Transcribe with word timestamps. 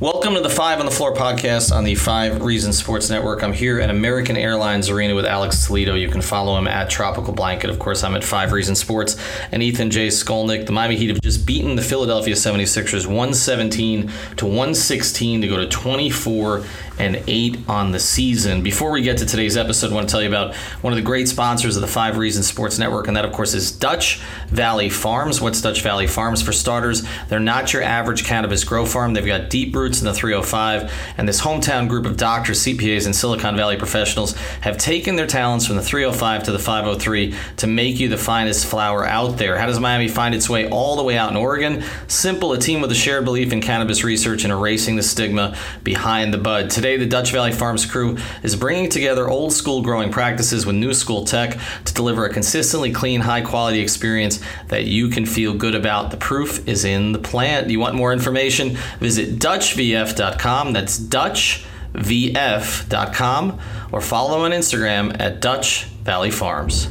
Welcome 0.00 0.32
to 0.32 0.40
the 0.40 0.48
Five 0.48 0.80
on 0.80 0.86
the 0.86 0.90
Floor 0.90 1.12
podcast 1.12 1.76
on 1.76 1.84
the 1.84 1.94
Five 1.94 2.40
Reasons 2.40 2.78
Sports 2.78 3.10
Network. 3.10 3.42
I'm 3.42 3.52
here 3.52 3.78
at 3.80 3.90
American 3.90 4.34
Airlines 4.34 4.88
Arena 4.88 5.14
with 5.14 5.26
Alex 5.26 5.66
Toledo. 5.66 5.94
You 5.94 6.08
can 6.08 6.22
follow 6.22 6.56
him 6.56 6.66
at 6.66 6.88
Tropical 6.88 7.34
Blanket. 7.34 7.68
Of 7.68 7.78
course, 7.78 8.02
I'm 8.02 8.16
at 8.16 8.24
Five 8.24 8.52
Reasons 8.52 8.78
Sports. 8.78 9.18
And 9.52 9.62
Ethan 9.62 9.90
J. 9.90 10.08
Skolnick. 10.08 10.64
The 10.64 10.72
Miami 10.72 10.96
Heat 10.96 11.10
have 11.10 11.20
just 11.20 11.44
beaten 11.44 11.76
the 11.76 11.82
Philadelphia 11.82 12.34
76ers 12.34 13.04
117 13.04 14.10
to 14.36 14.46
116 14.46 15.42
to 15.42 15.46
go 15.46 15.58
to 15.58 15.68
24 15.68 16.64
and 17.00 17.22
8 17.26 17.58
on 17.66 17.92
the 17.92 17.98
season. 17.98 18.62
Before 18.62 18.90
we 18.90 19.00
get 19.00 19.16
to 19.18 19.26
today's 19.26 19.56
episode, 19.56 19.90
I 19.90 19.94
want 19.94 20.06
to 20.06 20.12
tell 20.12 20.22
you 20.22 20.28
about 20.28 20.54
one 20.82 20.92
of 20.92 20.98
the 20.98 21.02
great 21.02 21.28
sponsors 21.28 21.74
of 21.74 21.80
the 21.80 21.88
Five 21.88 22.18
Reasons 22.18 22.46
Sports 22.46 22.78
Network, 22.78 23.08
and 23.08 23.16
that, 23.16 23.24
of 23.24 23.32
course, 23.32 23.54
is 23.54 23.72
Dutch 23.72 24.20
Valley 24.48 24.90
Farms. 24.90 25.40
What's 25.40 25.62
Dutch 25.62 25.80
Valley 25.80 26.06
Farms? 26.06 26.42
For 26.42 26.52
starters, 26.52 27.02
they're 27.28 27.40
not 27.40 27.72
your 27.72 27.82
average 27.82 28.24
cannabis 28.24 28.64
grow 28.64 28.84
farm. 28.84 29.14
They've 29.14 29.24
got 29.24 29.48
deep 29.48 29.74
roots 29.74 30.00
in 30.00 30.04
the 30.04 30.12
305, 30.12 30.92
and 31.16 31.26
this 31.26 31.40
hometown 31.40 31.88
group 31.88 32.04
of 32.04 32.18
doctors, 32.18 32.60
CPAs, 32.60 33.06
and 33.06 33.16
Silicon 33.16 33.56
Valley 33.56 33.78
professionals 33.78 34.36
have 34.60 34.76
taken 34.76 35.16
their 35.16 35.26
talents 35.26 35.66
from 35.66 35.76
the 35.76 35.82
305 35.82 36.42
to 36.44 36.52
the 36.52 36.58
503 36.58 37.34
to 37.56 37.66
make 37.66 37.98
you 37.98 38.10
the 38.10 38.18
finest 38.18 38.66
flower 38.66 39.06
out 39.06 39.38
there. 39.38 39.58
How 39.58 39.66
does 39.66 39.80
Miami 39.80 40.08
find 40.08 40.34
its 40.34 40.50
way 40.50 40.68
all 40.68 40.96
the 40.96 41.02
way 41.02 41.16
out 41.16 41.30
in 41.30 41.36
Oregon? 41.38 41.82
Simple, 42.08 42.52
a 42.52 42.58
team 42.58 42.82
with 42.82 42.92
a 42.92 42.94
shared 42.94 43.24
belief 43.24 43.54
in 43.54 43.62
cannabis 43.62 44.04
research 44.04 44.44
and 44.44 44.52
erasing 44.52 44.96
the 44.96 45.02
stigma 45.02 45.56
behind 45.82 46.34
the 46.34 46.38
bud. 46.38 46.68
Today, 46.68 46.89
the 46.96 47.06
Dutch 47.06 47.32
Valley 47.32 47.52
Farms 47.52 47.86
crew 47.86 48.18
is 48.42 48.56
bringing 48.56 48.88
together 48.88 49.28
old 49.28 49.52
school 49.52 49.82
growing 49.82 50.10
practices 50.10 50.66
with 50.66 50.76
new 50.76 50.94
school 50.94 51.24
tech 51.24 51.58
to 51.84 51.94
deliver 51.94 52.24
a 52.24 52.32
consistently 52.32 52.92
clean, 52.92 53.20
high 53.20 53.42
quality 53.42 53.80
experience 53.80 54.40
that 54.68 54.84
you 54.84 55.08
can 55.08 55.26
feel 55.26 55.54
good 55.54 55.74
about. 55.74 56.10
The 56.10 56.16
proof 56.16 56.66
is 56.68 56.84
in 56.84 57.12
the 57.12 57.18
plant. 57.18 57.70
You 57.70 57.80
want 57.80 57.94
more 57.94 58.12
information? 58.12 58.76
Visit 58.98 59.38
DutchVF.com. 59.38 60.72
That's 60.72 60.98
DutchVF.com 60.98 63.60
or 63.92 64.00
follow 64.00 64.44
on 64.44 64.52
Instagram 64.52 65.20
at 65.20 65.40
Dutch 65.40 65.84
Valley 66.04 66.30
Farms. 66.30 66.88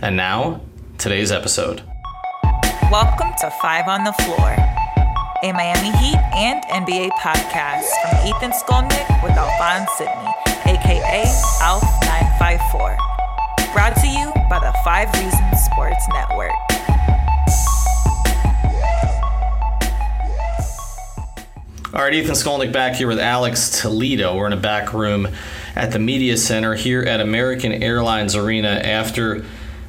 And 0.00 0.16
now, 0.16 0.60
today's 0.98 1.32
episode. 1.32 1.82
Welcome 2.90 3.32
to 3.40 3.50
Five 3.62 3.88
on 3.88 4.04
the 4.04 4.12
Floor, 4.12 4.56
a 5.44 5.52
Miami 5.52 5.94
Heat 5.98 6.16
and 6.32 6.64
NBA 6.64 7.10
podcast 7.20 7.84
from 8.00 8.26
Ethan 8.26 8.50
Skolnick 8.52 9.22
with 9.22 9.32
Alphonse 9.32 9.90
Sydney, 9.98 10.32
aka 10.64 11.24
Alf954. 11.60 12.96
Brought 13.74 13.94
to 13.96 14.08
you 14.08 14.32
by 14.48 14.58
the 14.60 14.74
Five 14.82 15.12
Reasons 15.12 15.60
Sports 15.60 16.08
Network. 16.14 16.54
All 21.92 22.00
right, 22.00 22.14
Ethan 22.14 22.34
Skolnick 22.34 22.72
back 22.72 22.94
here 22.94 23.06
with 23.06 23.20
Alex 23.20 23.82
Toledo. 23.82 24.34
We're 24.38 24.46
in 24.46 24.54
a 24.54 24.56
back 24.56 24.94
room 24.94 25.28
at 25.76 25.92
the 25.92 25.98
Media 25.98 26.38
Center 26.38 26.74
here 26.74 27.02
at 27.02 27.20
American 27.20 27.70
Airlines 27.70 28.34
Arena 28.34 28.68
after 28.68 29.44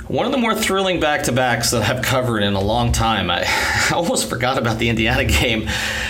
one 0.07 0.27
of 0.27 0.31
the 0.31 0.37
more 0.37 0.53
thrilling 0.53 0.99
back 0.99 1.23
to 1.23 1.31
backs 1.31 1.71
that 1.71 1.89
I've 1.89 2.03
covered 2.03 2.43
in 2.43 2.53
a 2.53 2.61
long 2.61 2.91
time. 2.91 3.31
I, 3.31 3.45
almost 3.93 4.29
forgot 4.29 4.57
about 4.57 4.77
the 4.77 4.89
Indiana 4.89 5.25
game 5.39 5.67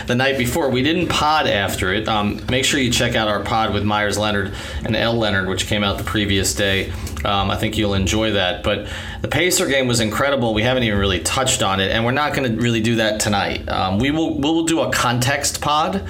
the 0.08 0.16
night 0.16 0.38
before. 0.38 0.70
We 0.70 0.84
didn't 0.84 1.08
pod 1.08 1.48
after 1.48 1.94
it. 1.94 2.08
Um, 2.08 2.42
make 2.50 2.66
sure 2.66 2.80
you 2.80 2.92
check 2.92 3.16
out 3.16 3.28
our 3.28 3.42
pod 3.44 3.74
with 3.74 3.84
Meyers 3.84 4.18
Leonard 4.18 4.54
and 4.84 4.96
Elle 4.96 5.16
Leonard, 5.16 5.48
which 5.48 5.68
came 5.68 5.84
out 5.84 5.98
the 5.98 6.04
previous 6.04 6.54
day. 6.54 6.92
Um, 7.24 7.50
I 7.50 7.56
think 7.56 7.78
you'll 7.78 7.94
enjoy 7.94 8.32
that. 8.32 8.64
But 8.64 8.88
the 9.22 9.28
Pacer 9.28 9.68
game 9.68 9.88
was 9.88 10.00
incredible. 10.00 10.54
We 10.54 10.62
haven't 10.64 10.84
even 10.84 11.00
really 11.00 11.22
touched 11.22 11.64
on 11.64 11.80
it, 11.80 11.92
and 11.92 12.06
we're 12.06 12.12
not 12.12 12.36
going 12.36 12.52
to 12.56 12.62
really 12.62 12.82
do 12.82 12.96
that 12.98 13.20
tonight. 13.20 13.68
Um, 13.68 13.98
we 13.98 14.12
will 14.12 14.36
we 14.36 14.42
will 14.42 14.66
do 14.66 14.82
a 14.82 14.92
context 14.92 15.62
pod 15.62 16.06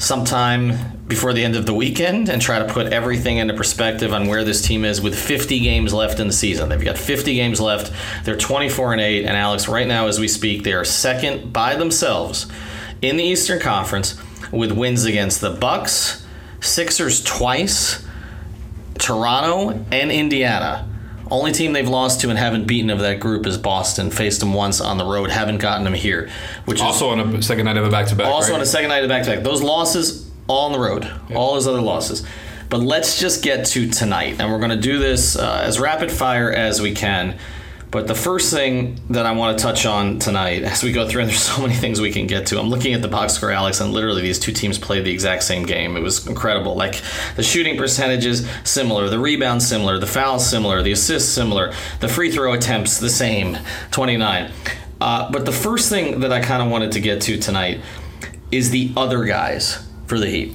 sometime 0.00 0.98
before 1.06 1.34
the 1.34 1.44
end 1.44 1.54
of 1.54 1.66
the 1.66 1.74
weekend 1.74 2.30
and 2.30 2.40
try 2.40 2.58
to 2.58 2.72
put 2.72 2.90
everything 2.90 3.36
into 3.36 3.52
perspective 3.52 4.14
on 4.14 4.26
where 4.26 4.42
this 4.42 4.62
team 4.62 4.82
is 4.82 5.00
with 5.00 5.16
50 5.16 5.60
games 5.60 5.92
left 5.92 6.18
in 6.18 6.26
the 6.26 6.32
season. 6.32 6.70
They've 6.70 6.82
got 6.82 6.96
50 6.96 7.34
games 7.34 7.60
left. 7.60 7.92
They're 8.24 8.36
24 8.36 8.92
and 8.92 9.00
8 9.02 9.26
and 9.26 9.36
Alex 9.36 9.68
right 9.68 9.86
now 9.86 10.06
as 10.06 10.18
we 10.18 10.26
speak 10.26 10.64
they 10.64 10.72
are 10.72 10.84
second 10.84 11.52
by 11.52 11.76
themselves 11.76 12.46
in 13.02 13.18
the 13.18 13.24
Eastern 13.24 13.60
Conference 13.60 14.18
with 14.50 14.72
wins 14.72 15.04
against 15.04 15.42
the 15.42 15.50
Bucks, 15.50 16.26
Sixers 16.60 17.22
twice, 17.22 18.04
Toronto 18.98 19.84
and 19.92 20.10
Indiana. 20.10 20.89
Only 21.30 21.52
team 21.52 21.72
they've 21.72 21.88
lost 21.88 22.20
to 22.22 22.30
and 22.30 22.38
haven't 22.38 22.66
beaten 22.66 22.90
of 22.90 22.98
that 23.00 23.20
group 23.20 23.46
is 23.46 23.56
Boston. 23.56 24.10
Faced 24.10 24.40
them 24.40 24.52
once 24.52 24.80
on 24.80 24.98
the 24.98 25.04
road, 25.04 25.30
haven't 25.30 25.58
gotten 25.58 25.84
them 25.84 25.94
here. 25.94 26.28
Which 26.64 26.80
also 26.80 27.10
on 27.10 27.20
a 27.20 27.42
second 27.42 27.66
night 27.66 27.76
of 27.76 27.84
a 27.84 27.90
back 27.90 28.08
to 28.08 28.16
back. 28.16 28.26
Also 28.26 28.50
right? 28.50 28.56
on 28.56 28.62
a 28.62 28.66
second 28.66 28.88
night 28.88 29.04
of 29.04 29.08
back 29.08 29.24
to 29.24 29.30
back. 29.30 29.44
Those 29.44 29.62
losses 29.62 30.28
all 30.48 30.66
on 30.66 30.72
the 30.72 30.80
road. 30.80 31.04
Yep. 31.04 31.38
All 31.38 31.54
those 31.54 31.66
other 31.68 31.80
losses. 31.80 32.26
But 32.68 32.80
let's 32.80 33.18
just 33.18 33.42
get 33.42 33.66
to 33.66 33.88
tonight, 33.90 34.40
and 34.40 34.50
we're 34.50 34.58
going 34.58 34.70
to 34.70 34.76
do 34.76 34.98
this 34.98 35.36
uh, 35.36 35.62
as 35.64 35.80
rapid 35.80 36.10
fire 36.10 36.52
as 36.52 36.80
we 36.80 36.94
can. 36.94 37.36
But 37.90 38.06
the 38.06 38.14
first 38.14 38.52
thing 38.52 39.00
that 39.10 39.26
I 39.26 39.32
want 39.32 39.58
to 39.58 39.62
touch 39.62 39.84
on 39.84 40.20
tonight, 40.20 40.62
as 40.62 40.84
we 40.84 40.92
go 40.92 41.08
through, 41.08 41.22
and 41.22 41.30
there's 41.30 41.42
so 41.42 41.60
many 41.60 41.74
things 41.74 42.00
we 42.00 42.12
can 42.12 42.28
get 42.28 42.46
to. 42.48 42.60
I'm 42.60 42.68
looking 42.68 42.94
at 42.94 43.02
the 43.02 43.08
box 43.08 43.32
score, 43.34 43.50
Alex, 43.50 43.80
and 43.80 43.92
literally 43.92 44.22
these 44.22 44.38
two 44.38 44.52
teams 44.52 44.78
played 44.78 45.04
the 45.04 45.10
exact 45.10 45.42
same 45.42 45.66
game. 45.66 45.96
It 45.96 46.00
was 46.00 46.26
incredible. 46.26 46.76
Like 46.76 47.02
the 47.34 47.42
shooting 47.42 47.76
percentages 47.76 48.48
similar, 48.62 49.08
the 49.08 49.18
rebounds 49.18 49.66
similar, 49.66 49.98
the 49.98 50.06
fouls 50.06 50.48
similar, 50.48 50.82
the 50.82 50.92
assists 50.92 51.32
similar, 51.32 51.72
the 51.98 52.08
free 52.08 52.30
throw 52.30 52.52
attempts 52.52 52.98
the 52.98 53.10
same, 53.10 53.58
29. 53.90 54.52
Uh, 55.00 55.32
but 55.32 55.44
the 55.44 55.52
first 55.52 55.88
thing 55.88 56.20
that 56.20 56.32
I 56.32 56.40
kind 56.40 56.62
of 56.62 56.70
wanted 56.70 56.92
to 56.92 57.00
get 57.00 57.22
to 57.22 57.38
tonight 57.38 57.80
is 58.52 58.70
the 58.70 58.92
other 58.96 59.24
guys 59.24 59.84
for 60.06 60.18
the 60.18 60.26
Heat. 60.26 60.54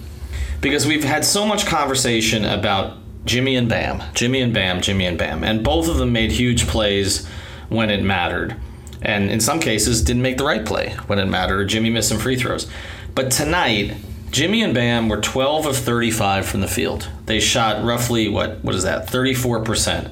Because 0.62 0.88
we've 0.88 1.04
had 1.04 1.26
so 1.26 1.46
much 1.46 1.66
conversation 1.66 2.46
about 2.46 2.98
Jimmy 3.26 3.56
and 3.56 3.68
Bam, 3.68 4.04
Jimmy 4.14 4.42
and 4.42 4.54
Bam, 4.54 4.82
Jimmy 4.82 5.06
and 5.06 5.18
Bam, 5.18 5.44
and 5.44 5.64
both 5.64 5.88
of 5.88 5.98
them 5.98 6.14
made 6.14 6.32
huge 6.32 6.68
plays 6.68 7.28
when 7.70 7.90
it 7.90 8.04
mattered. 8.04 8.56
And 9.02 9.30
in 9.30 9.40
some 9.40 9.60
cases, 9.60 10.02
didn't 10.02 10.22
make 10.22 10.38
the 10.38 10.46
right 10.46 10.66
play 10.66 10.96
when 11.08 11.20
it 11.20 11.26
mattered. 11.26 11.68
Jimmy 11.68 11.90
missed 11.90 12.10
some 12.10 12.18
free 12.18 12.36
throws. 12.36 12.68
But 13.14 13.32
tonight, 13.32 13.96
Jimmy 14.32 14.64
and 14.64 14.74
Bam 14.74 15.10
were 15.10 15.22
12 15.22 15.66
of 15.66 15.78
35 15.78 16.46
from 16.46 16.62
the 16.62 16.68
field. 16.68 17.10
They 17.26 17.40
shot 17.40 17.84
roughly, 17.84 18.28
what, 18.28 18.64
what 18.64 18.76
is 18.76 18.84
that, 18.84 19.08
34%. 19.08 20.12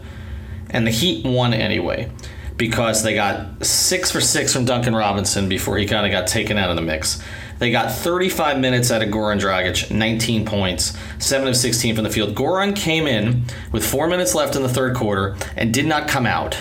And 0.69 0.87
the 0.87 0.91
Heat 0.91 1.25
won 1.25 1.53
anyway 1.53 2.11
because 2.57 3.03
they 3.03 3.13
got 3.13 3.65
six 3.65 4.11
for 4.11 4.21
six 4.21 4.53
from 4.53 4.65
Duncan 4.65 4.95
Robinson 4.95 5.49
before 5.49 5.77
he 5.77 5.85
kind 5.85 6.05
of 6.05 6.11
got 6.11 6.27
taken 6.27 6.57
out 6.57 6.69
of 6.69 6.75
the 6.75 6.81
mix. 6.81 7.21
They 7.63 7.71
got 7.71 7.93
35 7.93 8.59
minutes 8.59 8.91
out 8.91 9.01
of 9.01 9.07
Goran 9.07 9.39
Dragic, 9.39 9.89
19 9.89 10.45
points, 10.45 10.97
7 11.19 11.47
of 11.47 11.55
16 11.55 11.95
from 11.95 12.03
the 12.03 12.09
field. 12.09 12.35
Goran 12.35 12.75
came 12.75 13.07
in 13.07 13.45
with 13.71 13.89
four 13.89 14.09
minutes 14.09 14.35
left 14.35 14.57
in 14.57 14.63
the 14.63 14.67
third 14.67 14.97
quarter 14.97 15.37
and 15.55 15.73
did 15.73 15.85
not 15.85 16.09
come 16.09 16.25
out. 16.25 16.57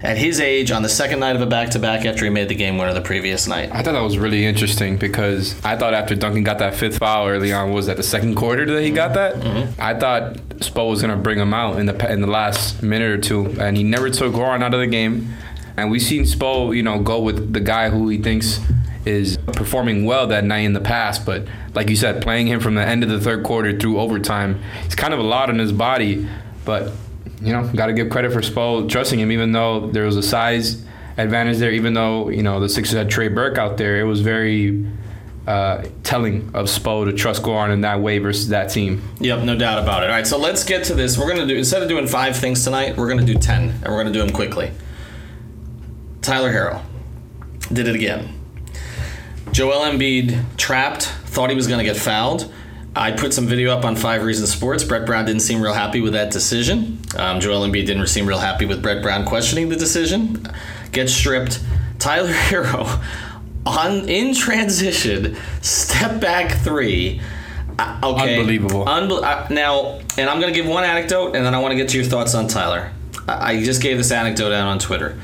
At 0.00 0.18
his 0.18 0.38
age, 0.38 0.70
on 0.70 0.82
the 0.82 0.88
second 0.88 1.18
night 1.18 1.34
of 1.34 1.42
a 1.42 1.46
back 1.46 1.70
to 1.70 1.80
back 1.80 2.06
after 2.06 2.24
he 2.24 2.30
made 2.30 2.48
the 2.48 2.54
game 2.54 2.78
winner 2.78 2.94
the 2.94 3.00
previous 3.00 3.48
night. 3.48 3.70
I 3.72 3.82
thought 3.82 3.94
that 3.94 4.02
was 4.02 4.18
really 4.18 4.46
interesting 4.46 4.98
because 4.98 5.60
I 5.64 5.76
thought 5.76 5.94
after 5.94 6.14
Duncan 6.14 6.44
got 6.44 6.60
that 6.60 6.76
fifth 6.76 6.98
foul 6.98 7.26
early 7.26 7.52
on, 7.52 7.72
was 7.72 7.86
that 7.86 7.96
the 7.96 8.04
second 8.04 8.36
quarter 8.36 8.64
that 8.66 8.84
he 8.84 8.92
got 8.92 9.14
that? 9.14 9.34
Mm-hmm. 9.34 9.80
I 9.80 9.98
thought 9.98 10.34
Spo 10.60 10.90
was 10.90 11.02
going 11.02 11.10
to 11.10 11.20
bring 11.20 11.40
him 11.40 11.52
out 11.52 11.80
in 11.80 11.86
the 11.86 12.08
in 12.12 12.20
the 12.20 12.28
last 12.28 12.84
minute 12.84 13.10
or 13.10 13.18
two, 13.18 13.46
and 13.60 13.76
he 13.76 13.82
never 13.82 14.08
took 14.10 14.32
Goran 14.32 14.62
out 14.62 14.74
of 14.74 14.78
the 14.78 14.86
game. 14.86 15.34
And 15.76 15.90
we've 15.90 16.02
seen 16.02 16.22
Spo, 16.22 16.74
you 16.76 16.84
know, 16.84 17.00
go 17.00 17.20
with 17.20 17.52
the 17.52 17.60
guy 17.60 17.90
who 17.90 18.08
he 18.08 18.18
thinks 18.18 18.60
is 19.04 19.38
performing 19.38 20.04
well 20.04 20.26
that 20.28 20.44
night 20.44 20.60
in 20.60 20.72
the 20.72 20.80
past. 20.80 21.24
But 21.24 21.46
like 21.74 21.88
you 21.88 21.96
said, 21.96 22.22
playing 22.22 22.48
him 22.48 22.60
from 22.60 22.74
the 22.74 22.86
end 22.86 23.02
of 23.02 23.08
the 23.08 23.20
third 23.20 23.44
quarter 23.44 23.78
through 23.78 23.98
overtime, 23.98 24.62
it's 24.84 24.94
kind 24.94 25.14
of 25.14 25.20
a 25.20 25.24
lot 25.24 25.48
on 25.48 25.58
his 25.58 25.72
body. 25.72 26.28
But 26.64 26.92
you 27.40 27.52
know, 27.52 27.66
got 27.68 27.86
to 27.86 27.92
give 27.92 28.10
credit 28.10 28.32
for 28.32 28.40
Spo 28.40 28.88
trusting 28.88 29.18
him, 29.18 29.32
even 29.32 29.52
though 29.52 29.90
there 29.90 30.04
was 30.04 30.16
a 30.16 30.22
size 30.22 30.84
advantage 31.16 31.58
there. 31.58 31.72
Even 31.72 31.94
though 31.94 32.28
you 32.28 32.42
know 32.42 32.60
the 32.60 32.68
Sixers 32.68 32.96
had 32.96 33.10
Trey 33.10 33.28
Burke 33.28 33.58
out 33.58 33.76
there, 33.76 34.00
it 34.00 34.04
was 34.04 34.20
very 34.20 34.86
uh, 35.46 35.84
telling 36.02 36.50
of 36.54 36.66
Spo 36.66 37.06
to 37.06 37.12
trust 37.12 37.42
Goran 37.42 37.72
in 37.72 37.80
that 37.80 38.00
way 38.00 38.18
versus 38.18 38.48
that 38.48 38.70
team. 38.70 39.02
Yep, 39.20 39.44
no 39.44 39.56
doubt 39.56 39.82
about 39.82 40.02
it. 40.02 40.10
All 40.10 40.16
right, 40.16 40.26
so 40.26 40.38
let's 40.38 40.64
get 40.64 40.84
to 40.84 40.94
this. 40.94 41.16
We're 41.16 41.28
gonna 41.28 41.46
do 41.46 41.56
instead 41.56 41.82
of 41.82 41.88
doing 41.88 42.06
five 42.06 42.36
things 42.36 42.62
tonight, 42.64 42.96
we're 42.96 43.08
gonna 43.08 43.24
do 43.24 43.34
ten, 43.34 43.70
and 43.70 43.86
we're 43.86 43.98
gonna 43.98 44.12
do 44.12 44.20
them 44.20 44.30
quickly. 44.30 44.70
Tyler 46.20 46.52
Herro 46.52 46.82
did 47.72 47.88
it 47.88 47.94
again. 47.94 48.39
Joel 49.60 49.82
Embiid 49.82 50.56
trapped, 50.56 51.02
thought 51.02 51.50
he 51.50 51.54
was 51.54 51.66
gonna 51.66 51.84
get 51.84 51.98
fouled. 51.98 52.50
I 52.96 53.10
put 53.10 53.34
some 53.34 53.46
video 53.46 53.76
up 53.76 53.84
on 53.84 53.94
Five 53.94 54.22
Reasons 54.22 54.50
Sports. 54.50 54.84
Brett 54.84 55.04
Brown 55.04 55.26
didn't 55.26 55.42
seem 55.42 55.60
real 55.60 55.74
happy 55.74 56.00
with 56.00 56.14
that 56.14 56.32
decision. 56.32 56.98
Um, 57.18 57.40
Joel 57.40 57.68
Embiid 57.68 57.84
didn't 57.84 58.06
seem 58.06 58.24
real 58.24 58.38
happy 58.38 58.64
with 58.64 58.80
Brett 58.80 59.02
Brown 59.02 59.26
questioning 59.26 59.68
the 59.68 59.76
decision. 59.76 60.46
Gets 60.92 61.12
stripped. 61.12 61.62
Tyler 61.98 62.32
Herro 62.32 63.04
on 63.66 64.08
in 64.08 64.34
transition, 64.34 65.36
step 65.60 66.22
back 66.22 66.52
three. 66.64 67.20
Uh, 67.78 68.00
okay, 68.02 68.38
Unbelievable. 68.38 68.86
Unbe- 68.86 69.22
uh, 69.22 69.46
now, 69.50 70.00
and 70.16 70.30
I'm 70.30 70.40
going 70.40 70.54
to 70.54 70.58
give 70.58 70.66
one 70.66 70.84
anecdote, 70.84 71.36
and 71.36 71.44
then 71.44 71.54
I 71.54 71.58
want 71.58 71.72
to 71.72 71.76
get 71.76 71.90
to 71.90 71.98
your 71.98 72.06
thoughts 72.06 72.34
on 72.34 72.48
Tyler. 72.48 72.92
I, 73.28 73.52
I 73.52 73.62
just 73.62 73.82
gave 73.82 73.98
this 73.98 74.10
anecdote 74.10 74.52
out 74.52 74.68
on 74.68 74.78
Twitter. 74.78 75.20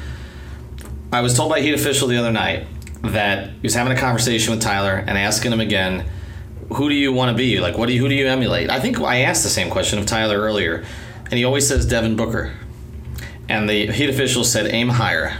I 1.11 1.23
was 1.23 1.35
told 1.35 1.49
by 1.49 1.61
a 1.61 1.63
Heat 1.63 1.73
official 1.73 2.09
the 2.09 2.19
other 2.19 2.33
night 2.33 2.67
that 3.13 3.51
he 3.51 3.61
was 3.63 3.75
having 3.75 3.93
a 3.93 3.99
conversation 3.99 4.53
with 4.53 4.63
Tyler 4.63 5.05
and 5.07 5.19
asking 5.19 5.53
him 5.53 5.61
again, 5.61 6.07
"Who 6.75 6.89
do 6.89 6.95
you 6.95 7.13
want 7.13 7.31
to 7.31 7.37
be? 7.37 7.61
Like, 7.61 7.79
what 7.79 7.87
do 7.87 7.95
you 7.95 8.01
who 8.01 8.09
do 8.09 8.15
you 8.15 8.27
emulate?" 8.27 8.71
I 8.71 8.81
think 8.81 9.01
I 9.01 9.23
asked 9.23 9.43
the 9.43 9.49
same 9.49 9.71
question 9.71 9.99
of 9.99 10.07
Tyler 10.07 10.39
earlier, 10.39 10.85
and 11.25 11.35
he 11.35 11.45
always 11.45 11.67
says 11.67 11.87
Devin 11.87 12.17
Booker, 12.17 12.53
and 13.49 13.69
the 13.69 13.87
Heat 13.87 14.11
official 14.11 14.45
said, 14.45 14.67
"Aim 14.67 14.89
higher." 14.89 15.39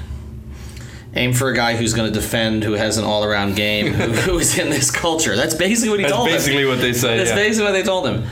Aim 1.17 1.33
for 1.33 1.49
a 1.49 1.57
guy 1.57 1.77
who's 1.77 1.95
going 1.95 2.13
to 2.13 2.21
defend, 2.21 2.63
who 2.63 2.75
has 2.75 2.99
an 2.99 3.05
all-around 3.05 3.57
game, 3.57 3.95
who, 3.95 4.13
who 4.13 4.39
is 4.39 4.59
in 4.59 4.69
this 4.69 4.91
culture. 4.91 5.35
That's 5.35 5.55
basically 5.55 5.89
what 5.89 5.99
he 5.99 6.03
That's 6.03 6.15
told 6.15 6.29
him. 6.29 6.35
That's 6.35 6.45
basically 6.45 6.67
what 6.67 6.79
they 6.79 6.93
say. 6.93 7.17
That's 7.17 7.31
yeah. 7.31 7.37
basically 7.37 7.65
what 7.65 7.73
they 7.73 7.83
told 7.83 8.07
him. 8.07 8.27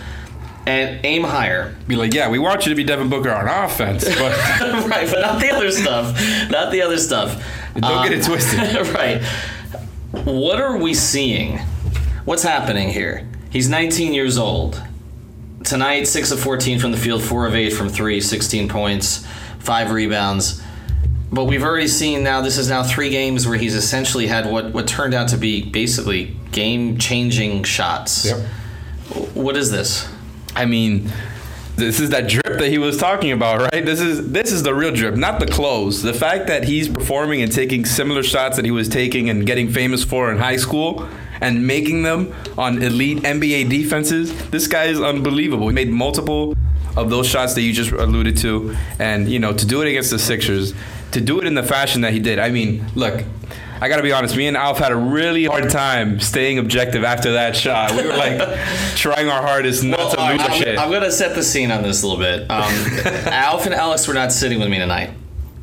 And 0.67 1.05
aim 1.05 1.25
higher. 1.25 1.75
Be 1.89 1.97
like, 1.97 2.13
yeah, 2.13 2.29
we 2.29 2.39
want 2.39 2.67
you 2.67 2.71
to 2.71 2.75
be 2.75 2.85
Devin 2.85 3.09
Booker 3.09 3.31
on 3.31 3.49
offense, 3.49 4.05
but 4.05 4.37
right, 4.87 5.11
but 5.11 5.21
not 5.21 5.41
the 5.41 5.51
other 5.51 5.71
stuff. 5.71 6.51
Not 6.51 6.73
the 6.73 6.83
other 6.83 6.99
stuff. 6.99 7.43
Don't 7.81 8.09
get 8.09 8.13
it 8.13 8.23
uh, 8.23 8.29
twisted. 8.29 8.89
right. 8.95 9.23
What 10.25 10.61
are 10.61 10.77
we 10.77 10.95
seeing? 10.95 11.59
What's 12.25 12.43
happening 12.43 12.89
here? 12.91 13.29
He's 13.51 13.69
19 13.69 14.15
years 14.15 14.39
old. 14.39 14.83
Tonight, 15.65 16.05
6 16.05 16.31
of 16.31 16.41
14 16.41 16.79
from 16.79 16.93
the 16.93 16.97
field, 16.97 17.23
4 17.23 17.47
of 17.47 17.55
8 17.55 17.71
from 17.71 17.89
3, 17.89 18.21
16 18.21 18.69
points, 18.69 19.27
5 19.61 19.91
rebounds. 19.91 20.63
But 21.33 21.45
we've 21.45 21.63
already 21.63 21.89
seen 21.89 22.23
now, 22.23 22.41
this 22.43 22.59
is 22.59 22.69
now 22.69 22.83
three 22.83 23.11
games 23.11 23.47
where 23.47 23.59
he's 23.59 23.75
essentially 23.75 24.27
had 24.27 24.51
what, 24.51 24.73
what 24.73 24.87
turned 24.87 25.15
out 25.15 25.29
to 25.29 25.37
be 25.37 25.69
basically 25.69 26.37
game 26.53 26.99
changing 26.99 27.65
shots. 27.65 28.27
Yep. 28.27 28.47
What 29.35 29.57
is 29.57 29.71
this? 29.71 30.09
I 30.55 30.67
mean, 30.67 31.11
this 31.77 31.99
is 31.99 32.11
that 32.11 32.29
drip 32.29 32.59
that 32.59 32.69
he 32.69 32.79
was 32.79 32.99
talking 32.99 33.33
about, 33.33 33.61
right? 33.73 33.85
This 33.85 34.01
is 34.01 34.31
this 34.31 34.53
is 34.53 34.63
the 34.63 34.75
real 34.75 34.93
drip, 34.93 35.17
not 35.17 35.41
the 35.41 35.47
clothes. 35.47 36.03
The 36.03 36.15
fact 36.15 36.47
that 36.47 36.65
he's 36.65 36.89
performing 36.89 37.43
and 37.43 37.51
taking 37.51 37.85
similar 37.85 38.23
shots 38.23 38.57
that 38.57 38.65
he 38.65 38.71
was 38.71 38.89
taking 38.89 39.29
and 39.29 39.45
getting 39.45 39.71
famous 39.71 40.05
for 40.05 40.31
in 40.31 40.39
high 40.39 40.57
school 40.57 41.09
and 41.41 41.67
making 41.67 42.03
them 42.03 42.33
on 42.57 42.81
elite 42.83 43.19
NBA 43.19 43.69
defenses. 43.69 44.33
This 44.51 44.67
guy 44.69 44.85
is 44.85 45.01
unbelievable. 45.01 45.69
He 45.69 45.75
made 45.75 45.91
multiple 45.91 46.55
of 46.97 47.11
those 47.11 47.27
shots 47.27 47.55
that 47.55 47.63
you 47.63 47.73
just 47.73 47.91
alluded 47.91 48.37
to 48.39 48.77
and 49.01 49.29
you 49.29 49.41
know, 49.41 49.53
to 49.53 49.67
do 49.67 49.83
it 49.83 49.89
against 49.89 50.11
the 50.11 50.19
Sixers, 50.19 50.75
to 51.11 51.21
do 51.21 51.41
it 51.41 51.47
in 51.47 51.55
the 51.55 51.63
fashion 51.63 52.03
that 52.03 52.13
he 52.13 52.21
did. 52.21 52.39
I 52.39 52.51
mean, 52.51 52.87
look, 52.95 53.25
I 53.85 53.89
gotta 53.89 54.03
be 54.03 54.13
honest. 54.13 54.35
Me 54.35 54.47
and 54.47 54.57
Alf 54.57 54.79
had 54.79 54.93
a 54.93 54.97
really 54.97 55.45
hard 55.45 55.69
time 55.69 56.19
staying 56.19 56.59
objective 56.59 57.05
after 57.05 57.33
that 57.33 57.55
shot. 57.55 57.91
We 57.95 58.07
were 58.07 58.17
like 58.17 58.39
trying 58.97 59.29
our 59.29 59.43
hardest 59.43 59.85
not 59.85 59.99
to 59.99 60.05
lose 60.05 60.41
our 60.41 60.49
I'm, 60.49 60.59
shit. 60.59 60.79
I'm 60.79 60.91
gonna 60.91 61.11
set 61.11 61.35
the 61.35 61.43
scene 61.43 61.71
on 61.71 61.83
this 61.83 62.03
a 62.03 62.07
little 62.07 62.19
bit. 62.19 62.51
Um, 62.51 62.73
Alf 63.27 63.67
and 63.67 63.75
Alex 63.75 64.09
were 64.09 64.15
not 64.15 64.33
sitting 64.33 64.59
with 64.59 64.71
me 64.71 64.79
tonight. 64.79 65.11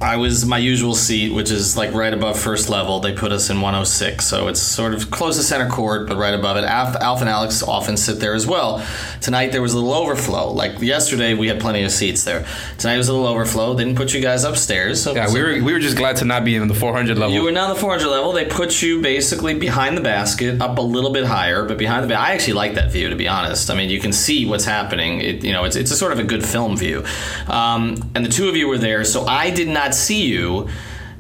I 0.02 0.18
was 0.18 0.46
my 0.46 0.58
usual 0.58 0.96
seat, 0.96 1.32
which 1.32 1.52
is 1.52 1.78
like 1.78 1.94
right 1.94 2.14
above 2.14 2.40
first 2.40 2.70
level. 2.70 3.00
They 3.00 3.14
put 3.14 3.32
us 3.32 3.52
in 3.52 3.62
106, 3.62 4.26
so 4.26 4.48
it's 4.48 4.60
sort 4.60 4.96
of 4.96 5.12
close 5.12 5.38
to 5.38 5.44
center 5.44 5.70
court, 5.70 6.08
but 6.08 6.18
right 6.18 6.34
above 6.34 6.58
it. 6.58 6.64
Alf, 6.64 6.96
Alf 6.96 7.22
and 7.22 7.30
Alex 7.30 7.62
often 7.62 7.98
sit 7.98 8.20
there 8.20 8.34
as 8.34 8.48
well. 8.48 8.84
Tonight 9.22 9.52
there 9.52 9.62
was 9.62 9.74
a 9.74 9.78
little 9.78 9.94
overflow. 9.94 10.52
Like 10.52 10.82
yesterday, 10.82 11.36
we 11.36 11.48
had 11.48 11.60
plenty 11.60 11.84
of 11.84 11.92
seats 11.92 12.24
there. 12.24 12.48
Tonight 12.80 12.98
was 12.98 13.10
a 13.10 13.14
little 13.14 13.28
overflow. 13.28 13.76
They 13.76 13.84
didn't 13.84 13.98
put 13.98 14.12
you 14.14 14.22
guys 14.22 14.44
upstairs. 14.44 15.04
So, 15.04 15.14
yeah, 15.14 15.28
so 15.28 15.36
we 15.36 15.42
were 15.42 15.64
we 15.64 15.72
were 15.74 15.80
just 15.80 15.98
glad 15.98 16.16
to 16.18 16.26
not 16.26 16.44
be 16.44 16.56
in 16.56 16.68
the 16.68 16.74
400 16.74 17.20
level. 17.20 17.36
you 17.36 17.44
were 17.44 17.52
not 17.52 17.70
on 17.70 17.76
the 17.76 17.82
400 17.82 18.08
level. 18.08 18.32
They 18.32 18.46
put 18.46 18.82
you 18.82 19.02
basically 19.02 19.54
behind 19.54 19.96
the 19.96 20.02
basket, 20.02 20.62
up 20.62 20.80
a 20.80 20.82
little 20.82 21.12
bit 21.12 21.26
higher, 21.26 21.64
but 21.66 21.78
behind 21.78 22.04
the 22.04 22.08
basket. 22.08 22.28
I 22.28 22.34
actually 22.34 22.54
like 22.54 22.74
that 22.74 22.92
view, 22.92 23.10
to 23.10 23.16
be 23.16 23.28
honest. 23.28 23.70
I 23.70 23.76
mean, 23.76 23.92
you 23.92 24.00
can 24.00 24.14
see 24.14 24.48
what's 24.48 24.66
happening. 24.66 25.22
It, 25.22 25.44
you 25.44 25.52
know, 25.52 25.66
it's, 25.66 25.76
it's 25.76 25.92
a 25.92 25.96
sort 25.96 26.12
of 26.12 26.18
a 26.18 26.24
good 26.24 26.44
film 26.44 26.76
view. 26.76 27.06
Um, 27.48 28.12
and 28.16 28.26
the 28.26 28.30
two 28.30 28.50
of 28.50 28.58
you 28.58 28.68
were 28.68 28.80
there, 28.80 29.04
so 29.04 29.26
I 29.26 29.52
did 29.52 29.68
not 29.68 29.91
see 29.94 30.26
you 30.26 30.70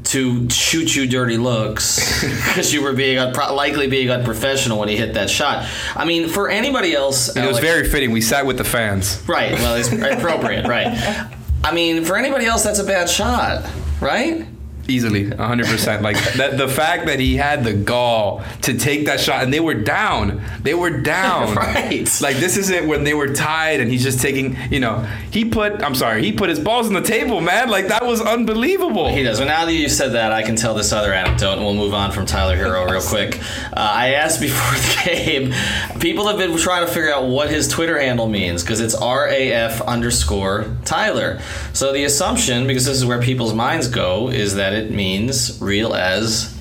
to 0.03 0.49
shoot 0.49 0.95
you 0.95 1.07
dirty 1.07 1.37
looks 1.37 2.21
because 2.47 2.73
you 2.73 2.81
were 2.81 2.93
being 2.93 3.19
un- 3.19 3.33
likely 3.55 3.87
being 3.87 4.09
unprofessional 4.09 4.79
when 4.79 4.89
he 4.89 4.97
hit 4.97 5.13
that 5.13 5.29
shot. 5.29 5.67
I 5.95 6.05
mean, 6.05 6.27
for 6.27 6.49
anybody 6.49 6.93
else, 6.95 7.35
it 7.35 7.45
was 7.47 7.59
very 7.59 7.87
fitting. 7.87 8.11
We 8.11 8.21
sat 8.21 8.45
with 8.45 8.57
the 8.57 8.63
fans. 8.63 9.21
right. 9.27 9.51
Well, 9.53 9.75
it's 9.75 9.91
appropriate, 9.91 10.67
right? 10.67 10.87
I 11.63 11.71
mean, 11.73 12.03
for 12.05 12.17
anybody 12.17 12.47
else, 12.47 12.63
that's 12.63 12.79
a 12.79 12.83
bad 12.83 13.07
shot, 13.09 13.69
right? 13.99 14.47
Easily, 14.87 15.25
100%. 15.25 16.01
Like 16.01 16.17
that, 16.35 16.57
the 16.57 16.67
fact 16.67 17.05
that 17.05 17.19
he 17.19 17.37
had 17.37 17.63
the 17.63 17.73
gall 17.73 18.43
to 18.63 18.77
take 18.77 19.05
that 19.05 19.19
shot, 19.19 19.43
and 19.43 19.53
they 19.53 19.59
were 19.59 19.73
down. 19.73 20.41
They 20.63 20.73
were 20.73 20.89
down. 20.89 21.55
Right. 21.61 22.09
Like 22.21 22.37
this 22.37 22.57
isn't 22.57 22.87
when 22.87 23.03
they 23.03 23.13
were 23.13 23.33
tied, 23.33 23.79
and 23.81 23.91
he's 23.91 24.03
just 24.03 24.19
taking. 24.19 24.57
You 24.69 24.79
know, 24.79 24.99
he 25.31 25.45
put. 25.45 25.83
I'm 25.83 25.95
sorry, 25.95 26.23
he 26.23 26.31
put 26.31 26.49
his 26.49 26.59
balls 26.59 26.87
on 26.87 26.93
the 26.93 27.01
table, 27.01 27.39
man. 27.39 27.69
Like 27.69 27.87
that 27.87 28.05
was 28.05 28.21
unbelievable. 28.21 29.07
He 29.09 29.23
does. 29.23 29.39
Well, 29.39 29.47
now 29.47 29.65
that 29.65 29.73
you 29.73 29.87
said 29.89 30.13
that, 30.13 30.31
I 30.31 30.41
can 30.41 30.55
tell 30.55 30.73
this 30.73 30.91
other 30.91 31.13
anecdote, 31.13 31.53
and 31.53 31.63
we'll 31.63 31.75
move 31.75 31.93
on 31.93 32.11
from 32.11 32.25
Tyler 32.25 32.57
Herro 32.57 32.85
real 32.91 33.01
quick. 33.01 33.39
Uh, 33.71 33.75
I 33.75 34.13
asked 34.13 34.39
before 34.41 34.77
the 34.79 35.01
game. 35.05 35.99
People 35.99 36.27
have 36.27 36.37
been 36.37 36.57
trying 36.57 36.85
to 36.85 36.91
figure 36.91 37.13
out 37.13 37.25
what 37.25 37.49
his 37.49 37.67
Twitter 37.67 37.99
handle 37.99 38.27
means 38.27 38.63
because 38.63 38.81
it's 38.81 38.95
RAF 38.99 39.81
underscore 39.81 40.65
Tyler. 40.83 41.39
So 41.73 41.93
the 41.93 42.03
assumption, 42.05 42.67
because 42.67 42.85
this 42.85 42.97
is 42.97 43.05
where 43.05 43.21
people's 43.21 43.53
minds 43.53 43.87
go, 43.87 44.29
is 44.29 44.55
that 44.55 44.70
it 44.73 44.91
means 44.91 45.59
real 45.61 45.93
as. 45.93 46.57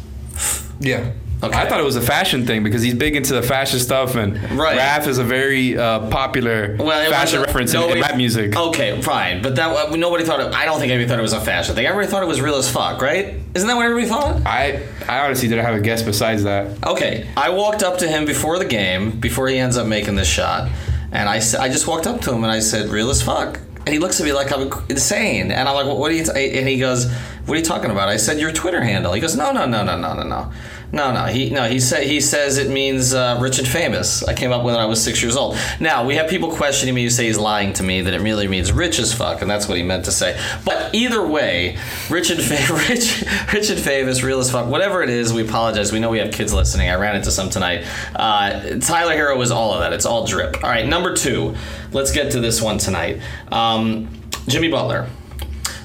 Yeah. 0.81 1.13
Okay. 1.43 1.57
I 1.59 1.67
thought 1.67 1.81
it 1.81 1.85
was 1.85 1.97
a 1.97 2.03
fashion 2.03 2.45
thing 2.47 2.63
because 2.63 2.83
he's 2.83 2.93
big 2.93 3.17
into 3.17 3.33
the 3.33 3.41
fashion 3.43 3.79
stuff, 3.79 4.15
and 4.15 4.35
Right. 4.59 4.77
Raf 4.77 5.07
is 5.07 5.17
a 5.17 5.25
very 5.25 5.75
uh, 5.77 6.11
popular 6.11 6.77
Well, 6.79 6.89
fashion 7.11 7.41
wasn't- 7.41 7.47
reference 7.47 7.73
in, 7.73 7.83
in 7.83 8.01
rap 8.03 8.17
music. 8.17 8.55
Okay, 8.55 9.01
fine, 9.01 9.41
but 9.41 9.57
that 9.57 9.75
uh, 9.75 9.97
nobody 9.97 10.23
thought. 10.25 10.41
It, 10.41 10.53
I 10.55 10.67
don't 10.67 10.79
think 10.79 10.93
anybody 10.93 11.09
thought 11.09 11.19
it 11.19 11.23
was 11.23 11.33
a 11.33 11.41
fashion 11.41 11.75
thing. 11.75 11.87
Everybody 11.87 12.11
thought 12.11 12.23
it 12.23 12.27
was 12.27 12.43
real 12.43 12.57
as 12.57 12.71
fuck, 12.71 13.01
right? 13.01 13.37
Isn't 13.55 13.67
that 13.69 13.75
what 13.75 13.87
everybody 13.87 14.07
thought? 14.07 14.43
I 14.47 14.83
I 15.09 15.21
honestly 15.21 15.49
didn't 15.49 15.65
have 15.65 15.75
a 15.77 15.81
guess 15.81 16.03
besides 16.03 16.43
that. 16.43 16.77
Okay, 16.87 17.27
I 17.39 17.49
walked 17.49 17.83
up 17.83 17.97
to 17.99 18.09
him 18.09 18.27
before 18.27 18.59
the 18.59 18.67
game, 18.67 19.19
before 19.19 19.49
he 19.49 19.57
ends 19.57 19.79
up 19.79 19.87
making 19.87 20.17
this 20.17 20.29
shot, 20.29 20.69
and 21.11 21.27
I 21.27 21.37
I 21.37 21.71
just 21.71 21.87
walked 21.87 22.07
up 22.07 22.21
to 22.23 22.35
him 22.35 22.45
and 22.45 22.53
I 22.53 22.61
said, 22.61 22.91
"Real 22.91 23.09
as 23.09 23.23
fuck." 23.23 23.61
And 23.91 23.95
he 23.95 23.99
looks 23.99 24.21
at 24.21 24.25
me 24.25 24.33
like 24.33 24.53
I'm 24.53 24.71
insane, 24.89 25.51
and 25.51 25.69
I'm 25.69 25.75
like, 25.75 25.99
"What 25.99 26.13
are 26.13 26.15
you?" 26.15 26.23
T-? 26.23 26.59
And 26.61 26.69
he 26.69 26.79
goes, 26.79 27.11
"What 27.47 27.55
are 27.55 27.59
you 27.59 27.65
talking 27.65 27.91
about?" 27.91 28.09
I 28.09 28.19
said, 28.19 28.39
"Your 28.39 28.53
Twitter 28.53 28.81
handle." 28.81 29.13
He 29.15 29.21
goes, 29.21 29.35
"No, 29.35 29.51
no, 29.51 29.67
no, 29.67 29.83
no, 29.83 29.99
no, 29.99 30.15
no, 30.15 30.23
no." 30.23 30.53
No, 30.93 31.13
no, 31.13 31.27
he 31.27 31.51
no, 31.51 31.69
he 31.69 31.79
said 31.79 32.03
he 32.05 32.21
says 32.21 32.59
it 32.59 32.69
means 32.69 33.15
uh, 33.15 33.39
rich 33.41 33.61
and 33.61 33.69
famous. 33.69 34.25
I 34.25 34.35
came 34.35 34.51
up 34.51 34.65
with 34.65 34.75
it 34.75 34.79
when 34.79 34.85
I 34.85 34.89
was 34.89 35.03
six 35.03 35.23
years 35.23 35.37
old. 35.37 35.57
Now 35.79 36.05
we 36.05 36.17
have 36.17 36.29
people 36.29 36.51
questioning 36.51 36.97
me 36.97 37.05
who 37.05 37.11
say 37.11 37.27
he's 37.27 37.39
lying 37.39 37.73
to 37.75 37.85
me 37.85 38.01
that 38.01 38.13
it 38.13 38.21
really 38.21 38.49
means 38.49 38.73
rich 38.73 38.99
as 38.99 39.13
fuck, 39.13 39.41
and 39.41 39.49
that's 39.49 39.69
what 39.69 39.77
he 39.77 39.85
meant 39.85 40.05
to 40.07 40.13
say. 40.13 40.37
But 40.65 40.93
either 40.93 41.25
way, 41.25 41.79
rich 42.09 42.31
and 42.31 42.43
fa- 42.43 42.75
rich, 42.89 43.25
rich 43.53 43.71
and 43.71 43.79
famous, 43.79 44.25
real 44.25 44.41
as 44.41 44.51
fuck, 44.51 44.67
whatever 44.67 45.01
it 45.03 45.11
is. 45.11 45.33
We 45.33 45.43
apologize. 45.43 45.93
We 45.93 46.01
know 46.01 46.11
we 46.11 46.19
have 46.19 46.33
kids 46.33 46.53
listening. 46.53 46.91
I 46.91 46.97
ran 46.97 47.15
into 47.15 47.31
some 47.31 47.51
tonight. 47.51 47.85
Uh, 48.17 48.81
Tyler 48.81 49.15
Herro 49.15 49.41
is 49.43 49.53
all 49.53 49.73
of 49.73 49.81
that. 49.81 49.93
It's 49.93 50.07
all 50.07 50.27
drip. 50.27 50.57
All 50.65 50.71
right, 50.71 50.87
number 50.87 51.15
two. 51.15 51.55
Let's 51.93 52.11
get 52.11 52.33
to 52.33 52.41
this 52.41 52.61
one 52.61 52.79
tonight. 52.79 53.21
Um, 53.53 54.09
Jimmy 54.49 54.69
Butler. 54.69 55.09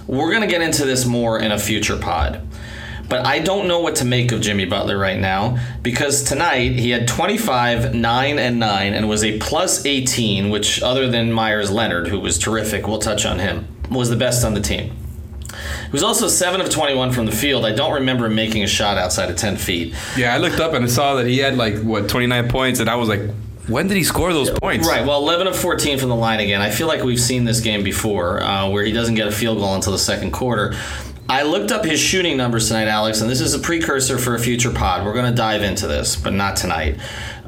We're 0.07 0.31
gonna 0.31 0.47
get 0.47 0.61
into 0.61 0.85
this 0.85 1.05
more 1.05 1.39
in 1.39 1.51
a 1.51 1.59
future 1.59 1.97
pod. 1.97 2.41
But 3.07 3.25
I 3.25 3.39
don't 3.39 3.67
know 3.67 3.79
what 3.79 3.97
to 3.97 4.05
make 4.05 4.31
of 4.31 4.41
Jimmy 4.41 4.65
Butler 4.65 4.97
right 4.97 5.19
now 5.19 5.59
because 5.81 6.23
tonight 6.23 6.71
he 6.73 6.89
had 6.89 7.07
25, 7.07 7.93
9, 7.93 8.39
and 8.39 8.59
9 8.59 8.93
and 8.93 9.07
was 9.07 9.23
a 9.23 9.37
plus 9.39 9.85
18, 9.85 10.49
which, 10.49 10.81
other 10.81 11.09
than 11.09 11.31
Meyers 11.31 11.69
Leonard, 11.69 12.07
who 12.07 12.19
was 12.19 12.39
terrific, 12.39 12.87
we'll 12.87 12.99
touch 12.99 13.25
on 13.25 13.39
him, 13.39 13.67
was 13.91 14.09
the 14.09 14.15
best 14.15 14.43
on 14.43 14.53
the 14.53 14.61
team. 14.61 14.95
He 15.85 15.91
was 15.91 16.03
also 16.03 16.27
7 16.27 16.59
of 16.59 16.69
21 16.69 17.11
from 17.11 17.25
the 17.25 17.31
field. 17.31 17.63
I 17.65 17.73
don't 17.73 17.93
remember 17.93 18.25
him 18.25 18.35
making 18.35 18.63
a 18.63 18.67
shot 18.67 18.97
outside 18.97 19.29
of 19.29 19.37
10 19.37 19.57
feet. 19.57 19.93
Yeah, 20.17 20.33
I 20.33 20.37
looked 20.37 20.59
up 20.59 20.73
and 20.73 20.83
I 20.83 20.87
saw 20.87 21.15
that 21.15 21.27
he 21.27 21.37
had 21.37 21.57
like 21.57 21.79
what 21.81 22.09
29 22.09 22.49
points, 22.49 22.79
and 22.79 22.89
I 22.89 22.95
was 22.95 23.07
like, 23.07 23.21
when 23.67 23.87
did 23.87 23.97
he 23.97 24.03
score 24.03 24.31
those 24.31 24.51
points? 24.51 24.87
Right. 24.87 25.05
Well, 25.05 25.17
11 25.19 25.47
of 25.47 25.55
14 25.55 25.97
from 25.97 26.09
the 26.09 26.15
line 26.15 26.39
again. 26.39 26.61
I 26.61 26.69
feel 26.69 26.87
like 26.87 27.03
we've 27.03 27.19
seen 27.19 27.45
this 27.45 27.61
game 27.61 27.83
before, 27.83 28.41
uh, 28.43 28.69
where 28.69 28.83
he 28.83 28.91
doesn't 28.91 29.15
get 29.15 29.27
a 29.27 29.31
field 29.31 29.57
goal 29.57 29.73
until 29.73 29.91
the 29.91 29.97
second 29.97 30.31
quarter. 30.31 30.75
I 31.27 31.41
looked 31.41 31.71
up 31.71 31.83
his 31.83 31.99
shooting 31.99 32.37
numbers 32.37 32.67
tonight, 32.67 32.87
Alex, 32.87 33.19
and 33.19 33.27
this 33.27 33.41
is 33.41 33.55
a 33.55 33.59
precursor 33.59 34.19
for 34.19 34.35
a 34.35 34.39
future 34.39 34.69
pod. 34.69 35.03
We're 35.03 35.13
going 35.13 35.25
to 35.25 35.35
dive 35.35 35.63
into 35.63 35.87
this, 35.87 36.15
but 36.15 36.33
not 36.33 36.55
tonight. 36.55 36.99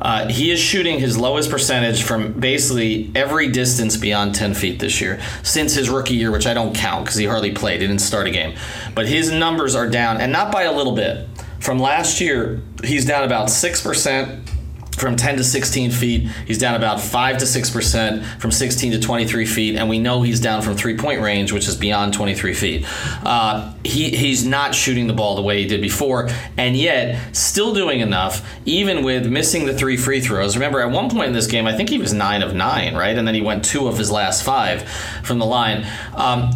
Uh, 0.01 0.27
he 0.29 0.49
is 0.49 0.59
shooting 0.59 0.99
his 0.99 1.15
lowest 1.15 1.51
percentage 1.51 2.01
from 2.01 2.33
basically 2.33 3.11
every 3.13 3.49
distance 3.49 3.95
beyond 3.95 4.33
10 4.33 4.55
feet 4.55 4.79
this 4.79 4.99
year 4.99 5.21
since 5.43 5.75
his 5.75 5.91
rookie 5.91 6.15
year, 6.15 6.31
which 6.31 6.47
I 6.47 6.55
don't 6.55 6.75
count 6.75 7.05
because 7.05 7.17
he 7.17 7.25
hardly 7.25 7.51
played. 7.51 7.81
He 7.81 7.87
didn't 7.87 8.01
start 8.01 8.25
a 8.25 8.31
game. 8.31 8.57
But 8.95 9.07
his 9.07 9.31
numbers 9.31 9.75
are 9.75 9.87
down, 9.87 10.21
and 10.21 10.31
not 10.31 10.51
by 10.51 10.63
a 10.63 10.71
little 10.71 10.95
bit. 10.95 11.27
From 11.59 11.77
last 11.77 12.19
year, 12.19 12.61
he's 12.83 13.05
down 13.05 13.23
about 13.25 13.47
6% 13.47 14.49
from 14.97 15.15
10 15.15 15.37
to 15.37 15.43
16 15.43 15.91
feet. 15.91 16.27
He's 16.45 16.57
down 16.57 16.75
about 16.75 16.99
5 16.99 17.37
to 17.37 17.45
6% 17.45 18.41
from 18.41 18.51
16 18.51 18.93
to 18.93 18.99
23 18.99 19.45
feet. 19.45 19.75
And 19.75 19.87
we 19.87 19.99
know 19.99 20.23
he's 20.23 20.39
down 20.39 20.63
from 20.63 20.75
three 20.75 20.97
point 20.97 21.21
range, 21.21 21.51
which 21.51 21.67
is 21.67 21.75
beyond 21.75 22.13
23 22.13 22.53
feet. 22.53 22.85
Uh, 23.23 23.73
he, 23.83 24.09
he's 24.09 24.45
not 24.45 24.73
shooting 24.73 25.07
the 25.07 25.13
ball 25.13 25.35
the 25.35 25.41
way 25.41 25.61
he 25.61 25.67
did 25.67 25.81
before, 25.81 26.29
and 26.57 26.75
yet 26.75 27.35
still 27.35 27.73
doing 27.73 27.99
enough, 27.99 28.43
even 28.65 29.03
with 29.03 29.27
missing 29.27 29.65
the 29.67 29.73
three 29.73 29.97
free 29.97 30.19
throws. 30.19 30.55
Remember, 30.55 30.81
at 30.81 30.89
one 30.89 31.09
point 31.09 31.27
in 31.27 31.33
this 31.33 31.47
game, 31.47 31.67
I 31.67 31.73
think 31.73 31.89
he 31.89 31.99
was 31.99 32.11
9 32.11 32.41
of 32.41 32.55
9, 32.55 32.95
right? 32.95 33.17
And 33.17 33.27
then 33.27 33.35
he 33.35 33.41
went 33.41 33.63
two 33.63 33.87
of 33.87 33.97
his 33.97 34.11
last 34.11 34.43
five 34.43 34.89
from 35.23 35.37
the 35.37 35.45
line. 35.45 35.85
Um, 36.15 36.51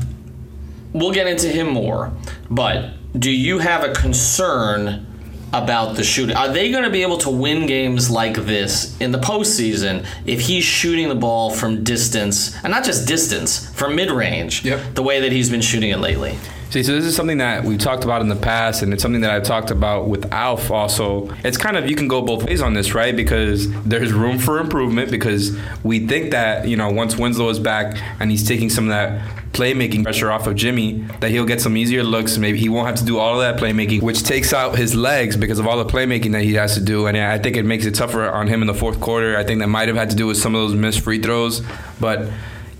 we'll 0.94 1.14
get 1.14 1.28
into 1.28 1.48
him 1.48 1.70
more, 1.70 2.12
but 2.50 2.90
do 3.18 3.30
you 3.30 3.60
have 3.60 3.84
a 3.84 3.94
concern? 3.94 5.06
About 5.54 5.96
the 5.96 6.04
shooting. 6.04 6.36
Are 6.36 6.48
they 6.50 6.72
going 6.72 6.84
to 6.84 6.90
be 6.90 7.02
able 7.02 7.18
to 7.20 7.30
win 7.30 7.66
games 7.66 8.10
like 8.10 8.36
this 8.36 8.96
in 9.00 9.12
the 9.12 9.18
postseason 9.20 10.06
if 10.26 10.42
he's 10.42 10.64
shooting 10.64 11.10
the 11.10 11.16
ball 11.16 11.50
from 11.52 11.84
distance, 11.84 12.56
and 12.64 12.72
not 12.72 12.84
just 12.84 13.08
distance, 13.08 13.70
from 13.74 13.96
mid 13.96 14.12
range, 14.12 14.64
Yep. 14.64 14.96
the 14.96 15.04
way 15.04 15.20
that 15.22 15.32
he's 15.32 15.50
been 15.50 15.62
shooting 15.62 15.90
it 15.90 16.00
lately? 16.00 16.38
See, 16.70 16.84
so 16.84 16.94
this 16.94 17.04
is 17.04 17.18
something 17.18 17.40
that 17.40 17.66
we've 17.66 17.78
talked 17.78 18.06
about 18.06 18.22
in 18.22 18.30
the 18.30 18.36
past, 18.38 18.82
and 18.82 18.94
it's 18.94 19.02
something 19.02 19.20
that 19.22 19.32
I've 19.32 19.44
talked 19.44 19.72
about 19.72 20.08
with 20.08 20.32
Alf 20.32 20.72
also. 20.72 21.30
It's 21.44 21.58
kind 21.58 21.76
of, 21.76 21.90
you 21.90 21.98
can 21.98 22.08
go 22.08 22.22
both 22.22 22.46
ways 22.46 22.62
on 22.62 22.74
this, 22.74 22.94
right? 22.96 23.14
Because 23.14 23.70
there's 23.84 24.14
room 24.14 24.40
for 24.40 24.58
improvement 24.58 25.12
because 25.12 25.58
we 25.84 26.08
think 26.08 26.32
that, 26.32 26.70
you 26.70 26.78
know, 26.78 26.90
once 26.90 27.18
Winslow 27.18 27.50
is 27.50 27.60
back 27.60 27.98
and 28.22 28.32
he's 28.32 28.48
taking 28.48 28.70
some 28.70 28.86
of 28.86 28.92
that 28.92 29.22
playmaking 29.54 30.04
pressure 30.04 30.32
off 30.32 30.48
of 30.48 30.56
Jimmy, 30.56 31.06
that 31.20 31.32
he'll 31.32 31.46
get 31.46 31.62
some 31.62 31.76
easier 31.76 32.04
looks. 32.04 32.38
Maybe 32.38 32.58
he 32.58 32.70
won't 32.70 32.88
have 32.88 32.96
to 32.98 33.06
do 33.06 33.20
all 33.20 33.40
of 33.40 33.42
that 33.42 33.62
playmaking, 33.62 34.02
which 34.02 34.24
takes 34.24 34.54
out 34.54 34.78
his 34.78 34.96
legs 34.96 35.36
because 35.36 35.60
of 35.60 35.68
all 35.68 35.78
the 35.78 35.86
playmaking 35.86 36.32
that 36.32 36.44
he 36.44 36.54
has 36.54 36.76
to 36.76 36.82
do. 36.82 37.08
And 37.08 37.18
I 37.18 37.38
think 37.38 37.58
it 37.58 37.64
makes 37.64 37.86
it 37.86 37.96
tougher 37.96 38.30
on 38.30 38.48
him 38.48 38.62
in 38.62 38.68
the 38.68 38.74
fourth 38.74 39.00
quarter. 39.02 39.38
I 39.38 39.44
think 39.44 39.60
that 39.60 39.68
might 39.68 39.88
have 39.88 39.98
had 39.98 40.10
to 40.12 40.16
do 40.16 40.28
with 40.28 40.38
some 40.38 40.56
of 40.56 40.62
those 40.62 40.76
missed 40.76 41.02
free 41.02 41.22
throws. 41.22 41.62
But 42.00 42.30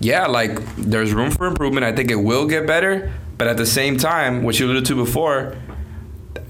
yeah, 0.00 0.26
like 0.26 0.64
there's 0.76 1.12
room 1.12 1.30
for 1.30 1.46
improvement. 1.46 1.84
I 1.84 1.92
think 1.92 2.10
it 2.10 2.16
will 2.16 2.46
get 2.46 2.66
better. 2.66 3.12
But 3.38 3.48
at 3.48 3.56
the 3.56 3.66
same 3.66 3.96
time, 3.96 4.42
what 4.42 4.58
you 4.58 4.66
alluded 4.66 4.86
to 4.86 4.94
before, 4.94 5.56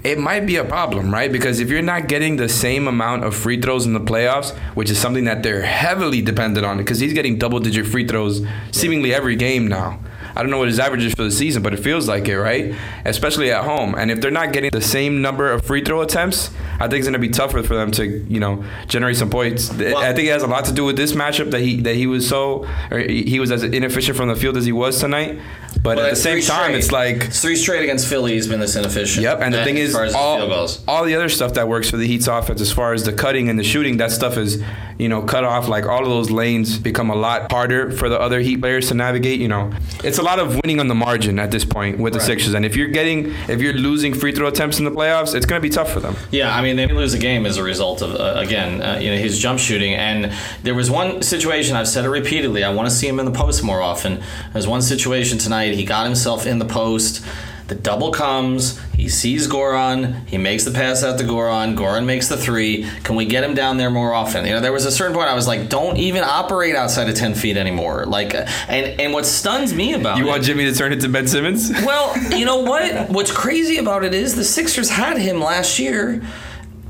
it 0.03 0.19
might 0.19 0.45
be 0.45 0.57
a 0.57 0.65
problem, 0.65 1.13
right? 1.13 1.31
Because 1.31 1.59
if 1.59 1.69
you're 1.69 1.81
not 1.81 2.07
getting 2.07 2.35
the 2.35 2.49
same 2.49 2.87
amount 2.87 3.23
of 3.23 3.33
free 3.35 3.59
throws 3.59 3.85
in 3.85 3.93
the 3.93 3.99
playoffs, 3.99 4.55
which 4.75 4.89
is 4.89 4.99
something 4.99 5.23
that 5.25 5.43
they're 5.43 5.61
heavily 5.61 6.21
dependent 6.21 6.65
on, 6.65 6.77
because 6.77 6.99
he's 6.99 7.13
getting 7.13 7.37
double 7.37 7.59
digit 7.59 7.87
free 7.87 8.07
throws 8.07 8.45
seemingly 8.71 9.13
every 9.13 9.35
game 9.35 9.67
now. 9.67 9.99
I 10.35 10.41
don't 10.41 10.49
know 10.51 10.57
what 10.57 10.67
his 10.67 10.79
average 10.79 11.03
is 11.03 11.13
for 11.13 11.23
the 11.23 11.31
season, 11.31 11.61
but 11.63 11.73
it 11.73 11.77
feels 11.77 12.07
like 12.07 12.27
it, 12.27 12.39
right? 12.39 12.73
Especially 13.05 13.51
at 13.51 13.63
home. 13.63 13.95
And 13.95 14.09
if 14.11 14.21
they're 14.21 14.31
not 14.31 14.53
getting 14.53 14.71
the 14.71 14.81
same 14.81 15.21
number 15.21 15.51
of 15.51 15.65
free 15.65 15.83
throw 15.83 16.01
attempts, 16.01 16.49
I 16.79 16.87
think 16.87 16.99
it's 16.99 17.05
going 17.07 17.13
to 17.13 17.19
be 17.19 17.29
tougher 17.29 17.61
for 17.63 17.75
them 17.75 17.91
to, 17.91 18.05
you 18.05 18.39
know, 18.39 18.63
generate 18.87 19.17
some 19.17 19.29
points. 19.29 19.69
I 19.71 20.13
think 20.13 20.27
it 20.27 20.31
has 20.31 20.43
a 20.43 20.47
lot 20.47 20.65
to 20.65 20.71
do 20.73 20.85
with 20.85 20.95
this 20.95 21.13
matchup 21.13 21.51
that 21.51 21.61
he 21.61 21.81
that 21.81 21.95
he 21.95 22.07
was 22.07 22.27
so 22.27 22.67
or 22.91 22.99
he 22.99 23.39
was 23.39 23.51
as 23.51 23.63
inefficient 23.63 24.17
from 24.17 24.27
the 24.27 24.35
field 24.35 24.57
as 24.57 24.65
he 24.65 24.71
was 24.71 24.99
tonight. 24.99 25.39
But 25.81 25.97
Well, 25.97 26.05
at 26.05 26.09
the 26.11 26.15
same 26.15 26.41
time, 26.41 26.65
straight. 26.65 26.75
it's 26.77 26.91
like 26.91 27.15
It's 27.25 27.41
three 27.41 27.55
straight 27.55 27.83
against 27.83 28.07
Philly. 28.07 28.33
He's 28.33 28.47
been 28.47 28.59
this 28.59 28.75
inefficient. 28.75 29.23
Yep, 29.23 29.39
and 29.41 29.53
the 29.53 29.63
thing 29.63 29.77
is, 29.77 29.93
all, 30.15 30.39
all 30.87 31.03
the 31.03 31.15
other 31.15 31.29
stuff 31.29 31.55
that 31.55 31.67
works 31.67 31.89
for 31.89 31.97
the 31.97 32.07
Heat's 32.07 32.27
offense, 32.27 32.61
as 32.61 32.71
far 32.71 32.93
as 32.93 33.03
the 33.03 33.11
cutting 33.11 33.49
and 33.49 33.59
the 33.59 33.63
shooting, 33.63 33.97
that 33.97 34.11
stuff 34.11 34.37
is, 34.37 34.63
you 34.97 35.09
know, 35.09 35.21
cut 35.21 35.43
off. 35.43 35.67
Like 35.67 35.85
all 35.85 36.01
of 36.01 36.09
those 36.09 36.31
lanes 36.31 36.77
become 36.77 37.09
a 37.09 37.15
lot 37.15 37.51
harder 37.51 37.91
for 37.91 38.09
the 38.09 38.19
other 38.19 38.39
Heat 38.39 38.61
players 38.61 38.87
to 38.89 38.93
navigate. 38.93 39.39
You 39.39 39.47
know, 39.47 39.71
it's 40.03 40.17
a 40.17 40.21
lot 40.23 40.39
of 40.39 40.55
winning 40.63 40.79
on 40.79 40.87
the 40.87 40.95
margin 40.95 41.39
at 41.39 41.51
this 41.51 41.65
point 41.65 41.99
with 41.99 42.13
the 42.13 42.19
Right. 42.19 42.27
Sixers. 42.27 42.53
And 42.53 42.65
if 42.65 42.75
you're 42.75 42.87
getting, 42.87 43.33
if 43.49 43.61
you're 43.61 43.73
losing 43.73 44.13
free 44.13 44.31
throw 44.31 44.47
attempts 44.47 44.79
in 44.79 44.85
the 44.85 44.91
playoffs, 44.91 45.35
it's 45.35 45.45
going 45.45 45.61
to 45.61 45.67
be 45.67 45.69
tough 45.73 45.91
for 45.91 45.99
them. 45.99 46.15
Yeah, 46.31 46.55
I 46.55 46.61
mean 46.61 46.75
they 46.75 46.85
may 46.85 46.93
lose 46.93 47.13
a 47.13 47.19
game 47.19 47.45
as 47.45 47.57
a 47.57 47.63
result 47.63 48.01
of 48.01 48.15
uh, 48.15 48.39
again, 48.39 48.81
uh, 48.81 48.99
you 48.99 49.09
know, 49.11 49.17
his 49.17 49.39
jump 49.39 49.59
shooting. 49.59 49.93
And 49.93 50.31
there 50.63 50.75
was 50.75 50.89
one 50.89 51.21
situation 51.21 51.75
I've 51.75 51.87
said 51.87 52.05
it 52.05 52.09
repeatedly. 52.09 52.63
I 52.63 52.73
want 52.73 52.87
to 52.89 52.95
see 52.95 53.07
him 53.07 53.19
in 53.19 53.25
the 53.25 53.31
post 53.31 53.63
more 53.63 53.81
often. 53.81 54.21
There's 54.53 54.67
one 54.67 54.81
situation 54.81 55.37
tonight. 55.37 55.73
He 55.73 55.85
got 55.85 56.05
himself 56.05 56.45
in 56.45 56.59
the 56.59 56.65
post. 56.65 57.25
The 57.73 57.81
double 57.81 58.11
comes. 58.11 58.79
He 58.95 59.09
sees 59.09 59.47
Goran. 59.47 60.27
He 60.27 60.37
makes 60.37 60.63
the 60.63 60.69
pass 60.69 61.03
out 61.03 61.17
to 61.17 61.23
Goran. 61.23 61.75
Goran 61.75 62.05
makes 62.05 62.27
the 62.27 62.37
three. 62.37 62.87
Can 63.03 63.15
we 63.15 63.25
get 63.25 63.43
him 63.43 63.55
down 63.55 63.77
there 63.77 63.89
more 63.89 64.13
often? 64.13 64.45
You 64.45 64.51
know, 64.51 64.59
there 64.59 64.71
was 64.71 64.85
a 64.85 64.91
certain 64.91 65.15
point 65.15 65.27
I 65.27 65.33
was 65.33 65.47
like, 65.47 65.69
don't 65.69 65.97
even 65.97 66.23
operate 66.23 66.75
outside 66.75 67.09
of 67.09 67.15
ten 67.15 67.33
feet 67.33 67.57
anymore. 67.57 68.05
Like, 68.05 68.35
and 68.35 69.01
and 69.01 69.11
what 69.11 69.25
stuns 69.25 69.73
me 69.73 69.93
about 69.93 70.19
You 70.19 70.25
it, 70.25 70.29
want 70.29 70.43
Jimmy 70.43 70.65
to 70.65 70.75
turn 70.75 70.93
into 70.93 71.09
Ben 71.09 71.27
Simmons? 71.27 71.71
well, 71.83 72.15
you 72.37 72.45
know 72.45 72.61
what? 72.61 73.09
What's 73.09 73.31
crazy 73.31 73.77
about 73.77 74.03
it 74.03 74.13
is 74.13 74.35
the 74.35 74.43
Sixers 74.43 74.91
had 74.91 75.17
him 75.17 75.39
last 75.39 75.79
year, 75.79 76.21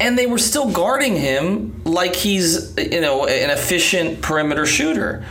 and 0.01 0.17
they 0.17 0.27
were 0.27 0.37
still 0.37 0.69
guarding 0.69 1.15
him 1.15 1.81
like 1.85 2.13
he's 2.13 2.75
you 2.77 2.99
know 2.99 3.25
an 3.25 3.51
efficient 3.51 4.21
perimeter 4.21 4.65
shooter. 4.65 5.23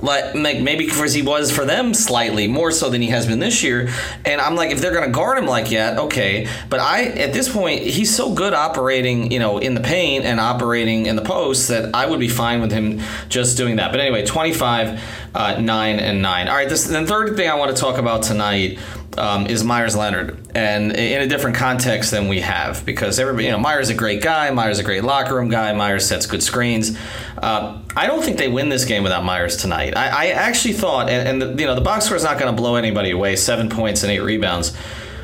Like 0.00 0.34
maybe 0.34 0.86
because 0.86 1.12
he 1.12 1.22
was 1.22 1.50
for 1.50 1.64
them 1.64 1.92
slightly 1.92 2.46
more 2.46 2.70
so 2.70 2.88
than 2.88 3.02
he 3.02 3.08
has 3.08 3.26
been 3.26 3.40
this 3.40 3.64
year, 3.64 3.88
and 4.24 4.40
I'm 4.40 4.54
like 4.54 4.70
if 4.70 4.80
they're 4.80 4.94
gonna 4.94 5.10
guard 5.10 5.38
him 5.38 5.46
like 5.46 5.70
that, 5.70 5.98
okay. 5.98 6.46
But 6.70 6.78
I 6.78 7.06
at 7.06 7.32
this 7.32 7.52
point 7.52 7.82
he's 7.82 8.14
so 8.14 8.32
good 8.32 8.54
operating 8.54 9.32
you 9.32 9.40
know 9.40 9.58
in 9.58 9.74
the 9.74 9.80
paint 9.80 10.24
and 10.24 10.38
operating 10.38 11.06
in 11.06 11.16
the 11.16 11.22
post 11.22 11.68
that 11.68 11.94
I 11.96 12.06
would 12.06 12.20
be 12.20 12.28
fine 12.28 12.60
with 12.60 12.70
him 12.70 13.00
just 13.28 13.56
doing 13.56 13.76
that. 13.76 13.90
But 13.90 14.00
anyway, 14.00 14.24
25, 14.24 15.02
uh, 15.34 15.60
nine 15.60 15.98
and 15.98 16.22
nine. 16.22 16.46
All 16.46 16.54
right, 16.54 16.68
this 16.68 16.84
the 16.84 17.04
third 17.04 17.36
thing 17.36 17.50
I 17.50 17.54
want 17.54 17.74
to 17.74 17.80
talk 17.80 17.98
about 17.98 18.22
tonight 18.22 18.78
um, 19.16 19.46
is 19.46 19.64
Meyers 19.64 19.96
Leonard, 19.96 20.38
and 20.54 20.92
in 20.92 21.22
a 21.22 21.26
different 21.26 21.56
context 21.56 22.10
than 22.10 22.28
we 22.28 22.40
have, 22.40 22.84
because 22.84 23.18
everybody, 23.18 23.46
you 23.46 23.50
know, 23.50 23.58
Meyers 23.58 23.86
is 23.86 23.90
a 23.90 23.98
great 23.98 24.22
guy, 24.22 24.50
Meyers 24.50 24.76
is 24.76 24.80
a 24.80 24.84
great 24.84 25.02
locker 25.02 25.34
room 25.34 25.48
guy, 25.48 25.72
Meyers 25.72 26.06
sets 26.06 26.26
good 26.26 26.42
screens. 26.42 26.96
Uh, 27.38 27.80
I 27.96 28.06
don't 28.06 28.22
think 28.22 28.38
they 28.38 28.48
win 28.48 28.68
this 28.68 28.84
game 28.84 29.02
without 29.02 29.24
Meyers 29.24 29.56
tonight. 29.56 29.96
I, 29.96 30.08
I 30.08 30.26
actually 30.28 30.74
thought, 30.74 31.08
and, 31.08 31.28
and 31.28 31.42
the, 31.42 31.60
you 31.60 31.66
know, 31.66 31.74
the 31.74 31.80
box 31.80 32.06
score 32.06 32.16
is 32.16 32.24
not 32.24 32.38
going 32.38 32.54
to 32.54 32.60
blow 32.60 32.76
anybody 32.76 33.10
away. 33.10 33.36
Seven 33.36 33.68
points 33.68 34.02
and 34.02 34.12
eight 34.12 34.20
rebounds 34.20 34.76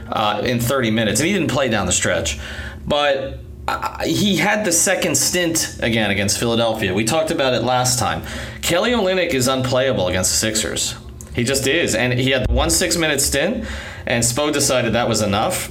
uh, 0.09 0.43
in 0.45 0.61
30 0.61 0.91
minutes, 0.91 1.21
and 1.21 1.27
he 1.27 1.35
didn't 1.35 1.51
play 1.51 1.69
down 1.69 1.87
the 1.87 1.93
stretch, 1.93 2.39
but. 2.87 3.41
Uh, 3.67 4.05
he 4.05 4.37
had 4.37 4.63
the 4.67 4.71
second 4.71 5.17
stint 5.17 5.79
again 5.81 6.11
against 6.11 6.39
Philadelphia. 6.39 6.93
We 6.93 7.07
talked 7.07 7.31
about 7.31 7.55
it 7.55 7.63
last 7.63 7.99
time. 7.99 8.23
Kelly 8.61 8.91
Olynyk 8.91 9.31
is 9.31 9.49
unplayable 9.49 10.09
against 10.09 10.33
the 10.33 10.37
Sixers. 10.37 10.95
He 11.35 11.45
just 11.45 11.67
is. 11.67 11.95
And 11.95 12.13
he 12.13 12.31
had 12.31 12.49
one 12.51 12.71
six 12.71 12.97
minute 12.97 13.21
stint, 13.21 13.67
and 14.07 14.23
Spo 14.23 14.53
decided 14.53 14.93
that 14.93 15.09
was 15.09 15.21
enough. 15.21 15.71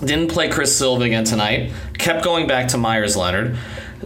Didn't 0.00 0.28
play 0.28 0.48
Chris 0.48 0.76
Silva 0.76 1.04
again 1.04 1.24
tonight. 1.24 1.72
Kept 1.98 2.24
going 2.24 2.46
back 2.46 2.68
to 2.68 2.78
Meyers 2.78 3.16
Leonard. 3.16 3.56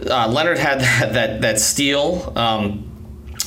Uh, 0.05 0.27
Leonard 0.27 0.57
had 0.57 0.79
that 0.81 1.13
that, 1.13 1.41
that 1.41 1.59
steal. 1.59 2.33
Um, 2.35 2.83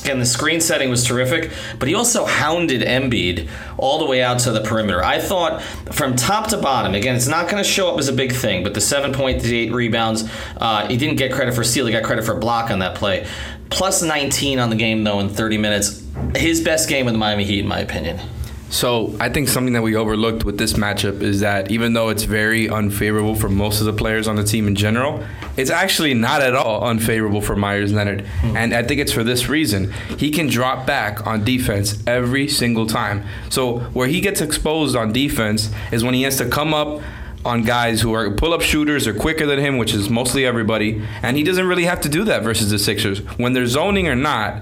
and 0.05 0.19
the 0.19 0.25
screen 0.25 0.61
setting 0.61 0.89
was 0.89 1.03
terrific, 1.03 1.51
but 1.77 1.87
he 1.87 1.93
also 1.93 2.25
hounded 2.25 2.81
Embiid 2.81 3.47
all 3.77 3.99
the 3.99 4.05
way 4.05 4.23
out 4.23 4.39
to 4.39 4.51
the 4.51 4.61
perimeter. 4.61 5.03
I 5.03 5.19
thought 5.19 5.61
from 5.91 6.15
top 6.15 6.47
to 6.49 6.57
bottom, 6.57 6.95
again, 6.95 7.15
it's 7.15 7.27
not 7.27 7.49
going 7.49 7.63
to 7.63 7.69
show 7.69 7.91
up 7.91 7.99
as 7.99 8.07
a 8.07 8.13
big 8.13 8.31
thing, 8.31 8.63
but 8.63 8.73
the 8.73 8.79
7.8 8.79 9.71
rebounds, 9.71 10.29
uh, 10.57 10.87
he 10.87 10.97
didn't 10.97 11.17
get 11.17 11.31
credit 11.31 11.53
for 11.53 11.63
steal, 11.63 11.85
he 11.85 11.91
got 11.91 12.03
credit 12.03 12.25
for 12.25 12.35
block 12.35 12.71
on 12.71 12.79
that 12.79 12.95
play. 12.95 13.27
Plus 13.69 14.01
19 14.01 14.59
on 14.59 14.69
the 14.69 14.75
game, 14.75 15.03
though, 15.03 15.19
in 15.19 15.29
30 15.29 15.57
minutes. 15.57 16.00
His 16.35 16.61
best 16.61 16.89
game 16.89 17.05
with 17.05 17.13
the 17.13 17.19
Miami 17.19 17.43
Heat, 17.43 17.59
in 17.59 17.67
my 17.67 17.79
opinion. 17.79 18.19
So 18.71 19.13
I 19.19 19.27
think 19.27 19.49
something 19.49 19.73
that 19.73 19.81
we 19.81 19.97
overlooked 19.97 20.45
with 20.45 20.57
this 20.57 20.73
matchup 20.73 21.21
is 21.21 21.41
that 21.41 21.71
even 21.71 21.91
though 21.91 22.07
it's 22.07 22.23
very 22.23 22.69
unfavorable 22.69 23.35
for 23.35 23.49
most 23.49 23.81
of 23.81 23.85
the 23.85 23.91
players 23.91 24.29
on 24.29 24.37
the 24.37 24.45
team 24.45 24.65
in 24.65 24.75
general, 24.75 25.25
it's 25.57 25.69
actually 25.69 26.13
not 26.13 26.41
at 26.41 26.55
all 26.55 26.81
unfavorable 26.85 27.41
for 27.41 27.57
Meyers 27.57 27.91
Leonard. 27.91 28.25
Hmm. 28.25 28.55
And 28.55 28.73
I 28.73 28.83
think 28.83 29.01
it's 29.01 29.11
for 29.11 29.25
this 29.25 29.49
reason. 29.49 29.91
He 30.17 30.31
can 30.31 30.47
drop 30.47 30.87
back 30.87 31.27
on 31.27 31.43
defense 31.43 32.01
every 32.07 32.47
single 32.47 32.87
time. 32.87 33.25
So 33.49 33.79
where 33.91 34.07
he 34.07 34.21
gets 34.21 34.39
exposed 34.39 34.95
on 34.95 35.11
defense 35.11 35.69
is 35.91 36.01
when 36.01 36.13
he 36.13 36.23
has 36.23 36.37
to 36.37 36.47
come 36.47 36.73
up 36.73 37.01
on 37.43 37.63
guys 37.63 37.99
who 37.99 38.13
are 38.13 38.31
pull 38.31 38.53
up 38.53 38.61
shooters 38.61 39.05
or 39.05 39.13
quicker 39.13 39.45
than 39.45 39.59
him, 39.59 39.77
which 39.77 39.93
is 39.93 40.09
mostly 40.09 40.45
everybody, 40.45 41.05
and 41.21 41.35
he 41.35 41.43
doesn't 41.43 41.67
really 41.67 41.85
have 41.85 41.99
to 42.01 42.09
do 42.09 42.23
that 42.23 42.41
versus 42.41 42.69
the 42.69 42.79
Sixers. 42.79 43.19
When 43.37 43.51
they're 43.51 43.67
zoning 43.67 44.07
or 44.07 44.15
not, 44.15 44.61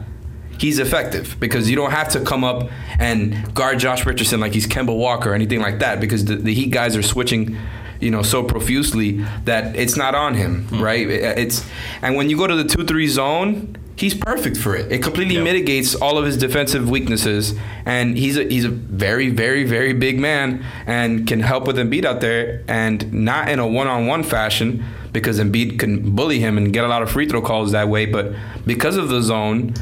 he's 0.59 0.77
effective 0.79 1.35
because 1.39 1.69
you 1.69 1.75
don't 1.75 1.91
have 1.91 2.09
to 2.09 2.19
come 2.21 2.43
up 2.43 2.69
and 2.99 3.53
guard 3.55 3.79
Josh 3.79 4.05
Richardson 4.05 4.39
like 4.39 4.53
he's 4.53 4.67
Kemba 4.67 4.95
Walker 4.95 5.31
or 5.31 5.33
anything 5.33 5.61
like 5.61 5.79
that 5.79 5.99
because 5.99 6.25
the, 6.25 6.35
the 6.35 6.53
Heat 6.53 6.71
guys 6.71 6.95
are 6.95 7.01
switching 7.03 7.57
you 7.99 8.11
know 8.11 8.21
so 8.21 8.43
profusely 8.43 9.23
that 9.45 9.75
it's 9.75 9.97
not 9.97 10.15
on 10.15 10.33
him 10.35 10.63
Hmm. 10.67 10.81
right 10.81 11.07
it's 11.09 11.65
and 12.01 12.15
when 12.15 12.29
you 12.29 12.37
go 12.37 12.47
to 12.47 12.55
the 12.55 12.63
2-3 12.63 13.07
zone 13.09 13.75
he's 13.97 14.13
perfect 14.13 14.55
for 14.55 14.73
it 14.75 14.89
it 14.89 15.03
completely 15.03 15.35
Yeah. 15.35 15.43
mitigates 15.43 15.95
all 15.95 16.17
of 16.17 16.25
his 16.25 16.37
defensive 16.37 16.89
weaknesses 16.89 17.55
and 17.85 18.17
he's 18.17 18.37
a 18.37 18.43
he's 18.45 18.63
a 18.63 18.69
very 18.69 19.29
very 19.29 19.65
very 19.65 19.91
big 19.91 20.17
man 20.17 20.63
and 20.87 21.27
can 21.27 21.41
help 21.41 21.67
with 21.67 21.75
Embiid 21.77 22.05
out 22.05 22.21
there 22.21 22.63
and 22.69 23.11
not 23.11 23.49
in 23.49 23.59
a 23.59 23.67
one-on-one 23.67 24.23
fashion 24.23 24.85
because 25.11 25.37
Embiid 25.37 25.77
can 25.77 26.15
bully 26.15 26.39
him 26.39 26.57
and 26.57 26.71
get 26.71 26.85
a 26.85 26.87
lot 26.87 27.01
of 27.01 27.11
free 27.11 27.27
throw 27.27 27.41
calls 27.41 27.73
that 27.73 27.89
way 27.89 28.05
but 28.05 28.31
because 28.65 28.95
of 28.95 29.09
the 29.09 29.21
zone 29.21 29.73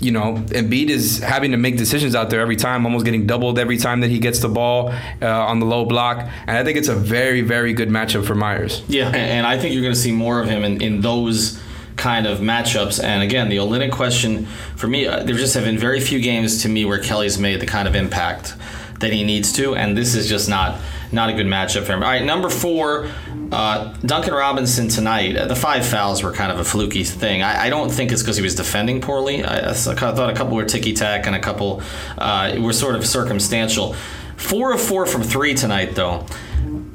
you 0.00 0.10
know, 0.10 0.34
Embiid 0.34 0.88
is 0.88 1.20
having 1.20 1.52
to 1.52 1.56
make 1.56 1.76
decisions 1.76 2.14
out 2.14 2.30
there 2.30 2.40
every 2.40 2.56
time, 2.56 2.84
almost 2.84 3.04
getting 3.04 3.26
doubled 3.26 3.58
every 3.58 3.76
time 3.76 4.00
that 4.00 4.10
he 4.10 4.18
gets 4.18 4.40
the 4.40 4.48
ball 4.48 4.90
uh, 5.22 5.26
on 5.26 5.60
the 5.60 5.66
low 5.66 5.84
block. 5.84 6.28
And 6.46 6.56
I 6.56 6.64
think 6.64 6.76
it's 6.78 6.88
a 6.88 6.96
very, 6.96 7.40
very 7.42 7.72
good 7.72 7.88
matchup 7.88 8.26
for 8.26 8.34
Meyers. 8.34 8.82
Yeah, 8.88 9.10
and, 9.10 9.46
I 9.46 9.58
think 9.58 9.72
you're 9.72 9.82
going 9.82 9.94
to 9.94 10.00
see 10.00 10.12
more 10.12 10.40
of 10.40 10.48
him 10.48 10.64
in, 10.64 10.82
in 10.82 11.00
those 11.00 11.60
kind 11.96 12.26
of 12.26 12.38
matchups. 12.38 13.02
And 13.02 13.22
again, 13.22 13.48
the 13.48 13.58
Olynyk 13.58 13.92
question 13.92 14.46
for 14.76 14.88
me, 14.88 15.06
uh, 15.06 15.22
there 15.22 15.36
just 15.36 15.54
have 15.54 15.64
been 15.64 15.78
very 15.78 16.00
few 16.00 16.20
games 16.20 16.62
to 16.62 16.68
me 16.68 16.84
where 16.84 16.98
Kelly's 16.98 17.38
made 17.38 17.60
the 17.60 17.66
kind 17.66 17.86
of 17.86 17.94
impact 17.94 18.54
that 19.00 19.12
he 19.12 19.24
needs 19.24 19.52
to, 19.52 19.74
and 19.74 19.96
this 19.96 20.14
is 20.14 20.28
just 20.28 20.48
not 20.48 20.80
not 21.14 21.30
a 21.30 21.32
good 21.32 21.46
matchup 21.46 21.84
for 21.84 21.92
him. 21.92 22.02
All 22.02 22.08
right, 22.08 22.24
number 22.24 22.50
four, 22.50 23.08
uh, 23.52 23.94
Duncan 24.04 24.34
Robinson 24.34 24.88
tonight. 24.88 25.48
The 25.48 25.56
five 25.56 25.86
fouls 25.86 26.22
were 26.22 26.32
kind 26.32 26.52
of 26.52 26.58
a 26.58 26.64
fluky 26.64 27.04
thing. 27.04 27.42
I, 27.42 27.66
I 27.66 27.70
don't 27.70 27.90
think 27.90 28.12
it's 28.12 28.22
because 28.22 28.36
he 28.36 28.42
was 28.42 28.54
defending 28.54 29.00
poorly. 29.00 29.44
I, 29.44 29.70
I 29.70 29.72
thought 29.72 30.30
a 30.30 30.34
couple 30.34 30.56
were 30.56 30.64
ticky 30.64 30.92
tack 30.92 31.26
and 31.26 31.34
a 31.34 31.40
couple 31.40 31.82
uh, 32.18 32.56
were 32.58 32.72
sort 32.72 32.96
of 32.96 33.06
circumstantial. 33.06 33.94
Four 34.36 34.74
of 34.74 34.80
four 34.80 35.06
from 35.06 35.22
three 35.22 35.54
tonight, 35.54 35.94
though. 35.94 36.26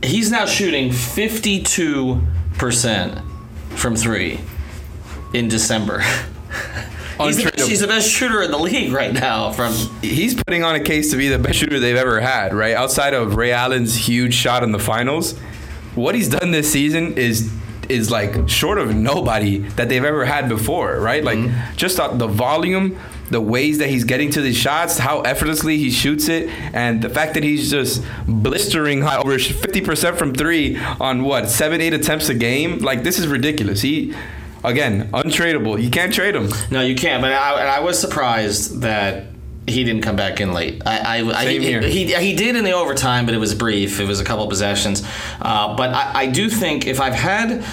He's 0.04 0.30
now 0.30 0.46
shooting 0.46 0.90
52% 0.90 3.24
from 3.72 3.96
three 3.96 4.40
in 5.34 5.48
December. 5.48 6.04
he's, 7.28 7.38
the 7.38 7.44
best, 7.44 7.56
Untradeable. 7.56 7.68
he's 7.68 7.80
the 7.80 7.88
best 7.88 8.10
shooter 8.10 8.42
in 8.42 8.52
the 8.52 8.58
league 8.58 8.92
right 8.92 9.14
now. 9.14 9.52
From 9.52 9.74
He's 10.02 10.36
putting 10.36 10.64
on 10.64 10.76
a 10.76 10.80
case 10.80 11.12
to 11.12 11.18
be 11.18 11.28
the 11.28 11.40
best 11.40 11.58
shooter 11.58 11.80
they've 11.80 11.96
ever 11.96 12.20
had, 12.20 12.54
right? 12.54 12.76
Outside 12.76 13.14
of 13.14 13.36
Ray 13.36 13.52
Allen's 13.52 13.96
huge 13.96 14.34
shot 14.34 14.64
in 14.64 14.72
the 14.72 14.80
finals, 14.80 15.38
what 15.96 16.16
he's 16.16 16.30
done 16.30 16.52
this 16.52 16.72
season 16.72 17.18
is 17.18 17.52
is 17.90 18.12
like 18.12 18.48
short 18.48 18.78
of 18.78 18.96
nobody 18.96 19.58
that 19.58 19.90
they've 19.90 20.06
ever 20.06 20.24
had 20.24 20.48
before, 20.48 21.00
right? 21.00 21.24
Like 21.24 21.40
mm-hmm. 21.40 21.76
just 21.76 21.98
the 21.98 22.28
volume, 22.28 23.00
the 23.32 23.42
ways 23.42 23.80
that 23.80 23.90
he's 23.90 24.04
getting 24.04 24.30
to 24.32 24.42
the 24.42 24.54
shots, 24.54 25.00
how 25.00 25.22
effortlessly 25.22 25.78
he 25.78 25.90
shoots 25.90 26.30
it, 26.30 26.50
and 26.74 27.02
the 27.02 27.10
fact 27.10 27.34
that 27.34 27.44
he's 27.44 27.72
just 27.72 28.04
blistering 28.28 29.02
high 29.02 29.18
over 29.18 29.38
50% 29.38 30.18
from 30.18 30.34
3 30.36 30.78
on 31.00 31.24
what, 31.24 31.50
7 31.50 31.82
8 31.82 31.94
attempts 31.94 32.30
a 32.30 32.36
game? 32.36 32.78
Like 32.78 33.04
this 33.04 33.18
is 33.18 33.28
ridiculous. 33.28 33.82
He 33.82 34.14
again, 34.64 35.10
untradeable. 35.12 35.82
You 35.82 35.90
can't 35.90 36.14
trade 36.14 36.36
him. 36.36 36.50
no, 36.72 36.82
you 36.82 36.96
can't. 36.96 37.22
But 37.22 37.32
I, 37.32 37.78
I 37.78 37.80
was 37.80 38.00
surprised 38.00 38.82
that 38.82 39.28
he 39.68 39.84
didn't 39.84 40.02
come 40.02 40.16
back 40.16 40.42
in 40.42 40.54
late. 40.54 40.82
I, 40.86 41.22
I, 41.22 41.28
I 41.28 41.46
Same 41.46 41.62
he, 41.62 41.68
here. 41.68 41.82
he 41.82 42.14
he 42.14 42.36
did 42.36 42.56
in 42.56 42.64
the 42.64 42.72
overtime, 42.72 43.26
but 43.26 43.34
it 43.34 43.40
was 43.40 43.54
brief. 43.56 44.00
It 44.00 44.08
was 44.08 44.20
a 44.20 44.26
couple 44.26 44.48
possessions. 44.48 45.04
Uh, 45.42 45.76
but 45.76 45.92
I, 45.92 46.22
I 46.22 46.26
do 46.28 46.50
think 46.50 46.88
if 46.88 47.00
I've 47.00 47.14
had, 47.14 47.64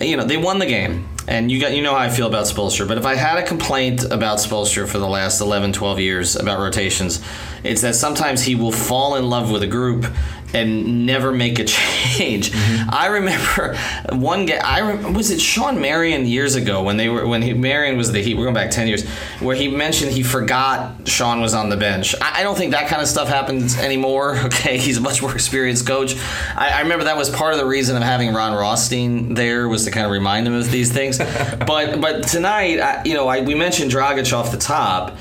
you 0.00 0.16
know, 0.16 0.24
they 0.24 0.36
won 0.36 0.58
the 0.58 0.66
game. 0.66 1.08
And 1.28 1.52
you 1.52 1.60
got 1.60 1.72
you 1.72 1.82
know 1.82 1.92
how 1.92 2.00
I 2.00 2.10
feel 2.10 2.26
about 2.26 2.46
Spoelstra, 2.46 2.88
but 2.88 2.98
if 2.98 3.06
I 3.06 3.14
had 3.14 3.38
a 3.38 3.46
complaint 3.46 4.02
about 4.02 4.38
Spoelstra 4.38 4.88
for 4.88 4.98
the 4.98 5.06
last 5.06 5.40
11, 5.40 5.72
12 5.72 6.00
years 6.00 6.34
about 6.34 6.58
rotations, 6.58 7.22
it's 7.62 7.82
that 7.82 7.94
sometimes 7.94 8.42
he 8.42 8.56
will 8.56 8.72
fall 8.72 9.14
in 9.14 9.30
love 9.30 9.48
with 9.48 9.62
a 9.62 9.68
group 9.68 10.04
and 10.52 11.06
never 11.06 11.32
make 11.32 11.58
a 11.58 11.64
change. 12.12 12.50
Mm-hmm. 12.50 12.90
I 12.92 13.06
remember 13.06 13.76
one 14.12 14.46
guy. 14.46 14.60
I 14.62 14.80
rem- 14.80 15.14
was 15.14 15.30
it 15.30 15.40
Shawn 15.40 15.80
Marion 15.80 16.26
years 16.26 16.54
ago 16.54 16.82
when 16.82 16.96
they 16.96 17.08
were 17.08 17.26
when 17.26 17.42
he, 17.42 17.54
Marion 17.54 17.96
was 17.96 18.12
the 18.12 18.22
Heat. 18.22 18.34
We're 18.34 18.44
going 18.44 18.54
back 18.54 18.70
ten 18.70 18.86
years, 18.88 19.08
where 19.40 19.56
he 19.56 19.68
mentioned 19.68 20.12
he 20.12 20.22
forgot 20.22 21.08
Sean 21.08 21.40
was 21.40 21.54
on 21.54 21.68
the 21.68 21.76
bench. 21.76 22.14
I, 22.20 22.40
I 22.40 22.42
don't 22.42 22.56
think 22.56 22.72
that 22.72 22.88
kind 22.88 23.02
of 23.02 23.08
stuff 23.08 23.28
happens 23.28 23.78
anymore. 23.78 24.38
Okay, 24.52 24.76
he's 24.76 24.98
a 24.98 25.00
much 25.00 25.22
more 25.22 25.32
experienced 25.32 25.86
coach. 25.86 26.14
I, 26.54 26.68
I 26.74 26.80
remember 26.82 27.04
that 27.04 27.16
was 27.16 27.30
part 27.30 27.54
of 27.54 27.58
the 27.58 27.64
reason 27.64 27.96
of 27.96 28.02
having 28.02 28.34
Ron 28.34 28.52
Rothstein 28.52 29.34
there 29.34 29.66
was 29.66 29.84
to 29.84 29.90
kind 29.90 30.04
of 30.04 30.12
remind 30.12 30.46
him 30.46 30.52
of 30.52 30.70
these 30.70 30.92
things. 30.92 31.18
but 31.66 32.00
but 32.00 32.28
tonight, 32.28 32.78
I, 32.80 33.02
you 33.04 33.14
know, 33.14 33.28
I, 33.28 33.40
we 33.40 33.54
mentioned 33.54 33.90
Dragic 33.90 34.32
off 34.36 34.50
the 34.52 34.58
top 34.58 35.16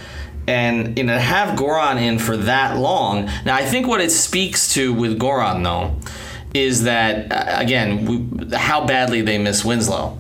and 0.47 0.97
you 0.97 1.03
know 1.03 1.17
have 1.17 1.57
Goran 1.57 2.01
in 2.01 2.19
for 2.19 2.37
that 2.37 2.77
long. 2.77 3.29
Now 3.45 3.55
I 3.55 3.65
think 3.65 3.87
what 3.87 4.01
it 4.01 4.11
speaks 4.11 4.73
to 4.73 4.93
with 4.93 5.19
Goran 5.19 5.63
though 5.63 5.95
is 6.53 6.83
that 6.83 7.31
uh, 7.31 7.59
again 7.59 8.05
we, 8.05 8.55
how 8.55 8.85
badly 8.85 9.21
they 9.21 9.37
miss 9.37 9.63
Winslow. 9.63 10.17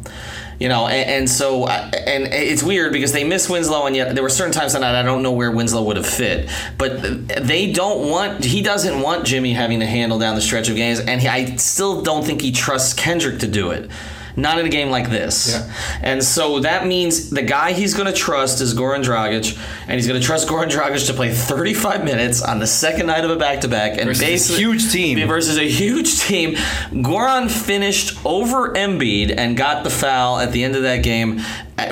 You 0.59 0.69
know, 0.69 0.85
and, 0.87 1.09
and 1.09 1.29
so 1.29 1.63
uh, 1.63 1.89
and 2.05 2.25
it's 2.27 2.61
weird 2.61 2.93
because 2.93 3.13
they 3.13 3.23
miss 3.23 3.49
Winslow, 3.49 3.87
and 3.87 3.95
yet 3.95 4.13
there 4.13 4.21
were 4.21 4.29
certain 4.29 4.53
times 4.53 4.73
that 4.73 4.83
I 4.83 5.01
don't 5.01 5.23
know 5.23 5.31
where 5.31 5.49
Winslow 5.49 5.81
would 5.85 5.97
have 5.97 6.05
fit. 6.05 6.51
But 6.77 7.01
they 7.27 7.71
don't 7.71 8.07
want 8.07 8.43
he 8.43 8.61
doesn't 8.61 9.01
want 9.01 9.25
Jimmy 9.25 9.53
having 9.53 9.79
to 9.79 9.87
handle 9.87 10.19
down 10.19 10.35
the 10.35 10.41
stretch 10.41 10.69
of 10.69 10.75
games, 10.75 10.99
and 10.99 11.19
he, 11.19 11.27
I 11.27 11.55
still 11.55 12.03
don't 12.03 12.23
think 12.23 12.41
he 12.41 12.51
trusts 12.51 12.93
Kendrick 12.93 13.39
to 13.39 13.47
do 13.47 13.71
it. 13.71 13.89
Not 14.35 14.59
in 14.59 14.65
a 14.65 14.69
game 14.69 14.89
like 14.89 15.09
this. 15.09 15.51
Yeah. 15.51 15.73
And 16.01 16.23
so 16.23 16.59
that 16.59 16.85
means 16.87 17.29
the 17.29 17.41
guy 17.41 17.73
he's 17.73 17.93
going 17.93 18.07
to 18.07 18.17
trust 18.17 18.61
is 18.61 18.73
Goran 18.73 19.03
Dragic, 19.03 19.57
and 19.87 19.91
he's 19.93 20.07
going 20.07 20.19
to 20.19 20.25
trust 20.25 20.47
Goran 20.49 20.69
Dragic 20.69 21.05
to 21.07 21.13
play 21.13 21.31
35 21.33 22.03
minutes 22.03 22.41
on 22.41 22.59
the 22.59 22.67
second 22.67 23.07
night 23.07 23.23
of 23.25 23.31
a 23.31 23.35
back-to-back, 23.35 23.97
and 23.97 24.05
Versus 24.07 24.49
a 24.51 24.55
huge 24.57 24.91
team. 24.91 25.27
versus 25.27 25.57
a 25.57 25.67
huge 25.67 26.19
team. 26.21 26.55
Goran 26.91 27.49
finished 27.49 28.17
over 28.25 28.73
Embiid 28.73 29.33
and 29.37 29.57
got 29.57 29.83
the 29.83 29.89
foul 29.89 30.39
at 30.39 30.51
the 30.51 30.63
end 30.63 30.75
of 30.75 30.83
that 30.83 31.03
game, 31.03 31.41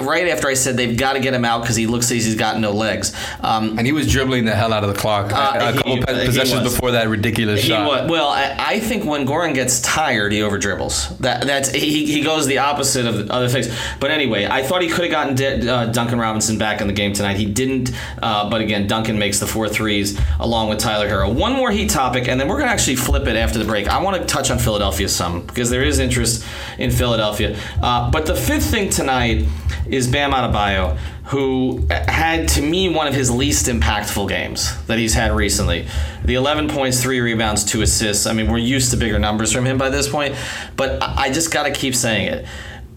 right 0.02 0.28
after 0.28 0.48
I 0.48 0.54
said 0.54 0.78
they've 0.78 0.98
got 0.98 1.14
to 1.14 1.20
get 1.20 1.34
him 1.34 1.46
out 1.46 1.62
because 1.62 1.76
he 1.76 1.88
looks 1.88 2.06
as 2.06 2.12
like 2.12 2.22
he's 2.26 2.36
got 2.36 2.60
no 2.60 2.72
legs. 2.72 3.14
Um, 3.42 3.78
And 3.78 3.86
he 3.88 3.92
was 3.94 4.12
dribbling 4.12 4.46
the 4.46 4.56
hell 4.56 4.74
out 4.74 4.84
of 4.84 4.94
the 4.94 5.00
clock 5.00 5.32
Uh, 5.34 5.72
a, 5.74 5.74
couple 5.78 5.96
he 5.96 6.02
possessions 6.02 6.64
before 6.64 6.92
that 6.92 7.08
ridiculous 7.08 7.62
He 7.62 7.70
shot. 7.70 7.88
wa- 7.88 8.08
well, 8.12 8.28
I, 8.30 8.56
I 8.58 8.80
think 8.80 9.06
when 9.06 9.26
Goran 9.28 9.54
gets 9.54 9.82
tired, 9.82 10.32
he 10.32 10.42
over 10.42 10.58
dribbles. 10.58 11.10
That 11.20 11.46
that's 11.48 11.72
he, 11.72 12.06
he 12.06 12.22
goes 12.22 12.46
the 12.48 12.60
opposite 12.60 13.06
of 13.06 13.28
the 13.28 13.34
other 13.34 13.48
things. 13.50 13.68
But 14.00 14.12
anyway, 14.12 14.46
I 14.46 14.64
thought 14.64 14.82
he 14.82 14.88
could 14.90 15.06
have 15.06 15.12
gotten 15.12 15.36
De- 15.36 15.70
uh, 15.74 15.86
Duncan 15.88 16.20
Robinson 16.20 16.58
back 16.58 16.82
in 16.82 16.88
the 16.88 16.94
game 16.94 17.14
tonight. 17.14 17.38
He 17.38 17.46
didn't. 17.46 17.92
Uh, 18.22 18.50
but 18.50 18.62
again, 18.62 18.88
Duncan 18.88 19.18
makes 19.20 19.40
the 19.40 19.48
four 19.48 19.70
threes 19.70 20.20
along 20.40 20.70
with 20.70 20.80
Tyler 20.80 21.08
Herro. 21.10 21.34
One 21.34 21.54
more 21.54 21.72
Heat 21.72 21.90
topic, 21.90 22.28
and 22.28 22.40
then 22.40 22.48
we're 22.48 22.60
gonna 22.60 22.72
actually 22.72 22.96
flip 22.98 23.28
it 23.28 23.36
after 23.36 23.60
the 23.60 23.66
break. 23.66 23.88
I 23.88 24.02
want 24.02 24.18
to 24.18 24.26
touch 24.26 24.50
on 24.52 24.60
Philadelphia 24.60 25.08
some 25.08 25.42
because 25.46 25.70
there 25.70 25.84
is 25.84 26.00
interest 26.00 26.44
in 26.78 26.92
Philadelphia. 26.92 27.58
Uh, 27.82 28.10
but 28.12 28.26
the 28.26 28.36
fifth 28.36 28.66
thing 28.72 28.90
tonight 28.90 29.46
is 29.88 30.08
Bam 30.08 30.32
Adebayo, 30.32 30.98
who 31.26 31.86
had 31.90 32.48
to 32.50 32.62
me 32.62 32.90
one 32.90 33.08
of 33.08 33.14
his 33.14 33.30
least 33.30 33.68
impactful 33.68 34.28
games 34.30 34.76
that 34.88 34.98
he's 34.98 35.14
had 35.14 35.32
recently. 35.32 35.88
The 36.26 36.36
11 36.36 36.70
points, 36.70 37.02
three 37.02 37.20
rebounds, 37.20 37.64
two 37.64 37.82
assists. 37.82 38.26
I 38.26 38.34
mean, 38.34 38.52
we're 38.52 38.58
used 38.58 38.92
to 38.92 38.98
bigger 38.98 39.20
numbers 39.20 39.52
from 39.52 39.66
him 39.66 39.78
by 39.78 39.90
this 39.90 40.10
point, 40.10 40.36
but 40.76 41.02
I 41.02 41.32
just 41.32 41.52
got 41.52 41.64
to 41.64 41.72
keep 41.72 41.96
saying 41.96 42.28
it. 42.28 42.46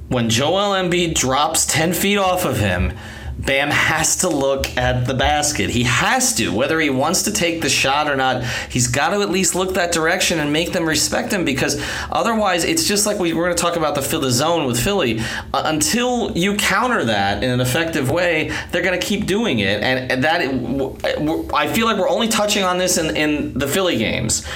When 0.09 0.29
Joel 0.29 0.73
Embiid 0.73 1.15
drops 1.15 1.67
10 1.67 1.93
feet 1.93 2.19
off 2.19 2.45
of 2.45 2.59
him, 2.59 2.93
Bam 3.39 3.71
has 3.71 4.17
to 4.19 4.29
look 4.29 4.77
at 4.77 5.07
the 5.07 5.15
basket. 5.15 5.71
He 5.71 5.83
has 5.85 6.35
to, 6.35 6.51
whether 6.55 6.79
he 6.79 6.91
wants 6.91 7.23
to 7.25 7.33
take 7.33 7.61
the 7.61 7.69
shot 7.69 8.09
or 8.09 8.17
not. 8.17 8.45
He's 8.71 8.87
got 8.87 9.11
to 9.11 9.21
at 9.21 9.31
least 9.31 9.55
look 9.55 9.75
that 9.75 9.93
direction 9.93 10.39
and 10.39 10.53
make 10.53 10.73
them 10.73 10.87
respect 10.87 11.33
him 11.33 11.45
because 11.45 11.83
otherwise, 12.11 12.65
it's 12.65 12.87
just 12.87 13.07
like 13.07 13.19
we 13.19 13.33
were 13.33 13.45
going 13.45 13.57
to 13.57 13.61
talk 13.61 13.77
about 13.77 13.95
the 13.95 14.03
Philly 14.03 14.31
zone 14.31 14.67
with 14.67 14.83
Philly. 14.83 15.21
Uh, 15.53 15.63
until 15.65 16.31
you 16.37 16.57
counter 16.57 17.05
that 17.05 17.43
in 17.43 17.51
an 17.51 17.61
effective 17.61 18.11
way, 18.11 18.53
they're 18.71 18.83
going 18.83 18.99
to 18.99 19.05
keep 19.05 19.27
doing 19.27 19.59
it, 19.59 19.83
and, 19.83 20.13
and 20.13 20.25
that 20.25 20.41
I 21.55 21.73
feel 21.73 21.87
like 21.87 21.97
we're 21.97 22.09
only 22.09 22.29
touching 22.29 22.63
on 22.63 22.79
this 22.79 22.99
in 22.99 23.17
in 23.17 23.59
the 23.59 23.67
Philly 23.67 23.97
games. 23.97 24.47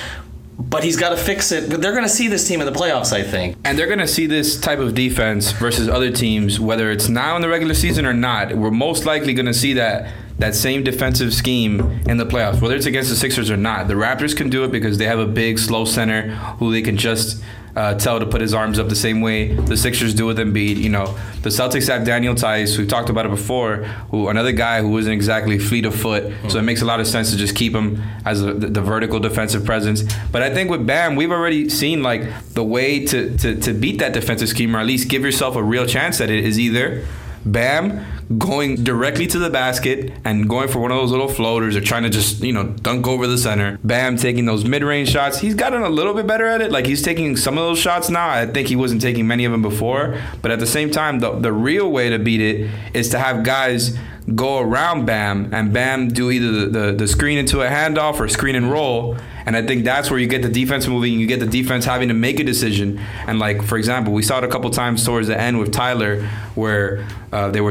But 0.58 0.84
he's 0.84 0.96
got 0.96 1.10
to 1.10 1.16
fix 1.16 1.52
it. 1.52 1.68
They're 1.68 1.92
going 1.92 2.02
to 2.02 2.08
see 2.08 2.28
this 2.28 2.48
team 2.48 2.60
in 2.60 2.66
the 2.66 2.78
playoffs, 2.78 3.12
I 3.12 3.22
think. 3.22 3.56
And 3.64 3.78
they're 3.78 3.86
going 3.86 3.98
to 3.98 4.08
see 4.08 4.26
this 4.26 4.58
type 4.58 4.78
of 4.78 4.94
defense 4.94 5.52
versus 5.52 5.88
other 5.88 6.10
teams, 6.10 6.58
whether 6.58 6.90
it's 6.90 7.08
now 7.08 7.36
in 7.36 7.42
the 7.42 7.48
regular 7.48 7.74
season 7.74 8.06
or 8.06 8.14
not. 8.14 8.54
We're 8.54 8.70
most 8.70 9.04
likely 9.04 9.34
going 9.34 9.46
to 9.46 9.54
see 9.54 9.74
that 9.74 10.12
that 10.38 10.54
same 10.54 10.84
defensive 10.84 11.32
scheme 11.32 11.80
in 12.06 12.18
the 12.18 12.26
playoffs, 12.26 12.60
whether 12.60 12.76
it's 12.76 12.84
against 12.84 13.08
the 13.08 13.16
Sixers 13.16 13.50
or 13.50 13.56
not. 13.56 13.88
The 13.88 13.94
Raptors 13.94 14.36
can 14.36 14.50
do 14.50 14.64
it 14.64 14.70
because 14.70 14.98
they 14.98 15.06
have 15.06 15.18
a 15.18 15.26
big, 15.26 15.58
slow 15.58 15.86
center 15.86 16.28
who 16.58 16.72
they 16.72 16.82
can 16.82 16.98
just 16.98 17.42
uh, 17.76 17.94
tell 17.94 18.18
to 18.18 18.26
put 18.26 18.40
his 18.40 18.54
arms 18.54 18.78
up 18.78 18.88
the 18.88 18.96
same 18.96 19.20
way 19.20 19.52
the 19.52 19.76
Sixers 19.76 20.14
do 20.14 20.26
with 20.26 20.38
Embiid. 20.38 20.78
You 20.78 20.88
know, 20.88 21.16
the 21.42 21.50
Celtics 21.50 21.86
have 21.88 22.04
Daniel 22.04 22.34
Theis, 22.34 22.78
we 22.78 22.86
talked 22.86 23.10
about 23.10 23.26
it 23.26 23.28
before, 23.28 23.84
who 24.10 24.28
another 24.28 24.52
guy 24.52 24.80
who 24.80 24.96
isn't 24.98 25.12
exactly 25.12 25.58
fleet 25.58 25.84
of 25.84 25.94
foot. 25.94 26.32
So 26.48 26.58
it 26.58 26.62
makes 26.62 26.80
a 26.80 26.86
lot 26.86 27.00
of 27.00 27.06
sense 27.06 27.30
to 27.32 27.36
just 27.36 27.54
keep 27.54 27.74
him 27.74 28.02
as 28.24 28.42
a, 28.42 28.54
the, 28.54 28.68
the 28.68 28.80
vertical 28.80 29.20
defensive 29.20 29.64
presence. 29.64 30.02
But 30.32 30.42
I 30.42 30.52
think 30.52 30.70
with 30.70 30.86
Bam, 30.86 31.16
we've 31.16 31.30
already 31.30 31.68
seen 31.68 32.02
like 32.02 32.22
the 32.54 32.64
way 32.64 33.04
to, 33.06 33.36
to, 33.36 33.60
to 33.60 33.74
beat 33.74 33.98
that 33.98 34.14
defensive 34.14 34.48
scheme, 34.48 34.74
or 34.74 34.80
at 34.80 34.86
least 34.86 35.08
give 35.10 35.22
yourself 35.22 35.54
a 35.54 35.62
real 35.62 35.86
chance 35.86 36.20
at 36.20 36.30
it, 36.30 36.44
is 36.44 36.58
either 36.58 37.06
Bam 37.44 38.04
going 38.38 38.82
directly 38.82 39.26
to 39.28 39.38
the 39.38 39.50
basket 39.50 40.12
and 40.24 40.48
going 40.48 40.68
for 40.68 40.80
one 40.80 40.90
of 40.90 40.96
those 40.96 41.10
little 41.10 41.28
floaters 41.28 41.76
or 41.76 41.80
trying 41.80 42.02
to 42.02 42.10
just, 42.10 42.42
you 42.42 42.52
know, 42.52 42.64
dunk 42.64 43.06
over 43.06 43.26
the 43.26 43.38
center. 43.38 43.78
Bam 43.84 44.16
taking 44.16 44.46
those 44.46 44.64
mid 44.64 44.82
range 44.82 45.10
shots. 45.10 45.38
He's 45.38 45.54
gotten 45.54 45.82
a 45.82 45.88
little 45.88 46.14
bit 46.14 46.26
better 46.26 46.46
at 46.46 46.60
it. 46.60 46.72
Like 46.72 46.86
he's 46.86 47.02
taking 47.02 47.36
some 47.36 47.56
of 47.56 47.64
those 47.64 47.78
shots 47.78 48.10
now. 48.10 48.28
I 48.28 48.46
think 48.46 48.68
he 48.68 48.76
wasn't 48.76 49.00
taking 49.00 49.26
many 49.26 49.44
of 49.44 49.52
them 49.52 49.62
before. 49.62 50.20
But 50.42 50.50
at 50.50 50.58
the 50.58 50.66
same 50.66 50.90
time, 50.90 51.20
the, 51.20 51.38
the 51.38 51.52
real 51.52 51.90
way 51.90 52.10
to 52.10 52.18
beat 52.18 52.40
it 52.40 52.70
is 52.94 53.10
to 53.10 53.18
have 53.18 53.44
guys 53.44 53.96
go 54.34 54.58
around 54.58 55.06
Bam 55.06 55.54
and 55.54 55.72
Bam 55.72 56.08
do 56.08 56.30
either 56.30 56.50
the, 56.50 56.66
the, 56.66 56.92
the, 56.92 57.08
screen 57.08 57.38
into 57.38 57.62
a 57.62 57.68
handoff 57.68 58.18
or 58.18 58.28
screen 58.28 58.56
and 58.56 58.70
roll. 58.70 59.16
And 59.44 59.56
I 59.56 59.64
think 59.64 59.84
that's 59.84 60.10
where 60.10 60.18
you 60.18 60.26
get 60.26 60.42
the 60.42 60.48
defense 60.48 60.88
moving. 60.88 61.12
You 61.20 61.28
get 61.28 61.38
the 61.38 61.46
defense 61.46 61.84
having 61.84 62.08
to 62.08 62.14
make 62.14 62.40
a 62.40 62.44
decision. 62.44 62.98
And 63.26 63.38
like 63.38 63.62
for 63.62 63.78
example, 63.78 64.12
we 64.12 64.22
saw 64.22 64.38
it 64.38 64.44
a 64.44 64.48
couple 64.48 64.68
times 64.70 65.04
towards 65.04 65.28
the 65.28 65.40
end 65.40 65.60
with 65.60 65.72
Tyler, 65.72 66.22
where 66.54 67.06
uh, 67.32 67.50
they 67.50 67.60
were. 67.60 67.70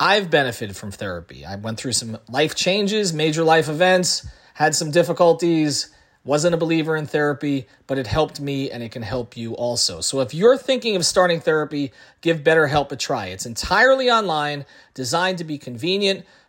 I've 0.00 0.30
benefited 0.30 0.76
from 0.76 0.90
therapy. 0.90 1.44
I 1.44 1.56
went 1.56 1.78
through 1.78 1.92
some 1.92 2.18
life 2.28 2.54
changes, 2.54 3.12
major 3.12 3.44
life 3.44 3.68
events, 3.68 4.26
had 4.54 4.74
some 4.74 4.90
difficulties 4.90 5.90
wasn't 6.24 6.54
a 6.54 6.58
believer 6.58 6.96
in 6.96 7.06
therapy, 7.06 7.66
but 7.86 7.98
it 7.98 8.06
helped 8.06 8.40
me 8.40 8.70
and 8.70 8.82
it 8.82 8.92
can 8.92 9.02
help 9.02 9.36
you 9.36 9.54
also. 9.54 10.00
So 10.00 10.20
if 10.20 10.34
you're 10.34 10.58
thinking 10.58 10.96
of 10.96 11.06
starting 11.06 11.40
therapy, 11.40 11.92
give 12.20 12.42
BetterHelp 12.42 12.92
a 12.92 12.96
try. 12.96 13.26
It's 13.26 13.46
entirely 13.46 14.10
online, 14.10 14.66
designed 14.92 15.38
to 15.38 15.44
be 15.44 15.56
convenient, 15.56 16.26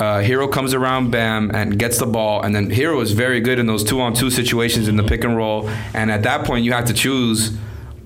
Uh, 0.00 0.22
Herro 0.22 0.50
comes 0.50 0.72
around 0.72 1.10
Bam 1.10 1.50
and 1.54 1.78
gets 1.78 1.98
the 1.98 2.06
ball, 2.06 2.40
and 2.42 2.54
then 2.54 2.70
Herro 2.70 3.02
is 3.02 3.12
very 3.12 3.40
good 3.40 3.58
in 3.58 3.66
those 3.66 3.84
two-on-two 3.84 4.30
situations 4.30 4.88
in 4.88 4.96
the 4.96 5.02
pick 5.04 5.24
and 5.24 5.36
roll. 5.36 5.68
And 5.92 6.10
at 6.10 6.22
that 6.22 6.46
point, 6.46 6.64
you 6.64 6.72
have 6.72 6.86
to 6.86 6.94
choose 6.94 7.54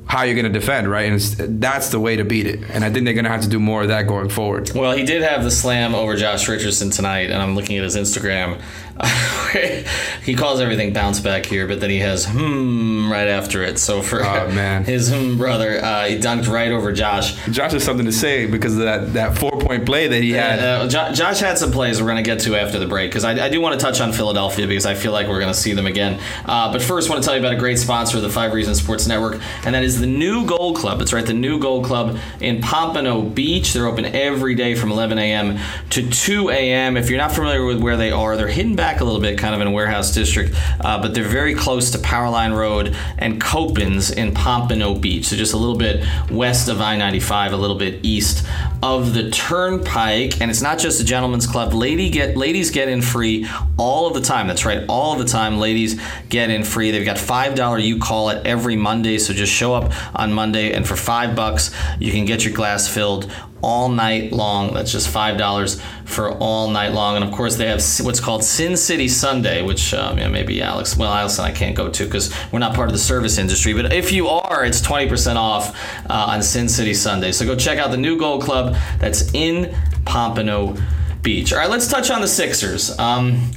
how 0.07 0.24
you're 0.24 0.35
going 0.35 0.52
to 0.52 0.59
defend, 0.59 0.90
right? 0.90 1.11
And 1.11 1.62
that's 1.62 1.88
the 1.88 2.00
way 2.00 2.16
to 2.16 2.24
beat 2.24 2.46
it. 2.46 2.62
And 2.70 2.85
I 2.85 2.90
think 2.90 3.04
they're 3.04 3.14
going 3.14 3.24
to 3.24 3.30
have 3.30 3.42
to 3.42 3.48
do 3.48 3.59
more 3.59 3.83
of 3.83 3.88
that 3.88 4.07
going 4.07 4.28
forward. 4.28 4.70
Well, 4.74 4.92
he 4.92 5.04
did 5.04 5.22
have 5.22 5.44
the 5.44 5.50
slam 5.50 5.94
over 5.94 6.14
Josh 6.16 6.48
Richardson 6.48 6.90
tonight, 6.90 7.30
and 7.30 7.40
I'm 7.40 7.54
looking 7.54 7.78
at 7.78 7.85
his 7.85 7.96
Instagram. 7.96 8.61
he 10.22 10.35
calls 10.35 10.61
everything 10.61 10.92
bounce 10.92 11.18
back 11.18 11.46
here, 11.46 11.66
but 11.66 11.80
then 11.80 11.90
he 11.90 11.98
has 11.98 12.26
hmm 12.26 13.11
right 13.11 13.26
after 13.26 13.62
it. 13.62 13.78
So 13.78 14.02
for 14.02 14.24
oh, 14.24 14.50
man. 14.52 14.85
his 14.85 15.12
hmm 15.12 15.37
brother, 15.37 15.83
uh, 15.83 16.07
he 16.07 16.18
dunked 16.18 16.48
right 16.48 16.70
over 16.70 16.92
Josh. 16.92 17.35
Josh 17.46 17.72
has 17.72 17.83
something 17.83 18.07
to 18.07 18.12
say 18.12 18.46
because 18.46 18.74
of 18.74 18.85
that, 18.85 19.12
that 19.14 19.37
four 19.37 19.50
point 19.59 19.85
play 19.85 20.07
that 20.07 20.22
he 20.22 20.30
had. 20.30 20.61
Uh, 20.61 20.87
Josh 20.88 21.40
had 21.40 21.59
some 21.59 21.72
plays 21.72 22.00
we're 22.00 22.07
going 22.07 22.22
to 22.22 22.28
get 22.28 22.40
to 22.40 22.54
after 22.57 22.78
the 22.78 22.87
break 22.87 23.11
because 23.11 23.24
I, 23.24 23.46
I, 23.46 23.48
do 23.48 23.61
want 23.61 23.78
to 23.78 23.85
touch 23.85 24.00
on 24.00 24.12
Philadelphia 24.12 24.66
because 24.66 24.87
I 24.87 24.94
feel 24.94 25.12
like 25.12 25.26
we're 25.26 25.40
going 25.40 25.52
to 25.52 25.59
see 25.59 25.72
them 25.72 25.87
again. 25.87 26.20
Uh, 26.44 26.72
but 26.72 26.80
first, 26.80 27.09
I 27.09 27.12
want 27.12 27.22
to 27.24 27.26
tell 27.26 27.37
you 27.37 27.42
about 27.42 27.54
a 27.54 27.59
great 27.59 27.78
sponsor 27.78 28.18
of 28.18 28.22
the 28.22 28.30
Five 28.30 28.52
Reasons 28.52 28.80
Sports 28.80 29.09
Network, 29.09 29.40
and 29.64 29.74
that 29.74 29.83
is 29.83 30.00
the 30.00 30.07
New 30.07 30.46
Gold 30.46 30.76
Club. 30.76 30.98
That's 30.98 31.12
right, 31.12 31.26
the 31.26 31.35
New 31.35 31.59
Gold 31.59 31.85
Club 31.85 32.16
in 32.40 32.61
Pompano 32.61 33.22
Beach. 33.22 33.72
They're 33.72 33.87
open 33.87 34.04
every 34.04 34.54
day 34.54 34.76
from 34.76 34.92
11 34.92 35.18
a.m. 35.18 35.59
to 35.90 36.09
2 36.09 36.50
a.m. 36.50 36.96
If 36.96 37.11
you're 37.11 37.18
not 37.18 37.33
familiar 37.33 37.64
with 37.64 37.83
where 37.83 37.96
they 37.96 38.12
are, 38.12 38.37
they're 38.37 38.46
hidden 38.46 38.76
back 38.76 38.84
a 38.85 39.05
little 39.05 39.20
bit, 39.20 39.38
kind 39.38 39.55
of 39.55 39.61
in 39.61 39.73
warehouse 39.73 40.12
district, 40.12 40.55
uh, 40.81 41.01
but 41.01 41.14
they're 41.14 41.25
very 41.25 41.55
close 41.55 41.90
to 41.92 41.99
Powerline 41.99 42.57
Road 42.57 42.97
and 43.18 43.40
Copans 43.40 44.11
in 44.11 44.35
Pompano 44.35 44.94
Beach. 44.94 45.27
So 45.27 45.37
just 45.37 45.55
a 45.55 45.57
little 45.57 45.77
bit 45.77 46.05
west 46.31 46.68
of 46.68 46.81
I 46.81 46.97
95, 46.97 47.53
a 47.53 47.57
little 47.57 47.79
bit 47.79 48.05
east 48.05 48.47
of 48.83 49.14
the 49.14 49.31
Turnpike. 49.31 50.40
And 50.40 50.51
it's 50.51 50.62
not 50.62 50.79
just 50.79 51.01
a 51.01 51.05
gentleman's 51.05 51.47
club. 51.47 51.73
Lady 51.73 52.11
get 52.11 52.37
ladies 52.37 52.70
get 52.70 52.88
in 52.88 53.01
free 53.01 53.47
all 53.79 54.07
of 54.07 54.14
the 54.14 54.20
time. 54.20 54.47
That's 54.47 54.64
right, 54.64 54.85
all 54.88 55.14
of 55.14 55.18
the 55.18 55.25
time. 55.25 55.59
Ladies 55.59 56.01
get 56.29 56.51
in 56.51 56.64
free. 56.64 56.90
They've 56.90 57.05
got 57.05 57.18
five 57.18 57.55
dollar 57.55 57.79
you 57.79 57.99
call 57.99 58.31
it 58.31 58.47
every 58.47 58.77
Monday. 58.77 59.18
So 59.18 59.33
just 59.33 59.53
show 59.53 59.75
up 59.75 59.92
on 60.14 60.33
Monday, 60.33 60.73
and 60.73 60.87
for 60.87 60.97
five 60.97 61.35
bucks, 61.35 61.75
you 61.99 62.12
can 62.12 62.25
get 62.25 62.44
your 62.44 62.55
glass 62.55 62.88
filled 62.88 63.31
all 63.64 63.88
night 63.88 64.31
long. 64.31 64.74
That's 64.74 64.92
just 64.92 65.09
five 65.09 65.38
dollars 65.38 65.81
for 66.05 66.31
all 66.33 66.68
night 66.68 66.92
long. 66.92 67.16
And 67.16 67.24
of 67.24 67.33
course, 67.33 67.57
they 67.57 67.66
have 67.66 67.83
what's 68.03 68.20
called 68.20 68.44
Sin 68.44 68.77
City 68.77 69.09
Sunday, 69.09 69.62
which 69.62 69.94
um, 69.94 70.16
maybe 70.16 70.61
Alex, 70.61 70.96
well, 70.96 71.12
and 71.12 71.40
I 71.40 71.50
can't 71.50 71.74
go 71.74 71.88
to 71.88 72.05
because 72.05 72.35
we're 72.53 72.59
not 72.59 72.74
part 72.74 72.88
of 72.88 72.92
the 72.92 72.98
service 72.98 73.38
industry. 73.38 73.72
But 73.72 73.92
if 73.92 74.12
you 74.12 74.29
are, 74.29 74.64
it's 74.64 74.81
twenty 74.81 75.09
percent 75.09 75.38
off 75.38 75.74
uh, 76.11 76.33
on 76.33 76.42
Sin 76.42 76.68
City 76.68 76.92
Sunday. 76.92 77.33
So 77.33 77.46
go 77.46 77.57
check 77.57 77.79
out 77.79 77.90
the 77.90 77.96
new 77.96 78.18
Gold 78.18 78.42
Club 78.42 78.77
that's 78.98 79.33
in 79.35 79.74
Pompano 80.05 80.77
Beach. 81.22 81.53
All 81.53 81.59
right, 81.59 81.70
let's 81.70 81.88
touch 81.88 82.11
on 82.11 82.20
the 82.20 82.29
Sixers 82.29 82.96
um, 82.98 83.50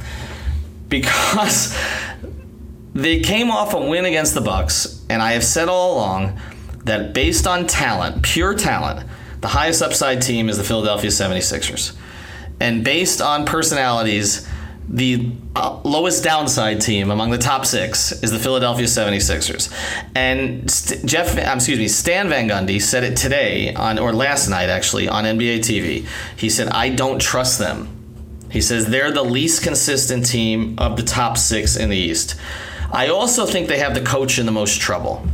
because. 0.88 1.78
They 2.94 3.20
came 3.20 3.52
off 3.52 3.76
a 3.76 3.80
win 3.80 4.06
against 4.06 4.34
the 4.34 4.42
Bucks, 4.42 5.06
and 5.08 5.22
I 5.22 5.34
have 5.34 5.44
said 5.44 5.70
all 5.70 5.98
along 5.98 6.42
that 6.86 7.14
based 7.14 7.46
on 7.46 7.68
talent, 7.68 8.24
pure 8.24 8.56
talent, 8.56 9.08
the 9.42 9.48
highest 9.48 9.82
upside 9.82 10.22
team 10.22 10.50
is 10.50 10.58
the 10.58 10.64
Philadelphia 10.64 11.10
76ers. 11.10 11.96
And 12.60 12.84
based 12.84 13.22
on 13.22 13.46
personalities, 13.46 14.48
the 14.90 15.32
uh, 15.56 15.80
lowest 15.84 16.24
downside 16.24 16.80
team 16.80 17.12
among 17.12 17.30
the 17.30 17.38
top 17.38 17.66
six 17.66 18.12
is 18.24 18.32
the 18.32 18.40
Philadelphia 18.40 18.86
76ers. 18.86 19.72
And 20.16 20.70
St- 20.72 21.06
Jeff, 21.06 21.32
um, 21.38 21.58
excuse 21.58 21.78
me, 21.78 21.88
Stan 21.88 22.30
Van 22.30 22.48
Gundy 22.48 22.82
said 22.82 23.04
it 23.04 23.18
today 23.18 23.74
on, 23.74 24.00
or 24.00 24.14
last 24.14 24.48
night 24.48 24.70
actually, 24.70 25.10
on 25.10 25.26
NBA 25.26 25.60
TV. 25.60 26.08
He 26.38 26.50
said, 26.50 26.70
I 26.70 26.90
don't 26.90 27.22
trust 27.22 27.60
them. 27.60 27.94
He 28.50 28.62
says 28.62 28.88
they're 28.88 29.12
the 29.12 29.24
least 29.24 29.62
consistent 29.62 30.26
team 30.26 30.76
of 30.78 30.96
the 30.96 31.04
top 31.04 31.38
six 31.38 31.76
in 31.76 31.90
the 31.90 31.98
East. 31.98 32.40
I 32.92 33.10
also 33.10 33.46
think 33.46 33.68
they 33.68 33.80
have 33.80 33.94
the 33.94 34.02
coach 34.02 34.40
in 34.40 34.46
the 34.46 34.54
most 34.54 34.80
trouble. 34.80 35.28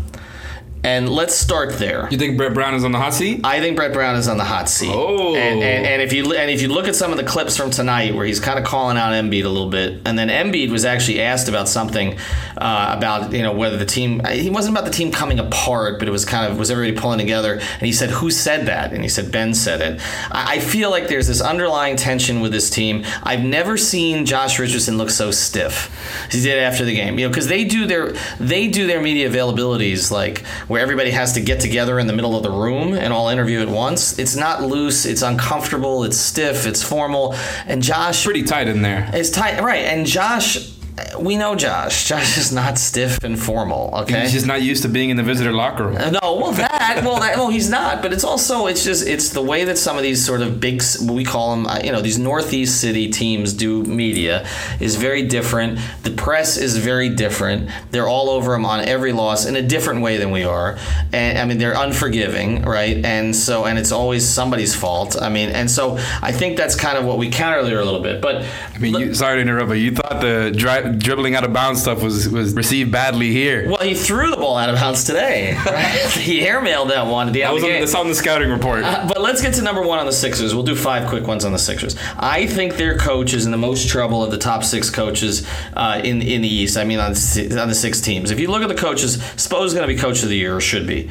And 0.85 1.07
let's 1.07 1.33
start 1.33 1.73
there. 1.75 2.09
You 2.11 2.17
think 2.17 2.35
Brett 2.35 2.53
Brown 2.53 2.75
is 2.75 2.83
on 2.83 2.91
the 2.91 2.97
hot 2.97 3.13
seat? 3.13 3.39
I 3.45 3.61
think 3.61 3.77
Brett 3.77 3.93
Brown 3.93 4.17
is 4.17 4.27
on 4.27 4.37
the 4.37 4.43
hot 4.43 4.67
seat. 4.67 4.91
Oh. 4.93 5.33
and, 5.33 5.63
and, 5.63 5.85
and 5.85 6.01
if 6.01 6.11
you 6.11 6.33
and 6.33 6.51
if 6.51 6.61
you 6.61 6.67
look 6.67 6.89
at 6.89 6.95
some 6.95 7.11
of 7.11 7.17
the 7.17 7.23
clips 7.23 7.55
from 7.55 7.71
tonight, 7.71 8.13
where 8.13 8.25
he's 8.25 8.41
kind 8.41 8.59
of 8.59 8.65
calling 8.65 8.97
out 8.97 9.13
Embiid 9.13 9.45
a 9.45 9.49
little 9.49 9.69
bit, 9.69 10.01
and 10.05 10.19
then 10.19 10.27
Embiid 10.27 10.71
was 10.71 10.83
actually 10.83 11.21
asked 11.21 11.47
about 11.47 11.69
something 11.69 12.17
uh, 12.57 12.95
about 12.97 13.31
you 13.31 13.41
know 13.41 13.53
whether 13.53 13.77
the 13.77 13.85
team 13.85 14.21
he 14.25 14.49
wasn't 14.49 14.75
about 14.75 14.83
the 14.83 14.91
team 14.91 15.09
coming 15.09 15.39
apart, 15.39 15.99
but 15.99 16.07
it 16.09 16.11
was 16.11 16.25
kind 16.25 16.51
of 16.51 16.59
was 16.59 16.69
everybody 16.69 16.99
pulling 16.99 17.19
together, 17.19 17.53
and 17.53 17.81
he 17.81 17.93
said 17.93 18.09
who 18.09 18.29
said 18.29 18.65
that, 18.65 18.91
and 18.91 19.03
he 19.03 19.09
said 19.09 19.31
Ben 19.31 19.53
said 19.53 19.79
it. 19.79 20.01
I, 20.31 20.55
I 20.55 20.59
feel 20.59 20.89
like 20.89 21.07
there's 21.07 21.27
this 21.27 21.39
underlying 21.39 21.95
tension 21.95 22.41
with 22.41 22.51
this 22.51 22.69
team. 22.69 23.05
I've 23.23 23.43
never 23.43 23.77
seen 23.77 24.25
Josh 24.25 24.59
Richardson 24.59 24.97
look 24.97 25.11
so 25.11 25.31
stiff 25.31 26.27
as 26.27 26.33
he 26.33 26.41
did 26.41 26.57
after 26.59 26.83
the 26.83 26.93
game, 26.93 27.17
you 27.17 27.25
know, 27.25 27.29
because 27.29 27.47
they 27.47 27.63
do 27.63 27.85
their 27.85 28.11
they 28.37 28.67
do 28.67 28.85
their 28.85 29.01
media 29.01 29.29
availabilities 29.29 30.11
like 30.11 30.43
where 30.73 30.81
everybody 30.81 31.12
has 31.12 31.33
to 31.33 31.39
get 31.39 31.59
together 31.59 31.99
in 31.99 32.07
the 32.07 32.13
middle 32.13 32.36
of 32.36 32.41
the 32.41 32.49
room 32.49 32.95
and 32.95 33.13
all 33.13 33.29
interview 33.29 33.62
at 33.62 33.69
once. 33.69 34.17
It's 34.17 34.36
not 34.36 34.63
loose, 34.63 35.05
it's 35.05 35.21
uncomfortable, 35.21 36.03
it's 36.03 36.17
stiff, 36.17 36.65
it's 36.65 36.81
formal. 36.81 37.36
And 37.67 37.83
Josh 37.83 38.25
Pretty 38.25 38.41
tight 38.41 38.67
in 38.67 38.81
there. 38.81 39.07
It's 39.13 39.29
tight 39.29 39.62
right, 39.62 39.86
and 39.86 40.07
Josh 40.07 40.72
we 41.19 41.38
know 41.38 41.56
Josh. 41.56 42.08
Josh 42.08 42.38
is 42.38 42.51
not 42.51 42.77
stiff 42.77 43.23
and 43.23 43.39
formal, 43.39 43.91
okay? 44.01 44.21
He's 44.21 44.34
just 44.34 44.45
not 44.45 44.62
used 44.62 44.84
to 44.84 44.89
being 44.89 45.10
in 45.10 45.17
the 45.17 45.23
visitor 45.23 45.51
locker 45.51 45.88
room. 45.88 45.95
No, 45.95 46.38
well 46.41 46.51
that, 46.51 47.01
well 47.03 47.19
that, 47.19 47.38
well 47.38 47.49
he's 47.49 47.69
not, 47.69 48.01
but 48.01 48.13
it's 48.13 48.23
also 48.23 48.67
it's 48.67 48.84
just 48.84 49.08
it's 49.08 49.29
the 49.29 49.41
way 49.41 49.63
that 49.65 49.77
some 49.77 49.97
of 49.97 50.03
these 50.03 50.23
sort 50.23 50.41
of 50.41 50.60
big 50.60 50.82
we 51.03 51.23
call 51.23 51.56
them 51.56 51.67
uh, 51.67 51.79
you 51.84 51.91
know 51.91 52.01
these 52.01 52.17
northeast 52.19 52.79
city 52.79 53.10
teams 53.10 53.53
do 53.53 53.84
media 53.84 54.47
is 54.79 54.95
very 54.95 55.27
different. 55.27 55.79
The 56.03 56.12
press 56.12 56.58
is 56.58 56.77
very 56.77 57.10
different. 57.10 57.69
They're 57.91 58.08
all 58.08 58.29
over 58.29 58.53
him 58.53 58.65
on 58.65 58.82
every 58.82 59.13
loss 59.13 59.45
in 59.45 59.56
a 59.56 59.62
different 59.62 60.01
way 60.01 60.17
than 60.17 60.32
we 60.32 60.43
are, 60.43 60.77
and 61.12 61.38
I 61.38 61.45
mean 61.45 61.58
they're 61.58 61.75
unforgiving, 61.77 62.63
right? 62.63 63.03
And 63.03 63.36
so 63.36 63.65
and 63.65 63.79
it's 63.79 63.91
always 63.91 64.27
somebody's 64.27 64.75
fault. 64.75 65.21
I 65.21 65.29
mean, 65.29 65.49
and 65.49 65.69
so 65.69 65.97
I 66.21 66.32
think 66.32 66.58
that's 66.58 66.75
kind 66.75 66.97
of 66.97 67.06
what 67.06 67.17
we 67.17 67.29
counter 67.29 67.63
there 67.63 67.79
a 67.79 67.86
little 67.86 68.01
bit, 68.01 68.21
but 68.21 68.45
I 68.73 68.77
mean, 68.77 68.95
you, 68.95 69.13
sorry 69.13 69.38
to 69.38 69.41
interrupt, 69.41 69.69
but 69.69 69.75
you 69.75 69.91
thought 69.91 70.21
the 70.21 70.51
dri- 70.83 70.97
dribbling 70.97 71.35
out 71.35 71.43
of 71.43 71.53
bounds 71.53 71.81
stuff 71.81 72.01
was 72.03 72.29
was 72.29 72.53
received 72.53 72.91
badly 72.91 73.31
here. 73.31 73.67
well 73.69 73.79
he 73.81 73.93
threw 73.95 74.29
the 74.31 74.37
ball 74.37 74.57
out 74.57 74.69
of 74.69 74.75
bounds 74.75 75.03
today. 75.03 75.57
Right? 75.65 75.85
he 76.11 76.41
airmailed 76.41 76.89
that 76.89 77.07
one 77.07 77.27
at 77.27 77.33
the 77.33 77.41
That 77.41 77.53
was 77.53 77.63
the 77.63 77.73
on, 77.75 77.79
that's 77.79 77.95
on 77.95 78.07
the 78.07 78.15
scouting 78.15 78.49
report. 78.49 78.83
Uh, 78.83 79.05
But 79.07 79.21
let's 79.21 79.41
get 79.41 79.53
to 79.55 79.61
number 79.61 79.81
one 79.81 79.99
on 79.99 80.05
the 80.05 80.11
Sixers. 80.11 80.53
We'll 80.53 80.63
do 80.63 80.75
five 80.75 81.07
quick 81.09 81.25
ones 81.27 81.45
on 81.45 81.51
the 81.51 81.59
Sixers. 81.59 81.95
I 82.17 82.45
think 82.47 82.75
their 82.77 82.97
coach 82.97 83.33
is 83.33 83.45
in 83.45 83.51
the 83.51 83.57
most 83.57 83.87
trouble 83.89 84.23
of 84.23 84.31
the 84.31 84.37
top 84.37 84.63
six 84.63 84.89
coaches 84.89 85.47
uh, 85.75 86.01
in 86.03 86.21
in 86.21 86.41
the 86.41 86.47
East. 86.49 86.77
I 86.77 86.83
mean, 86.83 86.99
on, 86.99 87.15
si- 87.15 87.57
on 87.57 87.67
the 87.69 87.75
six 87.75 88.01
teams. 88.01 88.31
If 88.31 88.39
you 88.39 88.49
look 88.49 88.61
at 88.61 88.69
the 88.69 88.75
coaches, 88.75 89.17
Spo 89.17 89.65
is 89.65 89.73
going 89.73 89.87
to 89.87 89.93
be 89.93 89.99
coach 89.99 90.23
of 90.23 90.29
the 90.29 90.35
year 90.37 90.55
or 90.55 90.61
should 90.61 90.85
be. 90.87 91.09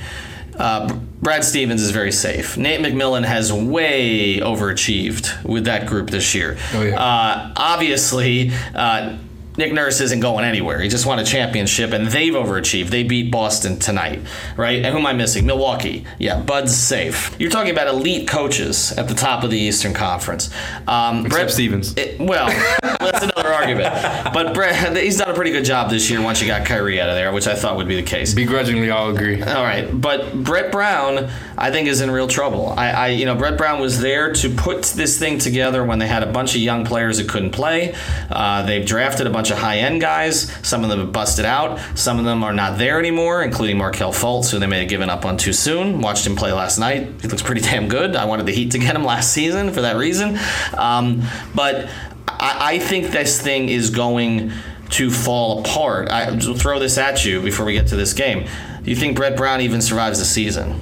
Uh, 0.58 0.92
Brad 1.22 1.44
Stevens 1.44 1.80
is 1.82 1.90
very 1.92 2.12
safe. 2.12 2.56
Nate 2.58 2.80
McMillan 2.80 3.24
has 3.24 3.50
way 3.52 4.38
overachieved 4.40 5.44
with 5.44 5.64
that 5.64 5.86
group 5.86 6.10
this 6.10 6.34
year. 6.34 6.58
Oh, 6.74 6.82
yeah. 6.82 7.00
uh, 7.02 7.54
obviously, 7.56 8.50
uh, 8.74 9.16
Nick 9.62 9.72
Nurse 9.72 10.00
isn't 10.00 10.18
going 10.18 10.44
anywhere. 10.44 10.80
He 10.80 10.88
just 10.88 11.06
won 11.06 11.20
a 11.20 11.24
championship, 11.24 11.92
and 11.92 12.08
they've 12.08 12.32
overachieved. 12.32 12.88
They 12.88 13.04
beat 13.04 13.30
Boston 13.30 13.78
tonight, 13.78 14.18
right? 14.56 14.84
And 14.84 14.86
who 14.86 14.98
am 14.98 15.06
I 15.06 15.12
missing? 15.12 15.46
Milwaukee. 15.46 16.04
Yeah, 16.18 16.40
Bud's 16.40 16.76
safe. 16.76 17.36
You're 17.38 17.48
talking 17.50 17.70
about 17.70 17.86
elite 17.86 18.26
coaches 18.26 18.90
at 18.98 19.06
the 19.06 19.14
top 19.14 19.44
of 19.44 19.52
the 19.52 19.58
Eastern 19.58 19.94
Conference. 19.94 20.50
Um, 20.88 21.26
Except 21.26 21.52
Stevens. 21.52 21.94
it- 21.96 22.18
well, 22.18 22.48
that's 22.82 23.22
another 23.22 23.52
argument. 23.52 23.94
But 24.34 24.52
Brett, 24.52 24.96
he's 24.96 25.18
done 25.18 25.30
a 25.30 25.34
pretty 25.34 25.52
good 25.52 25.64
job 25.64 25.90
this 25.90 26.10
year 26.10 26.20
once 26.20 26.40
you 26.42 26.48
got 26.48 26.66
Kyrie 26.66 27.00
out 27.00 27.08
of 27.08 27.14
there, 27.14 27.30
which 27.32 27.46
I 27.46 27.54
thought 27.54 27.76
would 27.76 27.86
be 27.86 27.94
the 27.94 28.02
case. 28.02 28.34
Begrudgingly, 28.34 28.90
I'll 28.90 29.10
agree. 29.14 29.40
All 29.42 29.62
right, 29.62 29.88
but 29.92 30.34
Brett 30.42 30.72
Brown, 30.72 31.30
I 31.56 31.70
think, 31.70 31.86
is 31.86 32.00
in 32.00 32.10
real 32.10 32.26
trouble. 32.26 32.74
I, 32.76 32.90
I, 32.90 33.06
you 33.08 33.26
know, 33.26 33.36
Brett 33.36 33.56
Brown 33.56 33.80
was 33.80 34.00
there 34.00 34.32
to 34.32 34.50
put 34.50 34.82
this 34.82 35.20
thing 35.20 35.38
together 35.38 35.84
when 35.84 36.00
they 36.00 36.08
had 36.08 36.24
a 36.24 36.32
bunch 36.32 36.56
of 36.56 36.60
young 36.62 36.84
players 36.84 37.18
that 37.18 37.28
couldn't 37.28 37.52
play. 37.52 37.94
Uh, 38.28 38.64
they've 38.66 38.84
drafted 38.84 39.28
a 39.28 39.30
bunch 39.30 39.51
of 39.52 39.58
high-end 39.58 40.00
guys. 40.00 40.50
Some 40.66 40.82
of 40.82 40.90
them 40.90 40.98
have 40.98 41.12
busted 41.12 41.44
out. 41.44 41.78
Some 41.96 42.18
of 42.18 42.24
them 42.24 42.42
are 42.42 42.52
not 42.52 42.78
there 42.78 42.98
anymore, 42.98 43.42
including 43.42 43.78
Markelle 43.78 44.12
Fultz, 44.12 44.50
who 44.50 44.58
they 44.58 44.66
may 44.66 44.80
have 44.80 44.88
given 44.88 45.10
up 45.10 45.24
on 45.24 45.36
too 45.36 45.52
soon. 45.52 46.00
Watched 46.00 46.26
him 46.26 46.34
play 46.36 46.52
last 46.52 46.78
night. 46.78 47.20
He 47.20 47.28
looks 47.28 47.42
pretty 47.42 47.60
damn 47.60 47.88
good. 47.88 48.16
I 48.16 48.24
wanted 48.24 48.46
the 48.46 48.52
Heat 48.52 48.72
to 48.72 48.78
get 48.78 48.96
him 48.96 49.04
last 49.04 49.32
season 49.32 49.72
for 49.72 49.82
that 49.82 49.96
reason. 49.96 50.38
Um, 50.76 51.22
but 51.54 51.88
I, 52.26 52.74
I 52.74 52.78
think 52.78 53.12
this 53.12 53.40
thing 53.40 53.68
is 53.68 53.90
going 53.90 54.52
to 54.90 55.10
fall 55.10 55.60
apart. 55.60 56.08
I 56.08 56.30
will 56.30 56.54
throw 56.54 56.78
this 56.78 56.98
at 56.98 57.24
you 57.24 57.40
before 57.40 57.64
we 57.64 57.72
get 57.72 57.86
to 57.88 57.96
this 57.96 58.12
game. 58.12 58.46
Do 58.82 58.90
you 58.90 58.96
think 58.96 59.16
Brett 59.16 59.36
Brown 59.36 59.60
even 59.60 59.80
survives 59.80 60.18
the 60.18 60.24
season? 60.24 60.78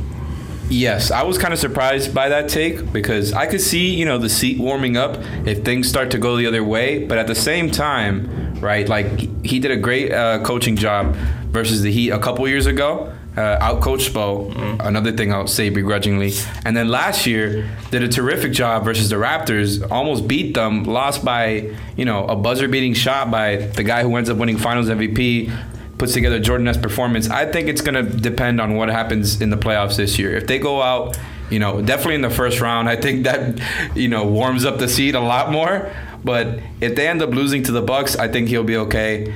Yes, 0.71 1.11
I 1.11 1.25
was 1.25 1.37
kind 1.37 1.53
of 1.53 1.59
surprised 1.59 2.15
by 2.15 2.29
that 2.29 2.49
take 2.49 2.93
because 2.93 3.33
I 3.33 3.47
could 3.47 3.61
see, 3.61 3.93
you 3.93 4.05
know, 4.05 4.19
the 4.19 4.29
seat 4.29 4.59
warming 4.59 4.97
up 4.97 5.19
if 5.45 5.65
things 5.65 5.89
start 5.89 6.13
to 6.13 6.19
go 6.19 6.37
the 6.37 6.47
other 6.47 6.63
way. 6.63 7.05
But 7.05 7.19
at 7.19 7.27
the 7.27 7.35
same 7.35 7.73
time, 7.73 8.40
right, 8.61 8.89
like 8.89 9.19
he- 9.45 9.59
did 9.59 9.71
a 9.71 9.77
great 9.77 10.13
uh, 10.13 10.43
coaching 10.45 10.77
job 10.77 11.15
versus 11.51 11.83
the 11.83 11.91
Heat 11.91 12.11
a 12.11 12.19
couple 12.19 12.47
years 12.49 12.67
ago. 12.67 13.13
Uh, 13.37 13.57
out 13.61 13.81
coach 13.81 14.13
Spo, 14.13 14.53
another 14.85 15.13
thing 15.13 15.33
I'll 15.33 15.47
say 15.47 15.71
begrudgingly. 15.71 16.33
And 16.65 16.77
then 16.77 16.89
last 16.89 17.27
year 17.27 17.71
did 17.93 18.03
a 18.03 18.09
terrific 18.09 18.53
job 18.53 18.85
versus 18.85 19.09
the 19.09 19.17
Raptors, 19.17 19.89
almost 19.91 20.27
beat 20.27 20.55
them, 20.55 20.83
lost 20.83 21.25
by, 21.25 21.73
you 21.97 22.05
know, 22.05 22.27
a 22.27 22.35
buzzer 22.35 22.67
beating 22.67 22.93
shot 22.93 23.31
by 23.31 23.57
the 23.57 23.85
guy 23.85 24.03
who 24.03 24.17
ends 24.17 24.29
up 24.31 24.37
winning 24.37 24.59
finals 24.59 24.89
MVP, 24.89 25.57
puts 25.97 26.13
together 26.13 26.41
Jordan-esque 26.41 26.83
performance. 26.83 27.31
I 27.31 27.47
think 27.51 27.69
it's 27.69 27.83
going 27.83 27.95
to 27.95 28.03
depend 28.03 28.61
on 28.61 28.75
what 28.75 28.89
happens 28.89 29.41
in 29.41 29.51
the 29.51 29.57
playoffs 29.57 29.97
this 29.97 30.19
year. 30.19 30.35
If 30.35 30.49
they 30.49 30.59
go 30.59 30.83
out, 30.83 31.17
you 31.51 31.61
know, 31.61 31.81
definitely 31.81 32.17
in 32.17 32.23
the 32.23 32.31
first 32.31 32.61
round, 32.61 32.89
I 32.89 32.97
think 32.97 33.25
that, 33.25 33.61
you 33.97 34.09
know, 34.09 34.27
warms 34.27 34.65
up 34.65 34.79
the 34.79 34.89
seat 34.89 35.15
a 35.15 35.21
lot 35.21 35.53
more. 35.53 35.91
But 36.25 36.61
if 36.81 36.95
they 36.97 37.09
end 37.09 37.23
up 37.23 37.31
losing 37.31 37.63
to 37.65 37.73
the 37.73 37.83
Bucks, 37.83 38.17
I 38.17 38.29
think 38.29 38.49
he'll 38.49 38.65
be 38.65 38.77
okay. 38.77 39.35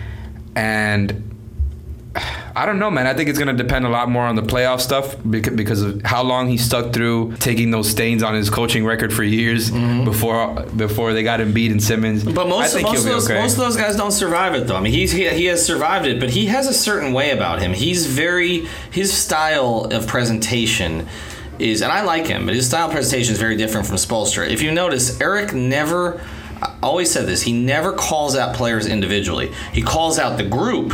And 0.54 1.34
I 2.56 2.66
don't 2.66 2.78
know, 2.78 2.90
man. 2.90 3.08
I 3.08 3.14
think 3.14 3.28
it's 3.28 3.38
going 3.38 3.54
to 3.54 3.60
depend 3.60 3.84
a 3.84 3.88
lot 3.88 4.08
more 4.08 4.22
on 4.22 4.36
the 4.36 4.42
playoff 4.42 4.80
stuff 4.80 5.16
because 5.28 5.82
of 5.82 6.02
how 6.02 6.22
long 6.22 6.48
he 6.48 6.56
stuck 6.56 6.92
through 6.92 7.34
taking 7.38 7.72
those 7.72 7.90
stains 7.90 8.22
on 8.22 8.34
his 8.34 8.48
coaching 8.48 8.84
record 8.84 9.12
for 9.12 9.24
years 9.24 9.72
before 9.72 10.62
before 10.76 11.12
they 11.12 11.24
got 11.24 11.40
Embiid 11.40 11.72
and 11.72 11.82
Simmons. 11.82 12.22
Mm-hmm. 12.22 12.34
But 12.34 12.48
most, 12.48 12.80
most, 12.80 12.98
of 12.98 13.04
those, 13.04 13.28
okay. 13.28 13.40
most 13.40 13.54
of 13.54 13.58
those 13.58 13.76
guys 13.76 13.96
don't 13.96 14.12
survive 14.12 14.54
it, 14.54 14.68
though. 14.68 14.76
I 14.76 14.80
mean, 14.80 14.92
he's, 14.92 15.10
he, 15.10 15.28
he 15.30 15.46
has 15.46 15.66
survived 15.66 16.06
it, 16.06 16.20
but 16.20 16.30
he 16.30 16.46
has 16.46 16.68
a 16.68 16.74
certain 16.74 17.12
way 17.12 17.32
about 17.32 17.60
him. 17.60 17.72
He's 17.72 18.06
very, 18.06 18.66
his 18.92 19.12
style 19.12 19.88
of 19.90 20.06
presentation 20.06 21.08
is, 21.58 21.82
and 21.82 21.90
I 21.90 22.02
like 22.02 22.26
him, 22.26 22.46
but 22.46 22.54
his 22.54 22.66
style 22.66 22.86
of 22.86 22.92
presentation 22.92 23.32
is 23.32 23.40
very 23.40 23.56
different 23.56 23.86
from 23.86 23.96
Spoelstra. 23.96 24.48
If 24.48 24.62
you 24.62 24.70
notice, 24.70 25.20
Eric 25.20 25.52
never, 25.52 26.20
Always 26.82 27.10
said 27.10 27.26
this, 27.26 27.42
he 27.42 27.52
never 27.52 27.92
calls 27.92 28.36
out 28.36 28.54
players 28.54 28.86
individually. 28.86 29.52
He 29.72 29.82
calls 29.82 30.18
out 30.18 30.36
the 30.36 30.44
group 30.44 30.92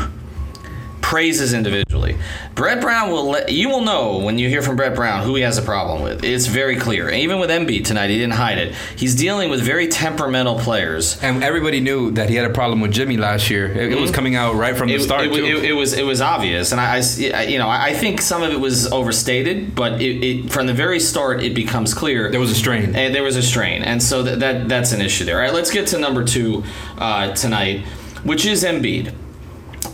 praises 1.10 1.52
individually. 1.52 2.16
Brett 2.54 2.80
Brown 2.80 3.10
will 3.10 3.28
let 3.28 3.50
you 3.50 3.68
will 3.68 3.80
know 3.80 4.18
when 4.18 4.38
you 4.38 4.48
hear 4.48 4.62
from 4.62 4.76
Brett 4.76 4.94
Brown 4.94 5.24
who 5.24 5.34
he 5.34 5.42
has 5.42 5.58
a 5.58 5.62
problem 5.62 6.02
with. 6.02 6.22
It's 6.22 6.46
very 6.46 6.76
clear. 6.76 7.10
Even 7.10 7.40
with 7.40 7.50
Embiid 7.50 7.84
tonight, 7.84 8.10
he 8.10 8.16
didn't 8.18 8.34
hide 8.34 8.58
it. 8.58 8.74
He's 8.94 9.16
dealing 9.16 9.50
with 9.50 9.60
very 9.60 9.88
temperamental 9.88 10.60
players. 10.60 11.20
And 11.20 11.42
everybody 11.42 11.80
knew 11.80 12.12
that 12.12 12.28
he 12.30 12.36
had 12.36 12.44
a 12.48 12.54
problem 12.54 12.80
with 12.80 12.92
Jimmy 12.92 13.16
last 13.16 13.50
year. 13.50 13.66
It, 13.66 13.92
it 13.94 14.00
was 14.00 14.12
coming 14.12 14.36
out 14.36 14.54
right 14.54 14.76
from 14.76 14.86
the 14.88 14.94
Mm-hmm. 14.94 15.02
Start 15.02 15.24
it, 15.26 15.32
too. 15.34 15.44
it- 15.44 15.64
it 15.64 15.72
was 15.72 15.94
it 15.94 16.04
was 16.04 16.20
obvious, 16.20 16.70
and 16.70 16.80
I, 16.80 17.02
I- 17.34 17.42
you 17.52 17.58
know 17.58 17.68
I 17.68 17.92
think 17.92 18.20
some 18.20 18.42
of 18.44 18.52
it 18.52 18.60
was 18.60 18.86
overstated, 18.92 19.74
but 19.74 20.00
it, 20.00 20.22
it 20.24 20.50
from 20.52 20.66
the 20.68 20.74
very 20.74 21.00
start 21.00 21.42
it 21.42 21.54
becomes 21.54 21.92
clear 21.92 22.30
there 22.30 22.38
was 22.38 22.52
a 22.52 22.54
strain. 22.54 22.94
and 22.94 23.12
there 23.14 23.24
was 23.24 23.36
a 23.36 23.42
strain, 23.42 23.82
and 23.82 24.00
so 24.00 24.22
that, 24.22 24.38
that 24.40 24.68
that's 24.68 24.92
an 24.92 25.00
issue 25.00 25.24
there. 25.24 25.36
All 25.38 25.42
right, 25.42 25.52
let's 25.54 25.70
get 25.72 25.88
to 25.88 25.98
number 25.98 26.22
two 26.24 26.62
uh, 26.98 27.32
tonight, 27.34 27.80
which 28.22 28.46
is 28.46 28.62
Embiid, 28.62 29.12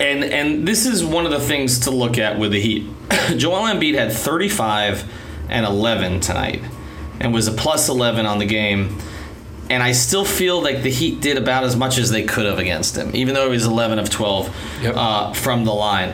and 0.01 0.25
and 0.25 0.67
this 0.67 0.87
is 0.87 1.05
one 1.05 1.25
of 1.27 1.33
the 1.33 1.41
things 1.41 1.81
to 1.81 1.91
look 1.91 2.19
at 2.19 2.39
with 2.39 2.53
the 2.53 2.61
Heat. 2.61 2.87
Joel 3.37 3.63
Embiid 3.69 3.95
had 3.95 4.13
35 4.13 5.05
and 5.49 5.65
11 5.67 6.21
tonight, 6.21 6.63
and 7.21 7.33
was 7.33 7.47
a 7.49 7.53
plus 7.53 7.89
11 7.89 8.27
on 8.27 8.39
the 8.39 8.47
game. 8.47 8.99
And 9.69 9.83
I 9.83 9.93
still 9.93 10.25
feel 10.25 10.63
like 10.63 10.83
the 10.83 10.91
Heat 10.91 11.21
did 11.21 11.37
about 11.37 11.65
as 11.65 11.75
much 11.77 11.99
as 11.99 12.11
they 12.11 12.23
could 12.23 12.47
have 12.47 12.59
against 12.61 12.97
him, 12.97 13.11
even 13.17 13.35
though 13.35 13.47
he 13.47 13.51
was 13.51 13.67
11 13.67 13.99
of 13.99 14.09
12 14.11 14.55
Yep. 14.83 14.95
uh, 14.97 15.33
from 15.33 15.65
the 15.65 15.73
line. 15.75 16.13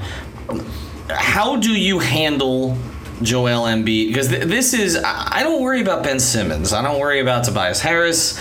How 1.11 1.57
do 1.57 1.71
you 1.79 1.99
handle 1.99 2.79
Joel 3.21 3.65
Embiid? 3.65 4.09
Because 4.09 4.29
th- 4.29 4.45
this 4.45 4.73
is, 4.73 4.97
I 4.97 5.29
I 5.41 5.43
don't 5.43 5.61
worry 5.61 5.83
about 5.83 6.03
Ben 6.03 6.19
Simmons. 6.21 6.73
I 6.73 6.83
don't 6.83 6.99
worry 6.99 7.21
about 7.21 7.45
Tobias 7.45 7.81
Harris. 7.81 8.39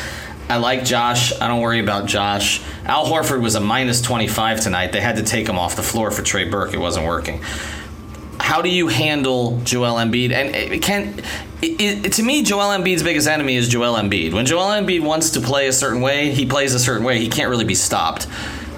I 0.52 0.58
like 0.58 0.84
Josh. 0.84 1.32
I 1.40 1.48
don't 1.48 1.62
worry 1.62 1.80
about 1.80 2.08
Josh. 2.08 2.62
Al 2.84 3.06
Horford 3.06 3.42
was 3.42 3.56
a 3.56 3.62
minus 3.62 4.02
25 4.02 4.60
tonight. 4.60 4.92
They 4.92 5.00
had 5.00 5.16
to 5.16 5.24
take 5.24 5.48
him 5.48 5.58
off 5.58 5.78
the 5.78 5.82
floor 5.82 6.12
for 6.12 6.24
Trey 6.24 6.44
Burke. 6.44 6.74
It 6.74 6.78
wasn't 6.78 7.06
working. 7.06 7.42
How 8.38 8.62
do 8.62 8.68
you 8.68 8.90
handle 8.90 9.62
Joel 9.64 9.96
Embiid? 9.96 10.34
And 10.34 10.54
eh, 10.54 10.80
can 10.80 11.20
it, 11.62 12.06
it, 12.06 12.14
to 12.14 12.24
me, 12.24 12.44
Joel 12.44 12.78
Embiid's 12.78 13.02
biggest 13.02 13.30
enemy 13.30 13.56
is 13.56 13.70
Joel 13.70 13.96
Embiid. 13.96 14.34
When 14.34 14.46
Joel 14.46 14.72
Embiid 14.72 15.04
wants 15.04 15.30
to 15.32 15.40
play 15.40 15.68
a 15.68 15.74
certain 15.74 16.02
way, 16.02 16.32
he 16.32 16.46
plays 16.46 16.74
a 16.74 16.80
certain 16.80 17.06
way. 17.06 17.20
He 17.20 17.30
can't 17.30 17.50
really 17.50 17.64
be 17.64 17.76
stopped. 17.76 18.26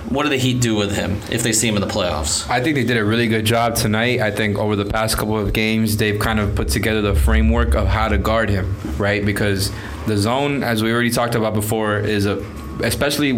What 0.10 0.24
do 0.24 0.30
the 0.30 0.38
Heat 0.38 0.62
do 0.62 0.76
with 0.76 0.96
him 0.96 1.22
if 1.32 1.42
they 1.42 1.54
see 1.54 1.68
him 1.68 1.76
in 1.76 1.82
the 1.82 1.88
playoffs? 1.88 2.48
I 2.48 2.62
think 2.62 2.76
they 2.76 2.84
did 2.84 2.98
a 2.98 3.04
really 3.04 3.28
good 3.28 3.46
job 3.46 3.74
tonight. 3.74 4.20
I 4.20 4.30
think 4.30 4.60
over 4.60 4.76
the 4.76 4.86
past 4.86 5.18
couple 5.18 5.40
of 5.40 5.54
games, 5.54 5.98
they've 5.98 6.20
kind 6.20 6.40
of 6.40 6.54
put 6.54 6.68
together 6.68 7.02
the 7.02 7.16
framework 7.16 7.74
of 7.74 7.88
how 7.88 8.10
to 8.10 8.20
guard 8.20 8.52
him, 8.52 8.76
right? 9.00 9.26
Because 9.26 9.72
the 10.08 10.18
zone, 10.18 10.64
as 10.64 10.84
we 10.84 10.92
already 10.92 11.10
talked 11.10 11.36
about 11.36 11.54
before, 11.54 12.00
is 12.00 12.26
a 12.26 12.44
especially 12.82 13.30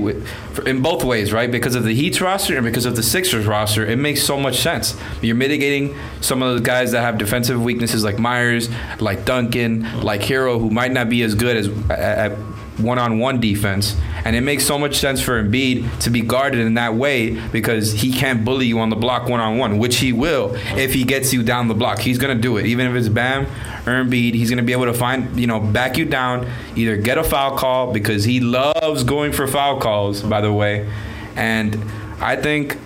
in 0.65 0.81
both 0.81 1.03
ways, 1.03 1.33
right? 1.33 1.51
Because 1.51 1.75
of 1.75 1.83
the 1.83 1.93
Heat's 1.93 2.21
roster 2.21 2.55
and 2.55 2.63
because 2.63 2.85
of 2.85 2.95
the 2.95 3.03
Sixers 3.03 3.45
roster, 3.45 3.85
it 3.85 3.97
makes 3.97 4.23
so 4.23 4.39
much 4.39 4.59
sense. 4.59 4.97
You're 5.21 5.35
mitigating 5.35 5.95
some 6.21 6.41
of 6.41 6.55
the 6.55 6.61
guys 6.61 6.91
that 6.91 7.01
have 7.01 7.17
defensive 7.17 7.61
weaknesses 7.61 8.03
like 8.03 8.17
Meyers, 8.17 8.69
like 8.99 9.25
Duncan, 9.25 10.01
like 10.01 10.21
Herro, 10.21 10.59
who 10.59 10.69
might 10.69 10.91
not 10.91 11.09
be 11.09 11.21
as 11.23 11.35
good 11.35 11.57
as 11.57 11.67
at 11.89 12.37
one-on-one 12.77 13.39
defense, 13.39 13.95
and 14.25 14.35
it 14.35 14.41
makes 14.41 14.65
so 14.65 14.77
much 14.77 14.97
sense 14.97 15.21
for 15.21 15.41
Embiid 15.41 15.99
to 16.01 16.09
be 16.09 16.21
guarded 16.21 16.59
in 16.59 16.73
that 16.73 16.95
way 16.95 17.31
because 17.49 17.93
he 17.93 18.11
can't 18.11 18.43
bully 18.43 18.65
you 18.65 18.79
on 18.79 18.89
the 18.89 18.95
block 18.95 19.29
one-on-one, 19.29 19.77
which 19.77 19.97
he 19.97 20.11
will 20.11 20.55
if 20.77 20.93
he 20.93 21.03
gets 21.03 21.33
you 21.33 21.43
down 21.43 21.67
the 21.67 21.73
block. 21.73 21.99
He's 21.99 22.17
gonna 22.17 22.35
do 22.35 22.57
it, 22.57 22.65
even 22.65 22.87
if 22.87 22.95
it's 22.95 23.09
Bam 23.09 23.45
or 23.85 24.03
Embiid. 24.03 24.33
He's 24.33 24.49
to 24.55 24.63
be 24.63 24.73
able 24.73 24.85
to 24.85 24.93
find, 24.93 25.39
you 25.39 25.47
know, 25.47 25.59
back 25.59 25.97
you 25.97 26.05
down, 26.05 26.49
either 26.75 26.97
get 26.97 27.17
a 27.17 27.23
foul 27.23 27.57
call 27.57 27.93
because 27.93 28.23
he 28.23 28.39
loves 28.39 29.03
going 29.03 29.31
for 29.31 29.47
foul 29.47 29.79
calls, 29.79 30.21
by 30.21 30.41
the 30.41 30.51
way. 30.51 30.89
And 31.35 31.75
I 32.19 32.35
think 32.35 32.77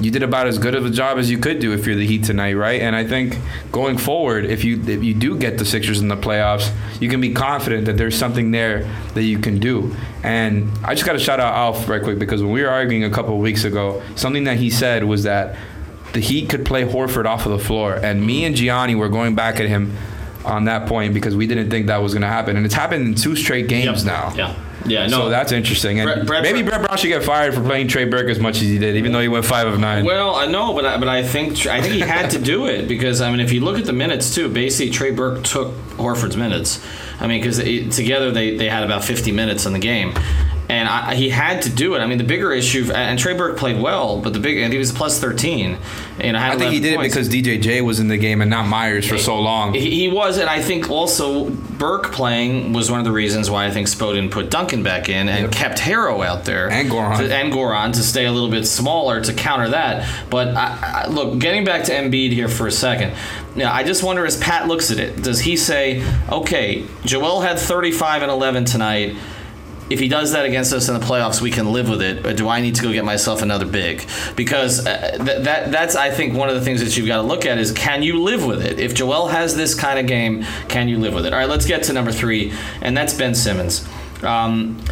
you 0.00 0.10
did 0.10 0.22
about 0.22 0.46
as 0.46 0.58
good 0.58 0.74
of 0.74 0.84
a 0.84 0.90
job 0.90 1.16
as 1.18 1.30
you 1.30 1.38
could 1.38 1.58
do 1.58 1.72
if 1.72 1.86
you're 1.86 1.96
the 1.96 2.06
Heat 2.06 2.24
tonight, 2.24 2.52
right? 2.54 2.80
And 2.82 2.94
I 2.94 3.04
think 3.06 3.38
going 3.72 3.96
forward, 3.96 4.44
if 4.44 4.62
you 4.64 4.80
if 4.86 5.02
you 5.02 5.14
do 5.14 5.38
get 5.38 5.56
the 5.58 5.64
Sixers 5.64 6.00
in 6.00 6.08
the 6.08 6.16
playoffs, 6.16 6.70
you 7.00 7.08
can 7.08 7.20
be 7.20 7.32
confident 7.32 7.86
that 7.86 7.96
there's 7.96 8.16
something 8.16 8.50
there 8.50 8.86
that 9.14 9.22
you 9.22 9.38
can 9.38 9.58
do. 9.58 9.94
And 10.22 10.70
I 10.84 10.94
just 10.94 11.06
got 11.06 11.14
to 11.14 11.18
shout 11.18 11.40
out 11.40 11.54
Alf 11.54 11.88
right 11.88 12.02
quick 12.02 12.18
because 12.18 12.42
when 12.42 12.52
we 12.52 12.62
were 12.62 12.68
arguing 12.68 13.04
a 13.04 13.10
couple 13.10 13.34
of 13.34 13.40
weeks 13.40 13.64
ago, 13.64 14.02
something 14.16 14.44
that 14.44 14.58
he 14.58 14.68
said 14.70 15.04
was 15.04 15.22
that 15.22 15.56
the 16.12 16.20
Heat 16.20 16.48
could 16.50 16.64
play 16.66 16.84
Horford 16.84 17.24
off 17.26 17.46
of 17.46 17.52
the 17.52 17.58
floor, 17.58 17.94
and 17.94 18.24
me 18.24 18.44
and 18.44 18.54
Gianni 18.56 18.94
were 18.94 19.08
going 19.08 19.34
back 19.34 19.60
at 19.60 19.66
him 19.66 19.96
on 20.44 20.64
that 20.66 20.86
point 20.86 21.12
because 21.12 21.34
we 21.34 21.46
didn't 21.46 21.70
think 21.70 21.88
that 21.88 21.98
was 22.02 22.12
going 22.12 22.22
to 22.22 22.28
happen, 22.28 22.56
and 22.56 22.64
it's 22.64 22.74
happened 22.74 23.06
in 23.06 23.14
two 23.14 23.34
straight 23.34 23.66
games 23.68 24.04
Yep. 24.04 24.12
now. 24.12 24.34
Yeah. 24.36 24.54
Yeah, 24.86 25.06
no. 25.06 25.22
So 25.22 25.28
that's 25.28 25.52
interesting, 25.52 26.00
and 26.00 26.26
Brett- 26.26 26.42
maybe 26.42 26.62
Brett 26.62 26.82
Brown 26.82 26.96
should 26.98 27.08
get 27.08 27.24
fired 27.24 27.54
for 27.54 27.62
playing 27.62 27.88
Trey 27.88 28.04
Burke 28.04 28.28
as 28.28 28.38
much 28.38 28.56
as 28.56 28.62
he 28.62 28.78
did, 28.78 28.96
even 28.96 29.12
though 29.12 29.20
he 29.20 29.28
went 29.28 29.44
five 29.44 29.66
of 29.66 29.78
nine. 29.78 30.04
Well, 30.04 30.34
I 30.34 30.46
know, 30.46 30.74
but 30.74 30.84
I, 30.84 30.98
but 30.98 31.08
I 31.08 31.22
think 31.22 31.66
I 31.66 31.80
think 31.80 31.94
he 31.94 32.00
had 32.00 32.30
to 32.30 32.38
do 32.38 32.66
it 32.66 32.88
because 32.88 33.20
I 33.20 33.30
mean, 33.30 33.40
if 33.40 33.52
you 33.52 33.60
look 33.60 33.78
at 33.78 33.84
the 33.84 33.92
minutes 33.92 34.34
too, 34.34 34.48
basically 34.48 34.90
Trey 34.90 35.10
Burke 35.10 35.44
took 35.44 35.72
Horford's 35.96 36.36
minutes. 36.36 36.84
I 37.18 37.26
mean, 37.26 37.40
because 37.40 37.58
together 37.94 38.30
they, 38.30 38.56
they 38.56 38.68
had 38.68 38.84
about 38.84 39.02
50 39.04 39.32
minutes 39.32 39.64
in 39.66 39.72
the 39.72 39.78
game. 39.78 40.12
And 40.68 40.88
I, 40.88 41.14
he 41.14 41.28
had 41.28 41.62
to 41.62 41.70
do 41.70 41.94
it. 41.94 42.00
I 42.00 42.06
mean, 42.06 42.18
the 42.18 42.24
bigger 42.24 42.52
issue, 42.52 42.90
and 42.92 43.18
Trey 43.18 43.36
Burke 43.36 43.56
played 43.56 43.80
well, 43.80 44.20
but 44.20 44.32
the 44.32 44.40
big, 44.40 44.58
and 44.58 44.72
he 44.72 44.78
was 44.78 44.90
plus 44.90 45.20
13. 45.20 45.78
And 46.18 46.36
I 46.36 46.56
think 46.56 46.72
he 46.72 46.80
did 46.80 46.96
points. 46.96 47.16
it 47.16 47.20
because 47.20 47.62
DJJ 47.62 47.84
was 47.84 48.00
in 48.00 48.08
the 48.08 48.16
game 48.16 48.40
and 48.40 48.50
not 48.50 48.66
Meyers 48.66 49.06
for 49.06 49.18
so 49.18 49.38
long. 49.38 49.74
He, 49.74 49.90
he 49.90 50.08
was, 50.08 50.38
and 50.38 50.48
I 50.48 50.60
think 50.60 50.90
also 50.90 51.50
Burke 51.50 52.10
playing 52.12 52.72
was 52.72 52.90
one 52.90 52.98
of 52.98 53.04
the 53.04 53.12
reasons 53.12 53.50
why 53.50 53.66
I 53.66 53.70
think 53.70 53.86
Spo 53.86 54.14
didn't 54.14 54.32
put 54.32 54.50
Duncan 54.50 54.82
back 54.82 55.08
in 55.08 55.28
and 55.28 55.52
kept 55.52 55.78
Herro 55.78 56.24
out 56.24 56.44
there 56.44 56.68
And 56.70 56.90
Goran 56.90 57.18
to, 57.18 57.34
and 57.34 57.52
Goran 57.52 57.92
to 57.92 58.02
stay 58.02 58.26
a 58.26 58.32
little 58.32 58.50
bit 58.50 58.66
smaller 58.66 59.20
to 59.20 59.32
counter 59.32 59.68
that. 59.68 60.08
But 60.30 60.56
I, 60.56 61.04
I, 61.04 61.08
look, 61.08 61.38
getting 61.38 61.64
back 61.64 61.84
to 61.84 61.92
Embiid 61.92 62.32
here 62.32 62.48
for 62.48 62.66
a 62.66 62.72
second. 62.72 63.14
Now, 63.54 63.72
I 63.72 63.84
just 63.84 64.02
wonder 64.02 64.26
as 64.26 64.38
Pat 64.38 64.68
looks 64.68 64.90
at 64.90 64.98
it, 64.98 65.22
does 65.22 65.40
he 65.40 65.56
say, 65.56 66.04
okay, 66.30 66.84
Joel 67.04 67.40
had 67.40 67.58
35 67.58 68.22
and 68.22 68.30
11 68.30 68.64
tonight. 68.66 69.16
If 69.88 70.00
he 70.00 70.08
does 70.08 70.32
that 70.32 70.44
against 70.44 70.72
us 70.72 70.88
in 70.88 70.94
the 70.98 71.04
playoffs, 71.04 71.40
we 71.40 71.50
can 71.50 71.72
live 71.72 71.88
with 71.88 72.02
it. 72.02 72.26
Or 72.26 72.32
do 72.32 72.48
I 72.48 72.60
need 72.60 72.74
to 72.76 72.82
go 72.82 72.92
get 72.92 73.04
myself 73.04 73.42
another 73.42 73.66
big? 73.66 74.06
Because 74.34 74.84
uh, 74.86 75.16
th- 75.24 75.44
that 75.44 75.70
that's 75.70 75.94
I 75.94 76.10
think 76.10 76.34
one 76.34 76.48
of 76.48 76.54
the 76.54 76.60
things 76.60 76.80
that 76.80 76.96
you've 76.96 77.06
got 77.06 77.16
to 77.16 77.22
look 77.22 77.46
at 77.46 77.58
is 77.58 77.72
can 77.72 78.02
you 78.02 78.20
live 78.20 78.44
with 78.44 78.64
it? 78.64 78.80
If 78.80 78.94
Joel 78.94 79.28
has 79.28 79.56
this 79.56 79.74
kind 79.74 79.98
of 79.98 80.06
game, 80.06 80.44
can 80.68 80.88
you 80.88 80.98
live 80.98 81.14
with 81.14 81.26
it? 81.26 81.32
All 81.32 81.38
right, 81.38 81.48
let's 81.48 81.66
get 81.66 81.84
to 81.84 81.92
number 81.92 82.12
three, 82.12 82.52
and 82.80 82.96
that's 82.96 83.14
Ben 83.14 83.34
Simmons. 83.34 83.86
Um, 84.22 84.82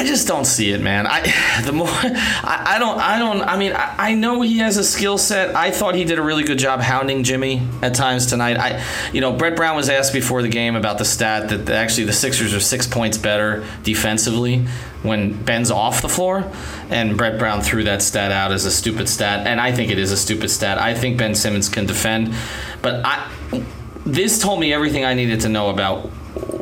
I 0.00 0.04
just 0.04 0.26
don't 0.26 0.46
see 0.46 0.70
it, 0.72 0.80
man. 0.80 1.06
I 1.06 1.20
the 1.66 1.72
more 1.72 1.86
I, 1.90 2.76
I 2.76 2.78
don't 2.78 2.98
I 2.98 3.18
don't 3.18 3.42
I 3.42 3.58
mean 3.58 3.74
I, 3.74 3.94
I 3.98 4.14
know 4.14 4.40
he 4.40 4.56
has 4.58 4.78
a 4.78 4.84
skill 4.84 5.18
set. 5.18 5.54
I 5.54 5.70
thought 5.70 5.94
he 5.94 6.04
did 6.04 6.18
a 6.18 6.22
really 6.22 6.42
good 6.42 6.58
job 6.58 6.80
hounding 6.80 7.22
Jimmy 7.22 7.60
at 7.82 7.94
times 7.94 8.24
tonight. 8.24 8.56
I 8.56 8.82
you 9.12 9.20
know 9.20 9.30
Brett 9.34 9.56
Brown 9.56 9.76
was 9.76 9.90
asked 9.90 10.14
before 10.14 10.40
the 10.40 10.48
game 10.48 10.74
about 10.74 10.96
the 10.96 11.04
stat 11.04 11.50
that 11.50 11.68
actually 11.68 12.04
the 12.04 12.14
Sixers 12.14 12.54
are 12.54 12.60
six 12.60 12.86
points 12.86 13.18
better 13.18 13.62
defensively 13.82 14.64
when 15.02 15.34
Ben's 15.44 15.70
off 15.70 16.00
the 16.00 16.08
floor, 16.08 16.50
and 16.88 17.18
Brett 17.18 17.38
Brown 17.38 17.60
threw 17.60 17.84
that 17.84 18.00
stat 18.00 18.32
out 18.32 18.52
as 18.52 18.64
a 18.64 18.70
stupid 18.70 19.06
stat, 19.06 19.46
and 19.46 19.60
I 19.60 19.70
think 19.72 19.90
it 19.90 19.98
is 19.98 20.12
a 20.12 20.16
stupid 20.16 20.50
stat. 20.50 20.78
I 20.78 20.94
think 20.94 21.18
Ben 21.18 21.34
Simmons 21.34 21.68
can 21.68 21.84
defend, 21.84 22.34
but 22.80 23.04
I 23.04 23.30
this 24.06 24.40
told 24.40 24.60
me 24.60 24.72
everything 24.72 25.04
I 25.04 25.12
needed 25.12 25.42
to 25.42 25.50
know 25.50 25.68
about 25.68 26.10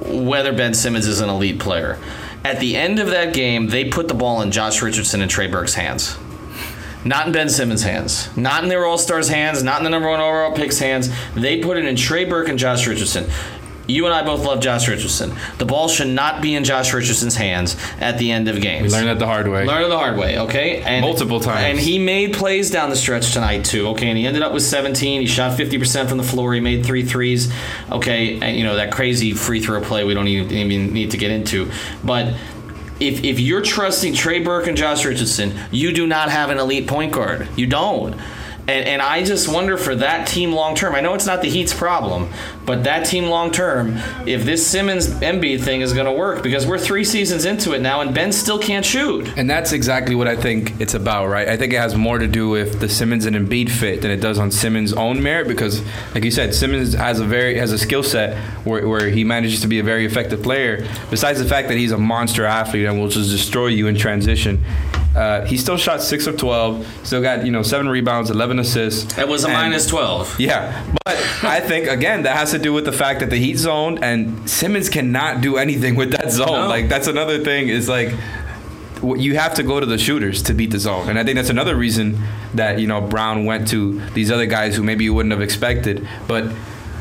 whether 0.08 0.52
Ben 0.52 0.74
Simmons 0.74 1.06
is 1.06 1.20
an 1.20 1.28
elite 1.28 1.60
player. 1.60 1.98
At 2.44 2.60
the 2.60 2.76
end 2.76 2.98
of 2.98 3.08
that 3.08 3.34
game, 3.34 3.68
they 3.68 3.84
put 3.84 4.08
the 4.08 4.14
ball 4.14 4.40
in 4.42 4.50
Josh 4.50 4.80
Richardson 4.80 5.20
and 5.20 5.30
Trey 5.30 5.48
Burke's 5.48 5.74
hands. 5.74 6.16
Not 7.04 7.26
in 7.26 7.32
Ben 7.32 7.48
Simmons' 7.48 7.82
hands. 7.82 8.34
Not 8.36 8.62
in 8.62 8.68
their 8.68 8.84
All 8.84 8.98
Stars' 8.98 9.28
hands. 9.28 9.62
Not 9.62 9.78
in 9.78 9.84
the 9.84 9.90
number 9.90 10.08
one 10.08 10.20
overall 10.20 10.52
pick's 10.52 10.78
hands. 10.78 11.10
They 11.34 11.60
put 11.60 11.76
it 11.76 11.84
in 11.84 11.96
Trey 11.96 12.24
Burke 12.24 12.48
and 12.48 12.58
Josh 12.58 12.86
Richardson. 12.86 13.30
You 13.88 14.04
and 14.04 14.14
I 14.14 14.22
both 14.22 14.44
love 14.44 14.60
Josh 14.60 14.86
Richardson. 14.86 15.34
The 15.56 15.64
ball 15.64 15.88
should 15.88 16.08
not 16.08 16.42
be 16.42 16.54
in 16.54 16.62
Josh 16.62 16.92
Richardson's 16.92 17.36
hands 17.36 17.74
at 17.98 18.18
the 18.18 18.30
end 18.30 18.46
of 18.46 18.60
games. 18.60 18.92
We 18.92 18.98
learned 18.98 19.08
that 19.08 19.18
the 19.18 19.26
hard 19.26 19.48
way. 19.48 19.64
Learn 19.64 19.84
it 19.84 19.88
the 19.88 19.98
hard 19.98 20.18
way, 20.18 20.38
okay? 20.40 20.82
And, 20.82 21.02
Multiple 21.02 21.40
times. 21.40 21.64
And 21.64 21.78
he 21.78 21.98
made 21.98 22.34
plays 22.34 22.70
down 22.70 22.90
the 22.90 22.96
stretch 22.96 23.32
tonight 23.32 23.64
too, 23.64 23.88
okay? 23.88 24.08
And 24.08 24.18
he 24.18 24.26
ended 24.26 24.42
up 24.42 24.52
with 24.52 24.62
17. 24.62 25.22
He 25.22 25.26
shot 25.26 25.58
50% 25.58 26.06
from 26.06 26.18
the 26.18 26.22
floor. 26.22 26.52
He 26.52 26.60
made 26.60 26.84
three 26.84 27.02
threes, 27.02 27.50
okay? 27.90 28.38
And 28.38 28.58
you 28.58 28.64
know 28.64 28.76
that 28.76 28.92
crazy 28.92 29.32
free 29.32 29.62
throw 29.62 29.80
play 29.80 30.04
we 30.04 30.12
don't 30.12 30.28
even, 30.28 30.52
even 30.52 30.92
need 30.92 31.10
to 31.12 31.16
get 31.16 31.30
into, 31.30 31.70
but. 32.04 32.34
If, 33.00 33.22
if 33.22 33.38
you're 33.38 33.62
trusting 33.62 34.14
Trey 34.14 34.40
Burke 34.40 34.66
and 34.66 34.76
Josh 34.76 35.04
Richardson, 35.04 35.54
you 35.70 35.92
do 35.92 36.04
not 36.04 36.30
have 36.30 36.50
an 36.50 36.58
elite 36.58 36.88
point 36.88 37.12
guard. 37.12 37.46
You 37.56 37.68
don't. 37.68 38.16
And, 38.68 38.86
and 38.86 39.00
I 39.00 39.24
just 39.24 39.48
wonder 39.48 39.78
for 39.78 39.94
that 39.94 40.28
team 40.28 40.52
long 40.52 40.74
term. 40.74 40.94
I 40.94 41.00
know 41.00 41.14
it's 41.14 41.24
not 41.24 41.40
the 41.40 41.48
Heat's 41.48 41.72
problem, 41.72 42.30
but 42.66 42.84
that 42.84 43.06
team 43.06 43.24
long 43.24 43.50
term, 43.50 43.96
if 44.26 44.44
this 44.44 44.66
Simmons 44.66 45.08
Embiid 45.08 45.62
thing 45.62 45.80
is 45.80 45.94
going 45.94 46.04
to 46.04 46.12
work, 46.12 46.42
because 46.42 46.66
we're 46.66 46.78
three 46.78 47.02
seasons 47.02 47.46
into 47.46 47.72
it 47.72 47.80
now, 47.80 48.02
and 48.02 48.14
Ben 48.14 48.30
still 48.30 48.58
can't 48.58 48.84
shoot. 48.84 49.26
And 49.38 49.48
that's 49.48 49.72
exactly 49.72 50.14
what 50.14 50.28
I 50.28 50.36
think 50.36 50.78
it's 50.82 50.92
about, 50.92 51.28
right? 51.28 51.48
I 51.48 51.56
think 51.56 51.72
it 51.72 51.78
has 51.78 51.96
more 51.96 52.18
to 52.18 52.28
do 52.28 52.50
with 52.50 52.78
the 52.78 52.90
Simmons 52.90 53.24
and 53.24 53.34
Embiid 53.34 53.70
fit 53.70 54.02
than 54.02 54.10
it 54.10 54.20
does 54.20 54.38
on 54.38 54.50
Simmons' 54.50 54.92
own 54.92 55.22
merit 55.22 55.48
because, 55.48 55.82
like 56.14 56.22
you 56.24 56.30
said, 56.30 56.54
Simmons 56.54 56.92
has 56.92 57.20
a 57.20 57.24
very 57.24 57.56
has 57.56 57.72
a 57.72 57.78
skill 57.78 58.02
set 58.02 58.36
where, 58.66 58.86
where 58.86 59.08
he 59.08 59.24
manages 59.24 59.62
to 59.62 59.66
be 59.66 59.78
a 59.78 59.82
very 59.82 60.04
effective 60.04 60.42
player. 60.42 60.86
Besides 61.08 61.38
the 61.38 61.48
fact 61.48 61.68
that 61.68 61.78
he's 61.78 61.92
a 61.92 61.98
monster 61.98 62.44
athlete 62.44 62.84
and 62.84 63.00
will 63.00 63.08
just 63.08 63.30
destroy 63.30 63.68
you 63.68 63.86
in 63.86 63.96
transition, 63.96 64.62
uh, 65.18 65.44
he 65.46 65.56
still 65.56 65.76
shot 65.76 66.00
six 66.00 66.28
of 66.28 66.36
twelve, 66.36 66.86
still 67.02 67.20
got 67.20 67.44
you 67.44 67.50
know 67.50 67.62
seven 67.62 67.88
rebounds, 67.88 68.30
eleven 68.30 68.60
assists. 68.60 69.14
That 69.14 69.26
was 69.26 69.44
a 69.44 69.48
and- 69.48 69.56
minus 69.56 69.86
12. 69.86 70.38
Yeah, 70.38 70.84
but 71.04 71.16
I 71.42 71.60
think 71.60 71.88
again 71.88 72.22
that 72.22 72.36
has 72.36 72.52
to 72.52 72.58
do 72.58 72.72
with 72.72 72.84
the 72.84 72.92
fact 72.92 73.18
that 73.20 73.30
the 73.30 73.36
Heat 73.36 73.56
zoned 73.56 74.02
and 74.02 74.48
Simmons 74.48 74.88
cannot 74.88 75.40
do 75.40 75.56
anything 75.56 75.96
with 75.96 76.12
that 76.12 76.30
zone. 76.30 76.46
No. 76.46 76.68
Like 76.68 76.88
that's 76.88 77.08
another 77.08 77.42
thing. 77.42 77.68
Is 77.68 77.88
like 77.88 78.14
you 79.02 79.36
have 79.36 79.54
to 79.54 79.64
go 79.64 79.80
to 79.80 79.86
the 79.86 79.98
shooters 79.98 80.40
to 80.44 80.54
beat 80.54 80.70
the 80.70 80.78
zone, 80.78 81.08
and 81.08 81.18
I 81.18 81.24
think 81.24 81.34
that's 81.34 81.50
another 81.50 81.74
reason 81.74 82.22
that 82.54 82.78
you 82.78 82.86
know 82.86 83.00
Brown 83.00 83.44
went 83.44 83.66
to 83.68 84.00
these 84.10 84.30
other 84.30 84.46
guys 84.46 84.76
who 84.76 84.84
maybe 84.84 85.02
you 85.02 85.14
wouldn't 85.14 85.32
have 85.32 85.42
expected, 85.42 86.06
but. 86.28 86.52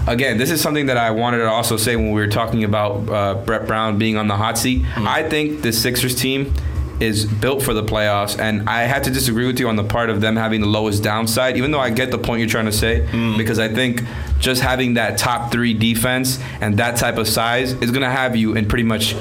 Again, 0.09 0.37
this 0.37 0.51
is 0.51 0.61
something 0.61 0.85
that 0.85 0.95
I 0.95 1.11
wanted 1.11 1.39
to 1.39 1.49
also 1.49 1.75
say 1.75 1.97
when 1.97 2.13
we 2.13 2.21
were 2.21 2.29
talking 2.29 2.63
about 2.63 3.09
uh, 3.09 3.33
Brett 3.43 3.67
Brown 3.67 3.97
being 3.97 4.15
on 4.15 4.29
the 4.29 4.37
hot 4.37 4.57
seat. 4.57 4.85
I 4.95 5.27
think 5.27 5.63
the 5.63 5.73
Sixers 5.73 6.15
team 6.15 6.53
is 6.99 7.25
built 7.25 7.61
for 7.61 7.73
the 7.73 7.83
playoffs, 7.83 8.39
and 8.39 8.67
I 8.67 8.83
had 8.83 9.03
to 9.03 9.11
disagree 9.11 9.45
with 9.45 9.59
you 9.59 9.69
on 9.69 9.75
the 9.75 9.83
part 9.83 10.09
of 10.09 10.21
them 10.21 10.35
having 10.35 10.61
the 10.61 10.67
lowest 10.67 11.03
downside, 11.03 11.57
even 11.57 11.71
though 11.71 11.79
I 11.79 11.89
get 11.89 12.11
the 12.11 12.17
point 12.17 12.39
you're 12.39 12.49
trying 12.49 12.65
to 12.65 12.71
say, 12.71 13.07
mm. 13.11 13.37
because 13.37 13.59
I 13.59 13.67
think 13.67 14.01
just 14.39 14.61
having 14.61 14.95
that 14.95 15.17
top 15.17 15.51
three 15.51 15.73
defense 15.73 16.39
and 16.61 16.77
that 16.77 16.97
type 16.97 17.17
of 17.17 17.27
size 17.27 17.73
is 17.73 17.91
going 17.91 18.01
to 18.01 18.09
have 18.09 18.35
you 18.35 18.55
in 18.55 18.67
pretty 18.67 18.83
much 18.83 19.15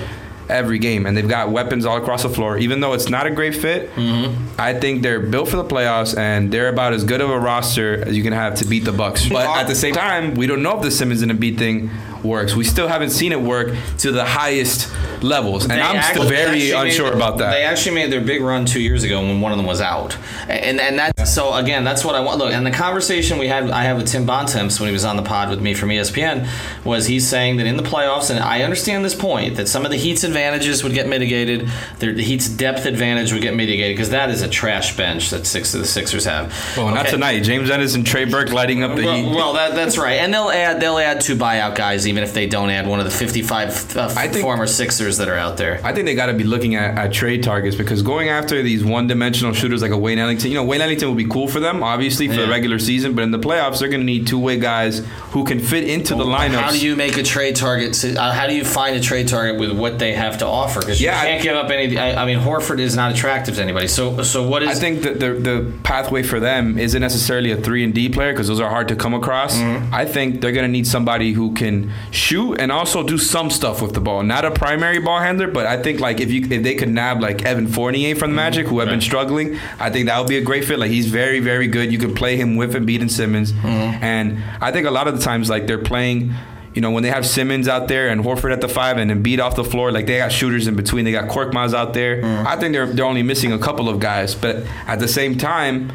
every 0.48 0.78
game, 0.78 1.06
and 1.06 1.16
they've 1.16 1.28
got 1.28 1.50
weapons 1.50 1.84
all 1.84 1.96
across 1.96 2.22
the 2.22 2.28
floor. 2.28 2.56
Even 2.58 2.80
though 2.80 2.92
it's 2.92 3.08
not 3.08 3.26
a 3.26 3.30
great 3.30 3.54
fit, 3.54 3.92
mm-hmm. 3.94 4.60
I 4.60 4.74
think 4.74 5.02
they're 5.02 5.20
built 5.20 5.48
for 5.48 5.56
the 5.56 5.64
playoffs, 5.64 6.16
and 6.16 6.52
they're 6.52 6.68
about 6.68 6.92
as 6.92 7.04
good 7.04 7.20
of 7.20 7.30
a 7.30 7.38
roster 7.38 8.02
as 8.06 8.16
you 8.16 8.22
can 8.22 8.32
have 8.32 8.56
to 8.56 8.64
beat 8.64 8.84
the 8.84 8.92
Bucks. 8.92 9.28
But 9.28 9.46
at 9.58 9.66
the 9.66 9.74
same 9.74 9.94
time, 9.94 10.34
we 10.34 10.46
don't 10.46 10.62
know 10.62 10.76
if 10.76 10.82
the 10.82 10.90
Simmons 10.90 11.20
is 11.20 11.26
going 11.26 11.36
to 11.36 11.42
Embiid 11.42 11.58
thing 11.58 11.90
works. 12.26 12.54
We 12.54 12.64
still 12.64 12.88
haven't 12.88 13.10
seen 13.10 13.32
it 13.32 13.40
work 13.40 13.74
to 13.98 14.12
the 14.12 14.24
highest 14.24 14.90
levels, 15.22 15.64
and 15.64 15.72
They 15.72 15.80
I'm 15.80 16.02
still 16.02 16.28
very 16.28 16.44
actually 16.46 16.72
made- 16.72 16.88
unsure 16.90 17.12
about 17.12 17.38
that. 17.38 17.50
They 17.52 17.62
actually 17.62 17.94
made 17.94 18.12
their 18.12 18.20
big 18.20 18.42
run 18.42 18.66
two 18.66 18.80
years 18.80 19.02
ago 19.04 19.20
when 19.20 19.40
one 19.40 19.52
of 19.52 19.58
them 19.58 19.66
was 19.66 19.80
out, 19.80 20.16
and 20.48 20.80
and 20.80 20.98
that 20.98 21.26
so 21.26 21.54
again 21.54 21.84
that's 21.84 22.04
what 22.04 22.14
I 22.14 22.20
want. 22.20 22.38
Look, 22.38 22.52
and 22.52 22.66
the 22.66 22.70
conversation 22.70 23.38
we 23.38 23.48
had 23.48 23.70
I 23.70 23.82
had 23.82 23.96
with 23.96 24.06
Tim 24.08 24.26
Bontemps 24.26 24.78
when 24.78 24.88
he 24.88 24.92
was 24.92 25.04
on 25.04 25.16
the 25.16 25.22
pod 25.22 25.48
with 25.50 25.60
me 25.60 25.72
from 25.74 25.88
ESPN 25.90 26.46
was 26.84 27.06
he's 27.06 27.26
saying 27.26 27.56
that 27.56 27.66
in 27.66 27.76
the 27.76 27.82
playoffs, 27.82 28.30
and 28.30 28.38
I 28.38 28.62
understand 28.62 29.04
this 29.04 29.14
point 29.14 29.56
that 29.56 29.68
some 29.68 29.84
of 29.84 29.90
the 29.90 29.96
Heat's 29.96 30.24
advantages 30.24 30.82
would 30.84 30.92
get 30.92 31.08
mitigated, 31.08 31.68
their, 31.98 32.12
the 32.12 32.22
Heat's 32.22 32.48
depth 32.48 32.84
advantage 32.86 33.32
would 33.32 33.42
get 33.42 33.54
mitigated 33.54 33.96
because 33.96 34.10
that 34.10 34.30
is 34.30 34.42
a 34.42 34.48
trash 34.48 34.96
bench 34.96 35.30
that 35.30 35.46
six 35.46 35.72
of 35.74 35.80
the 35.80 35.86
Sixers 35.86 36.24
have. 36.24 36.52
not 36.76 36.98
Okay. 36.98 37.10
tonight. 37.10 37.40
James 37.40 37.70
Ennis 37.70 37.94
and 37.94 38.06
Trey 38.06 38.24
Burke 38.24 38.52
lighting 38.52 38.82
up 38.82 38.94
the 38.96 39.04
Well, 39.04 39.16
Heat. 39.16 39.34
well, 39.34 39.52
that, 39.54 39.74
that's 39.74 39.96
right, 39.98 40.14
and 40.20 40.32
they'll 40.34 40.50
add 40.50 40.80
they'll 40.80 40.98
add 40.98 41.20
two 41.20 41.36
buyout 41.36 41.74
guys 41.74 42.06
even 42.16 42.26
if 42.26 42.32
they 42.34 42.46
don't 42.46 42.70
add 42.70 42.86
one 42.86 42.98
of 42.98 43.04
the 43.04 43.10
fifty-five 43.10 43.96
uh, 43.96 44.12
I 44.16 44.28
think- 44.28 44.42
former 44.42 44.66
Sixers 44.66 45.18
that 45.18 45.28
are 45.28 45.36
out 45.36 45.56
there. 45.58 45.80
I 45.84 45.92
think 45.92 46.06
they 46.06 46.14
got 46.14 46.26
to 46.26 46.34
be 46.34 46.44
looking 46.44 46.74
at, 46.74 46.96
at 46.96 47.12
trade 47.12 47.42
targets 47.42 47.76
because 47.76 48.02
going 48.02 48.28
after 48.30 48.62
these 48.62 48.82
one-dimensional 48.84 49.52
shooters 49.52 49.82
like 49.82 49.90
a 49.90 49.96
Wayne 49.98 50.18
Ellington, 50.18 50.50
you 50.50 50.56
know, 50.56 50.64
Wayne 50.64 50.80
Ellington 50.80 51.08
will 51.08 51.14
be 51.14 51.26
cool 51.26 51.46
for 51.46 51.60
them, 51.60 51.82
obviously 51.82 52.26
for 52.28 52.34
the 52.36 52.48
regular 52.48 52.78
season, 52.78 53.14
but 53.14 53.22
in 53.22 53.30
the 53.30 53.38
playoffs, 53.38 53.78
they're 53.78 53.88
going 53.88 54.00
to 54.00 54.06
need 54.06 54.26
two-way 54.26 54.58
guys 54.58 55.00
who 55.30 55.44
can 55.44 55.60
fit 55.60 55.84
into 55.84 56.14
the 56.14 56.24
lineups. 56.24 56.54
How 56.60 56.70
do 56.70 56.84
you 56.84 56.96
make 56.96 57.16
a 57.18 57.22
trade 57.22 57.56
target? 57.56 57.92
To, 57.94 58.16
uh, 58.16 58.32
how 58.32 58.46
do 58.46 58.54
you 58.54 58.64
find 58.64 58.96
a 58.96 59.00
trade 59.00 59.28
target 59.28 59.60
with 59.60 59.72
what 59.78 59.98
they 59.98 60.14
have 60.14 60.38
to 60.38 60.46
offer? 60.46 60.80
Because 60.80 61.00
Yeah, 61.00 61.18
I- 61.20 61.22
you 61.22 61.28
can't 61.32 61.42
give 61.42 61.56
up 61.56 61.70
any. 61.70 61.96
I, 61.98 62.22
I 62.22 62.26
mean, 62.26 62.38
Horford 62.38 62.80
is 62.80 62.96
not 62.96 63.12
attractive 63.12 63.56
to 63.56 63.62
anybody. 63.62 63.88
So, 63.88 64.22
so 64.22 64.48
what 64.48 64.62
is? 64.62 64.70
I 64.70 64.74
think 64.74 65.02
that 65.02 65.20
the 65.20 65.34
the 65.34 65.72
pathway 65.82 66.22
for 66.22 66.40
them 66.40 66.78
isn't 66.78 67.00
necessarily 67.00 67.50
a 67.52 67.56
three 67.56 67.84
and 67.84 67.92
D 67.94 68.08
player 68.08 68.32
because 68.32 68.48
those 68.48 68.60
are 68.60 68.70
hard 68.70 68.88
to 68.88 68.96
come 68.96 69.14
across. 69.14 69.56
Mm-hmm. 69.56 69.94
I 69.94 70.04
think 70.06 70.40
they're 70.40 70.52
gonna 70.52 70.68
need 70.68 70.86
somebody 70.86 71.32
who 71.32 71.52
can 71.54 71.92
shoot 72.10 72.54
and 72.54 72.70
also 72.72 73.02
do 73.02 73.18
some 73.18 73.50
stuff 73.50 73.82
with 73.82 73.92
the 73.94 74.00
ball. 74.00 74.22
Not 74.22 74.44
a 74.44 74.50
primary 74.50 74.98
ball 74.98 75.20
handler, 75.20 75.48
but 75.48 75.66
I 75.66 75.82
think 75.82 76.00
like 76.00 76.20
if 76.20 76.30
you 76.30 76.42
if 76.50 76.62
they 76.62 76.74
could 76.74 76.88
nab 76.88 77.20
like 77.20 77.44
Evan 77.44 77.66
Fournier 77.68 78.14
from 78.16 78.30
the 78.30 78.36
Magic, 78.36 78.66
who 78.66 78.78
have 78.78 78.88
been 78.88 78.96
Mm-hmm. 79.00 79.06
Struggling, 79.06 79.58
I 79.78 79.90
think 79.90 80.06
that 80.06 80.18
would 80.18 80.28
be 80.28 80.36
a 80.38 80.42
great 80.42 80.64
fit. 80.64 80.78
Like 80.78 80.90
he's 80.90 81.06
very 81.08 81.40
very 81.40 81.66
good. 81.68 81.92
You 81.92 81.98
could 81.98 82.16
play 82.16 82.36
him 82.36 82.56
with 82.56 82.74
Embiid 82.74 83.00
and 83.00 83.10
Simmons, 83.12 83.52
Mm-hmm. 83.52 84.04
and 84.04 84.42
I 84.60 84.72
think 84.72 84.86
a 84.86 84.90
lot 84.90 85.06
of 85.08 85.16
the 85.18 85.22
times 85.24 85.48
like 85.50 85.66
they're 85.66 85.78
playing. 85.82 86.32
You 86.74 86.82
know, 86.82 86.90
when 86.90 87.02
they 87.02 87.08
have 87.10 87.24
Simmons 87.26 87.68
out 87.68 87.88
there 87.88 88.08
and 88.10 88.22
Horford 88.22 88.52
at 88.52 88.60
the 88.60 88.68
five 88.68 88.98
and 88.98 89.10
Embiid 89.10 89.38
off 89.42 89.56
the 89.56 89.64
floor, 89.64 89.90
like 89.90 90.04
they 90.04 90.18
got 90.18 90.30
shooters 90.30 90.66
in 90.66 90.76
between. 90.76 91.06
They 91.06 91.12
got 91.12 91.26
Korkmaz 91.30 91.72
out 91.72 91.94
there. 91.94 92.20
Mm-hmm. 92.20 92.46
I 92.46 92.56
think 92.56 92.72
they're 92.74 92.86
they're 92.86 93.06
only 93.06 93.22
missing 93.22 93.50
a 93.52 93.58
couple 93.58 93.88
of 93.88 93.98
guys, 93.98 94.34
but 94.34 94.56
at 94.86 94.98
the 94.98 95.08
same 95.08 95.38
time, 95.38 95.90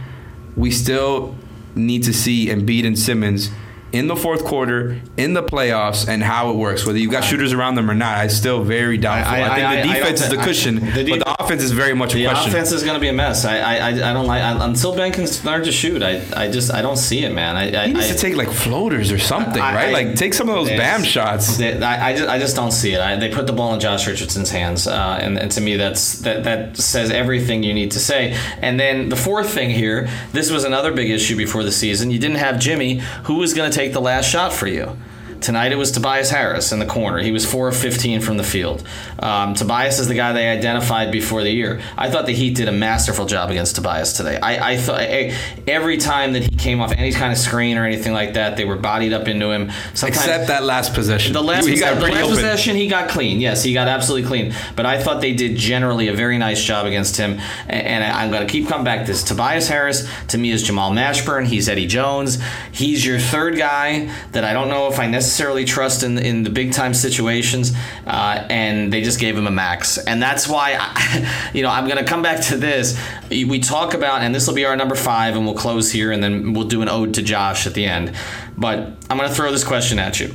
we 0.55 0.71
still 0.71 1.35
need 1.75 2.03
to 2.03 2.13
see 2.13 2.47
Embiid 2.47 2.85
and 2.87 2.97
Simmons 2.97 3.51
in 3.91 4.07
the 4.07 4.15
fourth 4.15 4.45
quarter, 4.45 5.01
in 5.17 5.33
the 5.33 5.43
playoffs, 5.43 6.07
and 6.07 6.23
how 6.23 6.49
it 6.51 6.55
works. 6.55 6.85
Whether 6.85 6.99
you've 6.99 7.11
got 7.11 7.23
shooters 7.23 7.51
around 7.53 7.75
them 7.75 7.89
or 7.89 7.93
not, 7.93 8.17
I 8.17 8.27
still 8.27 8.63
very 8.63 8.97
doubtful. 8.97 9.33
I, 9.35 9.41
I- 9.41 9.55
think 9.55 9.67
I- 9.67 9.71
I 9.71 9.81
the 9.81 9.87
defense 9.93 10.21
is 10.21 10.29
the 10.29 10.37
cushion, 10.37 10.77
I- 10.83 10.91
the 11.03 11.09
but 11.09 11.19
the 11.19 11.43
offense 11.43 11.61
is 11.63 11.71
very 11.71 11.93
much 11.93 12.13
a 12.13 12.17
the 12.17 12.25
question. 12.25 12.51
The 12.51 12.57
offense 12.57 12.71
is 12.71 12.83
going 12.83 12.93
to 12.95 13.01
be 13.01 13.09
a 13.09 13.13
mess. 13.13 13.43
I, 13.45 13.57
I, 13.57 13.75
I 13.75 13.87
I 13.89 14.13
don't 14.13 14.27
like 14.27 14.41
I, 14.41 14.65
until 14.65 14.95
Ben 14.95 15.11
can 15.11 15.27
start 15.27 15.65
to 15.65 15.71
shoot. 15.71 16.01
I, 16.03 16.21
I 16.35 16.49
just 16.49 16.73
I 16.73 16.81
don't 16.81 16.97
see 16.97 17.23
it, 17.25 17.33
man. 17.33 17.57
I, 17.57 17.83
I, 17.83 17.87
he 17.87 17.93
needs 17.93 18.09
I, 18.09 18.13
to 18.13 18.17
take 18.17 18.35
like 18.35 18.49
floaters 18.49 19.11
or 19.11 19.17
something, 19.19 19.61
I- 19.61 19.75
right? 19.75 19.89
I- 19.89 19.91
like 19.91 20.15
take 20.15 20.33
some 20.33 20.47
of 20.47 20.55
those 20.55 20.69
BAM 20.69 21.03
shots. 21.03 21.57
They- 21.57 21.81
I, 21.81 22.09
I, 22.11 22.15
just, 22.15 22.29
I 22.29 22.39
just 22.39 22.55
don't 22.55 22.71
see 22.71 22.93
it. 22.93 22.99
I, 23.01 23.15
they 23.17 23.29
put 23.29 23.45
the 23.47 23.53
ball 23.53 23.73
in 23.73 23.79
Josh 23.81 24.07
Richardson's 24.07 24.51
hands, 24.51 24.87
uh, 24.87 25.19
and, 25.21 25.37
and 25.37 25.51
to 25.51 25.59
me, 25.61 25.75
that's 25.75 26.19
that 26.19 26.43
that 26.45 26.77
says 26.77 27.11
everything 27.11 27.63
you 27.63 27.73
need 27.73 27.91
to 27.91 27.99
say. 27.99 28.37
And 28.61 28.79
then 28.79 29.09
the 29.09 29.15
fourth 29.17 29.49
thing 29.53 29.69
here, 29.69 30.07
this 30.31 30.49
was 30.49 30.63
another 30.63 30.93
big 30.93 31.09
issue 31.09 31.35
before 31.35 31.63
the 31.63 31.71
season. 31.71 32.09
You 32.11 32.19
didn't 32.19 32.37
have 32.37 32.57
Jimmy, 32.59 32.99
who 33.23 33.35
was 33.35 33.53
going 33.53 33.69
to 33.69 33.75
take 33.75 33.80
the 33.89 34.01
last 34.01 34.29
shot 34.29 34.53
for 34.53 34.67
you. 34.67 34.97
Tonight 35.41 35.71
it 35.71 35.75
was 35.75 35.91
Tobias 35.91 36.29
Harris 36.29 36.71
in 36.71 36.77
the 36.77 36.85
corner. 36.85 37.17
He 37.17 37.31
was 37.31 37.45
4 37.45 37.69
of 37.69 37.75
15 37.75 38.21
from 38.21 38.37
the 38.37 38.43
field. 38.43 38.87
Um, 39.17 39.55
Tobias 39.55 39.97
is 39.97 40.07
the 40.07 40.13
guy 40.13 40.33
they 40.33 40.47
identified 40.47 41.11
before 41.11 41.41
the 41.41 41.49
year. 41.49 41.81
I 41.97 42.11
thought 42.11 42.27
the 42.27 42.33
Heat 42.33 42.55
did 42.55 42.67
a 42.67 42.71
masterful 42.71 43.25
job 43.25 43.49
against 43.49 43.75
Tobias 43.75 44.13
today. 44.13 44.37
I, 44.39 44.73
I 44.73 44.77
thought 44.77 45.01
eh, 45.01 45.35
every 45.67 45.97
time 45.97 46.33
that 46.33 46.43
he 46.43 46.55
came 46.55 46.79
off 46.79 46.91
any 46.91 47.11
kind 47.11 47.31
of 47.31 47.39
screen 47.39 47.79
or 47.79 47.85
anything 47.85 48.13
like 48.13 48.35
that, 48.35 48.55
they 48.55 48.65
were 48.65 48.75
bodied 48.75 49.13
up 49.13 49.27
into 49.27 49.49
him. 49.49 49.71
Sometimes, 49.95 50.17
Except 50.17 50.47
that 50.47 50.63
last 50.63 50.93
possession. 50.93 51.33
the 51.33 51.41
last, 51.41 51.67
he, 51.67 51.79
got 51.79 51.95
the 51.95 52.01
last 52.07 52.29
possession, 52.29 52.75
he 52.75 52.87
got 52.87 53.09
clean. 53.09 53.39
Yes, 53.39 53.63
he 53.63 53.73
got 53.73 53.87
absolutely 53.87 54.27
clean. 54.27 54.53
But 54.75 54.85
I 54.85 55.01
thought 55.01 55.21
they 55.21 55.33
did 55.33 55.57
generally 55.57 56.07
a 56.07 56.13
very 56.13 56.37
nice 56.37 56.63
job 56.63 56.85
against 56.85 57.17
him. 57.17 57.39
And 57.67 58.03
I- 58.03 58.21
I'm 58.21 58.29
going 58.29 58.45
to 58.45 58.51
keep 58.51 58.67
coming 58.67 58.85
back 58.85 59.07
to 59.07 59.11
this. 59.11 59.23
Tobias 59.23 59.67
Harris, 59.67 60.07
to 60.27 60.37
me, 60.37 60.51
is 60.51 60.61
Jamal 60.61 60.91
Mashburn. 60.91 61.47
He's 61.47 61.67
Eddie 61.67 61.87
Jones. 61.87 62.37
He's 62.71 63.03
your 63.03 63.17
third 63.17 63.57
guy 63.57 64.13
that 64.33 64.43
I 64.43 64.53
don't 64.53 64.69
know 64.69 64.87
if 64.87 64.99
I 64.99 65.07
necessarily 65.07 65.30
trust 65.65 66.03
in, 66.03 66.17
in 66.17 66.43
the 66.43 66.49
big 66.49 66.73
time 66.73 66.93
situations. 66.93 67.73
Uh, 68.05 68.45
and 68.49 68.91
they 68.91 69.01
just 69.01 69.19
gave 69.19 69.37
him 69.37 69.47
a 69.47 69.51
max. 69.51 69.97
And 69.97 70.21
that's 70.21 70.47
why, 70.47 70.77
I, 70.79 71.49
you 71.53 71.63
know, 71.63 71.69
I'm 71.69 71.85
to 71.97 72.03
come 72.03 72.21
back 72.21 72.41
to 72.45 72.57
this. 72.57 72.99
We 73.29 73.59
talk 73.59 73.93
about, 73.93 74.21
and 74.21 74.33
this 74.33 74.47
will 74.47 74.55
be 74.55 74.65
our 74.65 74.75
number 74.75 74.95
five, 74.95 75.35
and 75.35 75.45
we'll 75.45 75.55
close 75.55 75.91
here, 75.91 76.11
and 76.11 76.23
then 76.23 76.53
we'll 76.53 76.67
do 76.67 76.81
an 76.81 76.89
ode 76.89 77.13
to 77.15 77.21
Josh 77.21 77.67
at 77.67 77.73
the 77.73 77.85
end. 77.85 78.13
But 78.57 78.79
I'm 79.09 79.17
to 79.29 79.35
throw 79.35 79.51
this 79.51 79.63
question 79.63 79.99
at 79.99 80.19
you 80.19 80.33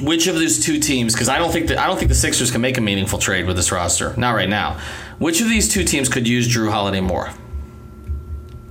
which 0.00 0.26
of 0.26 0.36
these 0.36 0.64
two 0.64 0.80
teams 0.80 1.12
because 1.12 1.28
I 1.28 1.38
don't 1.38 1.52
think 1.52 1.68
that 1.68 1.78
I 1.78 1.86
don't 1.86 1.96
think 1.96 2.08
the 2.08 2.16
Sixers 2.16 2.50
can 2.50 2.60
make 2.60 2.78
a 2.78 2.80
meaningful 2.80 3.18
trade 3.18 3.46
with 3.46 3.56
this 3.56 3.70
roster. 3.70 4.12
Not 4.16 4.32
right 4.32 4.48
now. 4.48 4.80
Which 5.18 5.40
of 5.40 5.48
these 5.48 5.72
two 5.72 5.84
teams 5.84 6.08
could 6.08 6.26
use 6.26 6.48
Jrue 6.48 6.70
Holiday 6.70 7.00
more? 7.00 7.30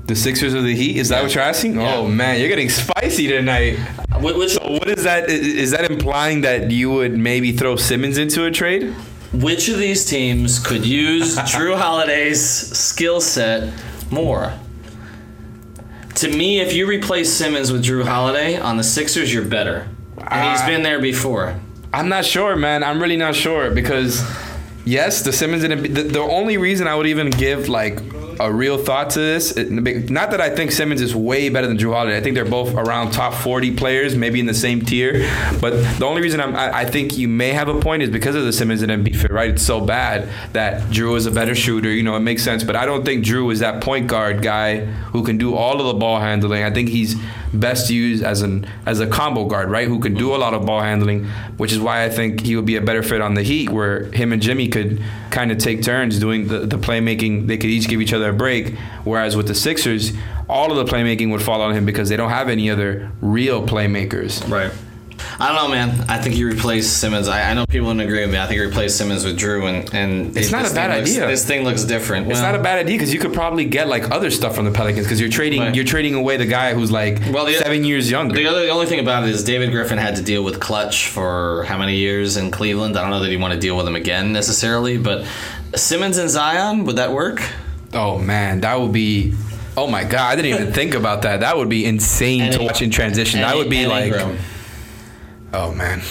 The 0.05 0.15
Sixers 0.15 0.53
of 0.53 0.63
the 0.63 0.75
Heat? 0.75 0.97
Is 0.97 1.09
that 1.09 1.23
what 1.23 1.33
you're 1.33 1.43
asking? 1.43 1.79
Oh 1.79 2.07
man, 2.07 2.39
you're 2.39 2.49
getting 2.49 2.69
spicy 2.69 3.27
tonight. 3.27 3.77
Wh- 4.11 4.37
Which, 4.37 4.51
So 4.51 4.71
what 4.71 4.87
is 4.89 5.03
that 5.03 5.87
implying 5.89 6.41
that 6.41 6.71
you 6.71 6.91
would 6.91 7.17
maybe 7.17 7.51
throw 7.53 7.75
Simmons 7.75 8.17
into 8.17 8.45
a 8.45 8.51
trade? 8.51 8.93
which 9.31 9.67
of 9.67 9.79
these 9.79 10.05
teams 10.05 10.59
could 10.59 10.85
use 10.85 11.35
Jrue 11.51 11.75
Holiday's 11.75 12.39
skill 12.47 13.19
set 13.19 13.73
more? 14.11 14.53
To 16.15 16.27
me, 16.29 16.59
if 16.59 16.73
you 16.73 16.85
replace 16.85 17.33
Simmons 17.33 17.71
with 17.71 17.83
Drew 17.83 18.03
Holiday 18.03 18.59
on 18.59 18.77
the 18.77 18.83
Sixers, 18.83 19.33
you're 19.33 19.43
better. 19.45 19.87
And 20.19 20.51
he's 20.51 20.61
Uh, 20.61 20.67
been 20.67 20.83
there 20.83 20.99
before. 21.01 21.59
I'm 21.91 22.09
not 22.09 22.25
sure, 22.25 22.55
man. 22.55 22.83
I'm 22.83 23.01
really 23.01 23.17
not 23.17 23.35
sure 23.35 23.71
because 23.71 24.21
yes, 24.85 25.23
the 25.23 25.31
Simmons 25.33 25.63
Embiid- 25.63 25.95
the, 25.95 26.03
the 26.03 26.19
only 26.19 26.57
reason 26.57 26.87
I 26.87 26.93
would 26.95 27.07
even 27.07 27.31
give 27.31 27.69
like 27.69 27.99
a 28.39 28.51
real 28.51 28.77
thought 28.77 29.11
to 29.11 29.19
this. 29.19 29.55
Not 29.57 30.31
that 30.31 30.41
I 30.41 30.49
think 30.49 30.71
Simmons 30.71 31.01
is 31.01 31.15
way 31.15 31.49
better 31.49 31.67
than 31.67 31.77
Jrue 31.77 31.93
Holiday. 31.93 32.17
I 32.17 32.21
think 32.21 32.35
they're 32.35 32.45
both 32.45 32.73
around 32.73 33.11
top 33.11 33.33
40 33.33 33.75
players, 33.75 34.15
maybe 34.15 34.39
in 34.39 34.45
the 34.45 34.53
same 34.53 34.81
tier. 34.81 35.29
But 35.59 35.71
the 35.99 36.05
only 36.05 36.21
reason 36.21 36.39
I, 36.39 36.79
I 36.79 36.85
think 36.85 37.17
you 37.17 37.27
may 37.27 37.49
have 37.49 37.67
a 37.67 37.79
point 37.79 38.03
is 38.03 38.09
because 38.09 38.35
of 38.35 38.43
the 38.43 38.53
Simmons 38.53 38.81
and 38.81 38.91
Embiid 38.91 39.15
fit. 39.15 39.31
Right? 39.31 39.51
It's 39.51 39.63
so 39.63 39.81
bad 39.81 40.29
that 40.53 40.81
Jrue 40.91 41.17
is 41.17 41.25
a 41.25 41.31
better 41.31 41.55
shooter. 41.55 41.89
You 41.89 42.03
know, 42.03 42.15
it 42.15 42.21
makes 42.21 42.43
sense. 42.43 42.63
But 42.63 42.75
I 42.75 42.85
don't 42.85 43.05
think 43.05 43.25
Jrue 43.25 43.51
is 43.51 43.59
that 43.59 43.81
point 43.81 44.07
guard 44.07 44.41
guy 44.41 44.85
who 44.85 45.23
can 45.23 45.37
do 45.37 45.55
all 45.55 45.79
of 45.79 45.87
the 45.87 45.93
ball 45.93 46.19
handling. 46.19 46.63
I 46.63 46.71
think 46.71 46.89
he's 46.89 47.15
best 47.53 47.89
used 47.89 48.23
as 48.23 48.41
an 48.41 48.65
as 48.85 48.99
a 48.99 49.07
combo 49.07 49.45
guard, 49.45 49.69
right? 49.69 49.87
Who 49.87 49.99
can 49.99 50.13
do 50.13 50.35
a 50.35 50.37
lot 50.37 50.53
of 50.53 50.65
ball 50.65 50.81
handling, 50.81 51.25
which 51.57 51.71
is 51.71 51.79
why 51.79 52.03
I 52.03 52.09
think 52.09 52.41
he 52.41 52.55
would 52.55 52.65
be 52.65 52.75
a 52.75 52.81
better 52.81 53.03
fit 53.03 53.21
on 53.21 53.35
the 53.35 53.43
Heat, 53.43 53.69
where 53.69 54.05
him 54.11 54.33
and 54.33 54.41
Jimmy 54.41 54.67
could 54.67 55.01
kind 55.29 55.51
of 55.51 55.57
take 55.57 55.83
turns 55.83 56.19
doing 56.19 56.47
the, 56.47 56.59
the 56.59 56.77
playmaking. 56.77 57.47
They 57.47 57.57
could 57.57 57.69
each 57.69 57.87
give 57.87 58.01
each 58.01 58.13
other 58.13 58.29
a 58.29 58.33
break. 58.33 58.77
Whereas 59.03 59.35
with 59.35 59.47
the 59.47 59.55
Sixers, 59.55 60.13
all 60.49 60.71
of 60.71 60.77
the 60.77 60.91
playmaking 60.91 61.31
would 61.31 61.41
fall 61.41 61.61
on 61.61 61.75
him 61.75 61.85
because 61.85 62.09
they 62.09 62.17
don't 62.17 62.29
have 62.29 62.49
any 62.49 62.69
other 62.69 63.11
real 63.21 63.65
playmakers. 63.65 64.47
Right. 64.49 64.71
I 65.43 65.47
don't 65.47 65.55
know, 65.57 65.67
man. 65.67 66.05
I 66.07 66.19
think 66.21 66.37
you 66.37 66.47
replace 66.47 66.87
Simmons. 66.89 67.27
I, 67.27 67.49
I 67.51 67.53
know 67.53 67.65
people 67.65 67.87
don't 67.89 67.99
agree 67.99 68.21
with 68.21 68.31
me. 68.31 68.37
I 68.39 68.47
think 68.47 68.59
you 68.61 68.67
replace 68.67 68.95
Simmons 68.95 69.25
with 69.25 69.37
Jrue, 69.37 69.67
and 69.67 69.93
and 69.93 70.37
It's 70.37 70.47
it- 70.47 70.51
not 70.51 70.71
a 70.71 70.73
bad 70.73 70.95
looks- 70.97 71.11
idea. 71.11 71.27
This 71.27 71.45
thing 71.45 71.63
looks 71.65 71.83
different. 71.83 72.27
It's 72.27 72.39
Well, 72.39 72.51
not 72.53 72.59
a 72.59 72.63
bad 72.63 72.79
idea 72.79 72.95
because 72.97 73.13
you 73.13 73.19
could 73.19 73.33
probably 73.33 73.65
get 73.65 73.89
like 73.89 74.09
other 74.11 74.31
stuff 74.31 74.55
from 74.55 74.63
the 74.65 74.71
Pelicans 74.71 75.05
because 75.05 75.19
you're 75.19 75.29
trading 75.29 75.59
Right. 75.59 75.75
you're 75.75 75.83
trading 75.83 76.15
away 76.15 76.37
the 76.37 76.45
guy 76.45 76.73
who's 76.73 76.91
like 76.91 77.19
Well, 77.31 77.45
the- 77.45 77.55
seven 77.55 77.83
years 77.83 78.09
younger. 78.09 78.35
The 78.35 78.47
other, 78.47 78.61
the 78.65 78.69
only 78.69 78.85
thing 78.85 78.99
about 79.01 79.23
it 79.23 79.29
is 79.31 79.43
David 79.43 79.71
Griffin 79.71 79.97
had 79.97 80.15
to 80.15 80.21
deal 80.21 80.43
with 80.43 80.61
Klutch 80.61 81.07
for 81.09 81.65
how 81.67 81.77
many 81.77 81.97
years 81.97 82.37
in 82.37 82.49
Cleveland. 82.49 82.95
I 82.97 83.01
don't 83.01 83.09
know 83.09 83.19
that 83.19 83.29
he 83.29 83.35
want 83.37 83.53
to 83.53 83.59
deal 83.59 83.75
with 83.75 83.85
him 83.87 83.95
again 83.97 84.31
necessarily, 84.31 84.97
but 84.97 85.25
Simmons 85.75 86.17
and 86.17 86.29
Zion 86.29 86.85
would 86.85 86.95
that 86.95 87.11
work? 87.11 87.41
Oh 87.93 88.17
man, 88.17 88.61
that 88.61 88.79
would 88.79 88.93
be. 88.93 89.33
Oh 89.75 89.87
my 89.87 90.03
god, 90.03 90.31
I 90.31 90.35
didn't 90.35 90.53
even 90.53 90.71
think 90.71 90.93
about 90.93 91.23
that. 91.23 91.41
That 91.41 91.57
would 91.57 91.67
be 91.69 91.83
insane 91.85 92.43
And- 92.43 92.53
to 92.53 92.63
watch 92.63 92.81
in 92.81 92.91
transition. 92.91 93.41
that 93.41 93.57
would 93.57 93.69
be 93.69 93.85
like. 93.87 94.05
Ingram. 94.05 94.37
Oh 95.53 95.73
man. 95.73 96.01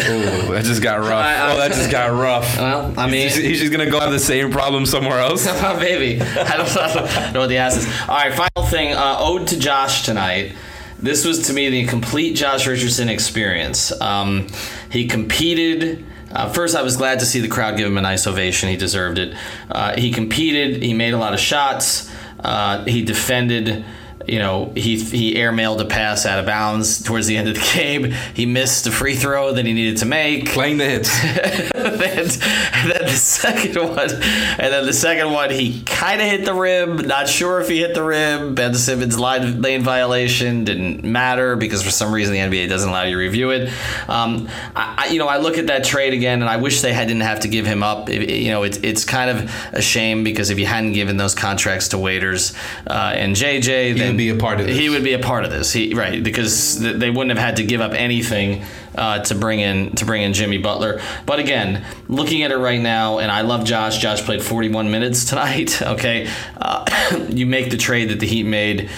Oh, 0.00 0.52
that 0.52 0.64
just 0.64 0.82
got 0.82 1.00
rough. 1.00 1.10
I- 1.24 1.36
I- 1.36 1.52
oh, 1.52 1.56
that 1.56 1.72
just 1.72 1.90
got 1.90 2.12
rough. 2.12 2.56
Well, 2.58 2.94
I 2.98 3.06
mean, 3.06 3.22
he's, 3.22 3.34
just, 3.34 3.46
he's 3.46 3.60
just 3.60 3.72
gonna 3.72 3.90
go 3.90 3.98
have 4.00 4.12
the 4.12 4.18
same 4.18 4.50
problem 4.52 4.86
somewhere 4.86 5.18
else. 5.18 5.46
Maybe. 5.62 6.20
I 6.20 6.56
don't, 6.56 6.76
I 6.76 6.94
don't 6.94 7.32
know 7.34 7.40
what 7.40 7.48
the 7.48 7.56
ass 7.56 7.76
is. 7.76 7.86
All 8.08 8.16
right, 8.16 8.32
final 8.34 8.68
thing. 8.70 8.92
Uh, 8.94 9.16
ode 9.18 9.48
to 9.48 9.58
Josh 9.58 10.04
tonight. 10.04 10.54
This 11.00 11.24
was 11.24 11.46
to 11.46 11.52
me 11.52 11.68
the 11.70 11.86
complete 11.86 12.34
Josh 12.34 12.66
Richardson 12.66 13.08
experience. 13.08 13.98
Um, 14.00 14.48
he 14.90 15.06
competed. 15.06 16.04
Uh, 16.32 16.50
first, 16.52 16.76
I 16.76 16.82
was 16.82 16.96
glad 16.96 17.20
to 17.20 17.26
see 17.26 17.40
the 17.40 17.48
crowd 17.48 17.76
give 17.78 17.86
him 17.86 17.96
a 17.96 18.02
nice 18.02 18.26
ovation. 18.26 18.68
He 18.68 18.76
deserved 18.76 19.18
it. 19.18 19.34
Uh, 19.70 19.94
he 19.96 20.12
competed. 20.12 20.82
He 20.82 20.92
made 20.94 21.14
a 21.14 21.18
lot 21.18 21.32
of 21.34 21.40
shots. 21.40 22.12
Uh, 22.40 22.84
he 22.84 23.02
defended. 23.02 23.84
You 24.28 24.38
know, 24.38 24.72
he 24.74 24.98
he 24.98 25.34
airmailed 25.34 25.80
a 25.80 25.84
pass 25.84 26.26
out 26.26 26.38
of 26.38 26.46
bounds 26.46 27.02
towards 27.02 27.26
the 27.26 27.36
end 27.36 27.48
of 27.48 27.54
the 27.54 27.72
game. 27.74 28.12
He 28.34 28.46
missed 28.46 28.84
the 28.84 28.90
free 28.90 29.16
throw 29.16 29.52
that 29.54 29.64
he 29.64 29.72
needed 29.72 29.98
to 29.98 30.06
make. 30.06 30.50
Playing 30.50 30.76
the 30.76 30.84
hits. 30.84 31.24
and 31.24 32.90
then 32.90 33.02
the 33.02 33.16
second 33.16 33.76
one, 33.76 34.10
and 34.10 34.72
then 34.72 34.84
the 34.84 34.92
second 34.92 35.32
one, 35.32 35.50
he 35.50 35.82
kind 35.84 36.20
of 36.20 36.26
hit 36.26 36.44
the 36.44 36.54
rim. 36.54 36.96
Not 36.96 37.28
sure 37.28 37.60
if 37.60 37.68
he 37.68 37.80
hit 37.80 37.94
the 37.94 38.02
rim. 38.02 38.54
Ben 38.54 38.74
Simmons 38.74 39.18
line, 39.18 39.62
lane 39.62 39.82
violation 39.82 40.64
didn't 40.64 41.04
matter 41.04 41.56
because 41.56 41.82
for 41.82 41.90
some 41.90 42.12
reason 42.12 42.34
the 42.34 42.40
NBA 42.40 42.68
doesn't 42.68 42.88
allow 42.88 43.04
you 43.04 43.12
to 43.12 43.18
review 43.18 43.50
it. 43.50 43.72
Um, 44.08 44.48
I, 44.76 45.08
you 45.10 45.18
know, 45.18 45.28
I 45.28 45.38
look 45.38 45.58
at 45.58 45.68
that 45.68 45.84
trade 45.84 46.12
again, 46.12 46.42
and 46.42 46.50
I 46.50 46.58
wish 46.58 46.82
they 46.82 46.92
had, 46.92 47.08
didn't 47.08 47.22
have 47.22 47.40
to 47.40 47.48
give 47.48 47.66
him 47.66 47.82
up. 47.82 48.10
It, 48.10 48.28
you 48.30 48.50
know, 48.50 48.62
it's 48.62 48.78
it's 48.78 49.04
kind 49.04 49.30
of 49.30 49.50
a 49.72 49.82
shame 49.82 50.22
because 50.22 50.50
if 50.50 50.58
you 50.58 50.66
hadn't 50.66 50.92
given 50.92 51.16
those 51.16 51.34
contracts 51.34 51.88
to 51.88 51.98
Waiters 51.98 52.54
uh, 52.86 53.12
and 53.14 53.34
JJ, 53.34 53.96
then 53.96 54.17
be 54.18 54.28
a 54.28 54.36
part 54.36 54.60
of 54.60 54.66
this. 54.66 54.76
He 54.76 54.90
would 54.90 55.02
be 55.02 55.14
a 55.14 55.18
part 55.18 55.44
of 55.44 55.50
this. 55.50 55.72
He 55.72 55.94
right 55.94 56.22
because 56.22 56.78
they 56.78 57.08
wouldn't 57.08 57.30
have 57.30 57.44
had 57.44 57.56
to 57.56 57.64
give 57.64 57.80
up 57.80 57.92
anything 57.92 58.64
uh, 58.94 59.20
to 59.20 59.34
bring 59.34 59.60
in 59.60 59.92
to 59.96 60.04
bring 60.04 60.22
in 60.22 60.34
Jimmy 60.34 60.58
Butler. 60.58 61.00
But 61.24 61.38
again, 61.38 61.86
looking 62.08 62.42
at 62.42 62.50
it 62.50 62.58
right 62.58 62.80
now, 62.80 63.18
and 63.18 63.30
I 63.30 63.40
love 63.40 63.64
Josh. 63.64 63.98
Josh 63.98 64.22
played 64.22 64.42
41 64.42 64.90
minutes 64.90 65.24
tonight. 65.24 65.80
Okay, 65.88 66.28
uh, 66.60 66.84
you 67.30 67.46
make 67.46 67.70
the 67.70 67.76
trade 67.76 68.10
that 68.10 68.20
the 68.20 68.26
Heat 68.26 68.44
made 68.44 68.90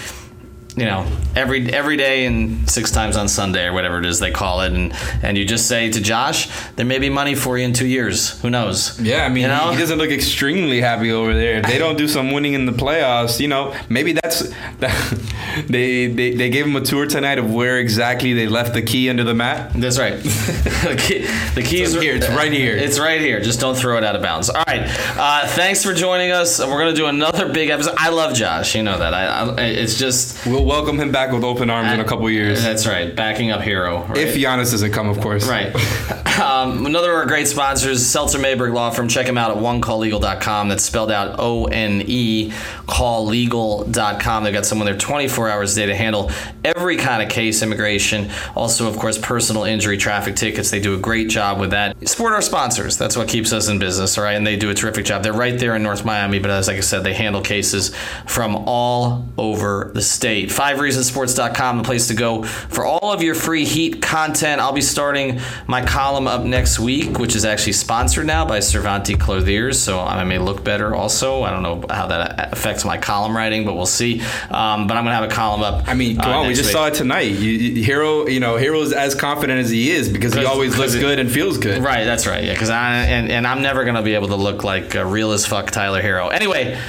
you 0.77 0.85
know 0.85 1.05
every 1.35 1.71
every 1.73 1.97
day 1.97 2.25
and 2.25 2.69
six 2.69 2.91
times 2.91 3.17
on 3.17 3.27
Sunday 3.27 3.65
or 3.65 3.73
whatever 3.73 3.99
it 3.99 4.05
is 4.05 4.19
they 4.19 4.31
call 4.31 4.61
it, 4.61 4.71
and 4.71 4.93
and 5.21 5.37
you 5.37 5.45
just 5.45 5.67
say 5.67 5.91
to 5.91 5.99
Josh, 5.99 6.49
there 6.75 6.85
may 6.85 6.97
be 6.97 7.09
money 7.09 7.35
for 7.35 7.57
you 7.57 7.65
in 7.65 7.73
two 7.73 7.87
years. 7.87 8.39
Who 8.41 8.49
knows? 8.49 8.99
Yeah, 8.99 9.25
I 9.25 9.29
mean, 9.29 9.43
you 9.43 9.47
know? 9.49 9.71
he 9.71 9.77
doesn't 9.77 9.97
look 9.97 10.11
extremely 10.11 10.79
happy 10.79 11.11
over 11.11 11.33
there. 11.33 11.59
If 11.59 11.65
they 11.65 11.77
don't 11.77 11.97
do 11.97 12.07
some 12.07 12.31
winning 12.31 12.53
in 12.53 12.65
the 12.65 12.71
playoffs, 12.71 13.39
you 13.39 13.49
know, 13.49 13.75
maybe 13.89 14.13
that's 14.13 14.49
they 15.67 16.07
they 16.07 16.35
they 16.35 16.49
gave 16.49 16.65
him 16.65 16.75
a 16.77 16.81
tour 16.81 17.05
tonight 17.05 17.37
of 17.37 17.53
where 17.53 17.77
exactly 17.77 18.33
they 18.33 18.47
left 18.47 18.73
the 18.73 18.81
key 18.81 19.09
under 19.09 19.25
the 19.25 19.33
mat. 19.33 19.73
That's 19.75 19.99
right. 19.99 20.17
the, 20.23 20.95
key, 20.97 21.19
the 21.53 21.63
keys 21.63 21.93
It's 21.93 22.01
here. 22.01 22.15
It's 22.15 22.29
right 22.29 22.51
here. 22.51 22.77
It's 22.77 22.97
right 22.97 23.19
here. 23.19 23.41
Just 23.41 23.59
don't 23.59 23.75
throw 23.75 23.97
it 23.97 24.05
out 24.05 24.15
of 24.15 24.21
bounds. 24.21 24.49
All 24.49 24.63
right. 24.67 24.83
Uh, 25.17 25.47
thanks 25.47 25.83
for 25.83 25.93
joining 25.93 26.31
us. 26.31 26.59
We're 26.59 26.79
gonna 26.79 26.93
do 26.93 27.07
another 27.07 27.51
big 27.51 27.69
episode. 27.69 27.95
I 27.97 28.09
love 28.09 28.33
Josh. 28.33 28.75
You 28.75 28.83
know 28.83 28.97
that. 28.97 29.13
I, 29.13 29.25
I 29.25 29.61
it's 29.63 29.97
just 29.97 30.45
We'll 30.45 30.60
welcome 30.63 30.99
him 30.99 31.11
back 31.11 31.31
with 31.31 31.43
open 31.43 31.69
arms 31.69 31.91
in 31.91 31.99
a 31.99 32.05
couple 32.05 32.29
years. 32.29 32.61
That's 32.61 32.87
right. 32.87 33.15
Backing 33.15 33.51
up 33.51 33.61
Herro. 33.61 34.07
Right? 34.07 34.17
If 34.17 34.35
Giannis 34.35 34.71
doesn't 34.71 34.91
come, 34.91 35.09
of 35.09 35.19
course. 35.19 35.47
Right. 35.47 35.73
um, 36.39 36.85
another 36.85 37.11
of 37.11 37.17
our 37.17 37.25
great 37.25 37.47
sponsors, 37.47 38.05
Seltzer 38.05 38.39
Mayberg 38.39 38.73
Law 38.73 38.89
Firm. 38.89 39.07
Check 39.07 39.25
them 39.25 39.37
out 39.37 39.51
at 39.51 39.57
onecalllegal.com. 39.57 40.69
That's 40.69 40.83
spelled 40.83 41.11
out 41.11 41.39
O 41.39 41.65
N 41.65 42.03
E, 42.05 42.51
calllegal.com. 42.87 44.43
They've 44.43 44.53
got 44.53 44.65
someone 44.65 44.85
there 44.85 44.97
24 44.97 45.49
hours 45.49 45.77
a 45.77 45.81
day 45.81 45.85
to 45.87 45.95
handle 45.95 46.31
every 46.63 46.97
kind 46.97 47.21
of 47.21 47.29
case, 47.29 47.61
immigration, 47.61 48.29
also, 48.55 48.87
of 48.87 48.97
course, 48.97 49.17
personal 49.17 49.63
injury, 49.63 49.97
traffic 49.97 50.35
tickets. 50.35 50.71
They 50.71 50.79
do 50.79 50.95
a 50.95 50.99
great 50.99 51.29
job 51.29 51.59
with 51.59 51.71
that. 51.71 51.95
Support 52.07 52.33
our 52.33 52.41
sponsors. 52.41 52.97
That's 52.97 53.17
what 53.17 53.27
keeps 53.27 53.53
us 53.53 53.67
in 53.67 53.79
business, 53.79 54.17
all 54.17 54.23
right? 54.23 54.33
And 54.33 54.45
they 54.45 54.57
do 54.57 54.69
a 54.69 54.73
terrific 54.73 55.05
job. 55.05 55.23
They're 55.23 55.33
right 55.33 55.57
there 55.59 55.75
in 55.75 55.83
North 55.83 56.05
Miami, 56.05 56.39
but 56.39 56.51
as 56.51 56.67
like 56.67 56.77
I 56.77 56.81
said, 56.81 57.03
they 57.03 57.13
handle 57.13 57.41
cases 57.41 57.95
from 58.25 58.55
all 58.67 59.25
over 59.37 59.91
the 59.93 60.01
state. 60.01 60.50
FiveReasonsSports.com, 60.51 61.77
the 61.77 61.83
place 61.83 62.07
to 62.07 62.13
go 62.13 62.43
for 62.43 62.85
all 62.85 63.11
of 63.11 63.21
your 63.23 63.35
free 63.35 63.65
Heat 63.65 64.01
content. 64.01 64.61
I'll 64.61 64.73
be 64.73 64.81
starting 64.81 65.39
my 65.67 65.83
column 65.85 66.27
up 66.27 66.43
next 66.43 66.79
week, 66.79 67.17
which 67.19 67.35
is 67.35 67.45
actually 67.45 67.73
sponsored 67.73 68.25
now 68.25 68.45
by 68.45 68.59
Cervanti 68.59 69.15
Clothiers, 69.15 69.79
so 69.79 69.99
I 69.99 70.23
may 70.23 70.37
look 70.39 70.63
better 70.63 70.93
also. 70.95 71.43
I 71.43 71.51
don't 71.51 71.63
know 71.63 71.83
how 71.89 72.07
that 72.07 72.53
affects 72.53 72.83
my 72.85 72.97
column 72.97 73.35
writing, 73.35 73.65
but 73.65 73.73
we'll 73.73 73.85
see. 73.85 74.21
Um, 74.49 74.87
but 74.87 74.97
I'm 74.97 75.03
going 75.03 75.15
to 75.15 75.21
have 75.21 75.23
a 75.23 75.33
column 75.33 75.61
up. 75.63 75.87
I 75.87 75.93
mean, 75.93 76.17
come 76.17 76.31
uh, 76.31 76.37
on, 76.39 76.47
we 76.47 76.53
just 76.53 76.67
week. 76.69 76.73
saw 76.73 76.87
it 76.87 76.93
tonight. 76.93 77.21
You, 77.31 77.51
you- 77.51 77.85
Herro, 77.85 78.31
you 78.31 78.39
know, 78.39 78.55
Herro 78.55 78.81
is 78.83 78.93
as 78.93 79.15
confident 79.15 79.59
as 79.59 79.69
he 79.69 79.91
is 79.91 80.09
because 80.09 80.33
he 80.33 80.45
always 80.45 80.77
looks 80.77 80.93
it- 80.93 80.99
good 80.99 81.19
and 81.19 81.31
feels 81.31 81.57
good. 81.57 81.81
Right, 81.83 82.03
that's 82.03 82.27
right. 82.27 82.43
Yeah, 82.43 82.53
because 82.53 82.69
I 82.69 83.03
and, 83.05 83.31
and 83.31 83.47
I'm 83.47 83.61
never 83.61 83.85
gonna 83.85 84.03
be 84.03 84.13
able 84.15 84.27
to 84.29 84.35
look 84.35 84.63
like 84.63 84.95
a 84.95 85.05
real 85.05 85.31
as 85.31 85.45
fuck 85.45 85.71
Tyler 85.71 86.01
Herro. 86.01 86.29
Anyway, 86.31 86.79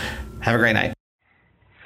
have 0.41 0.55
a 0.55 0.59
great 0.59 0.75
night. 0.75 0.95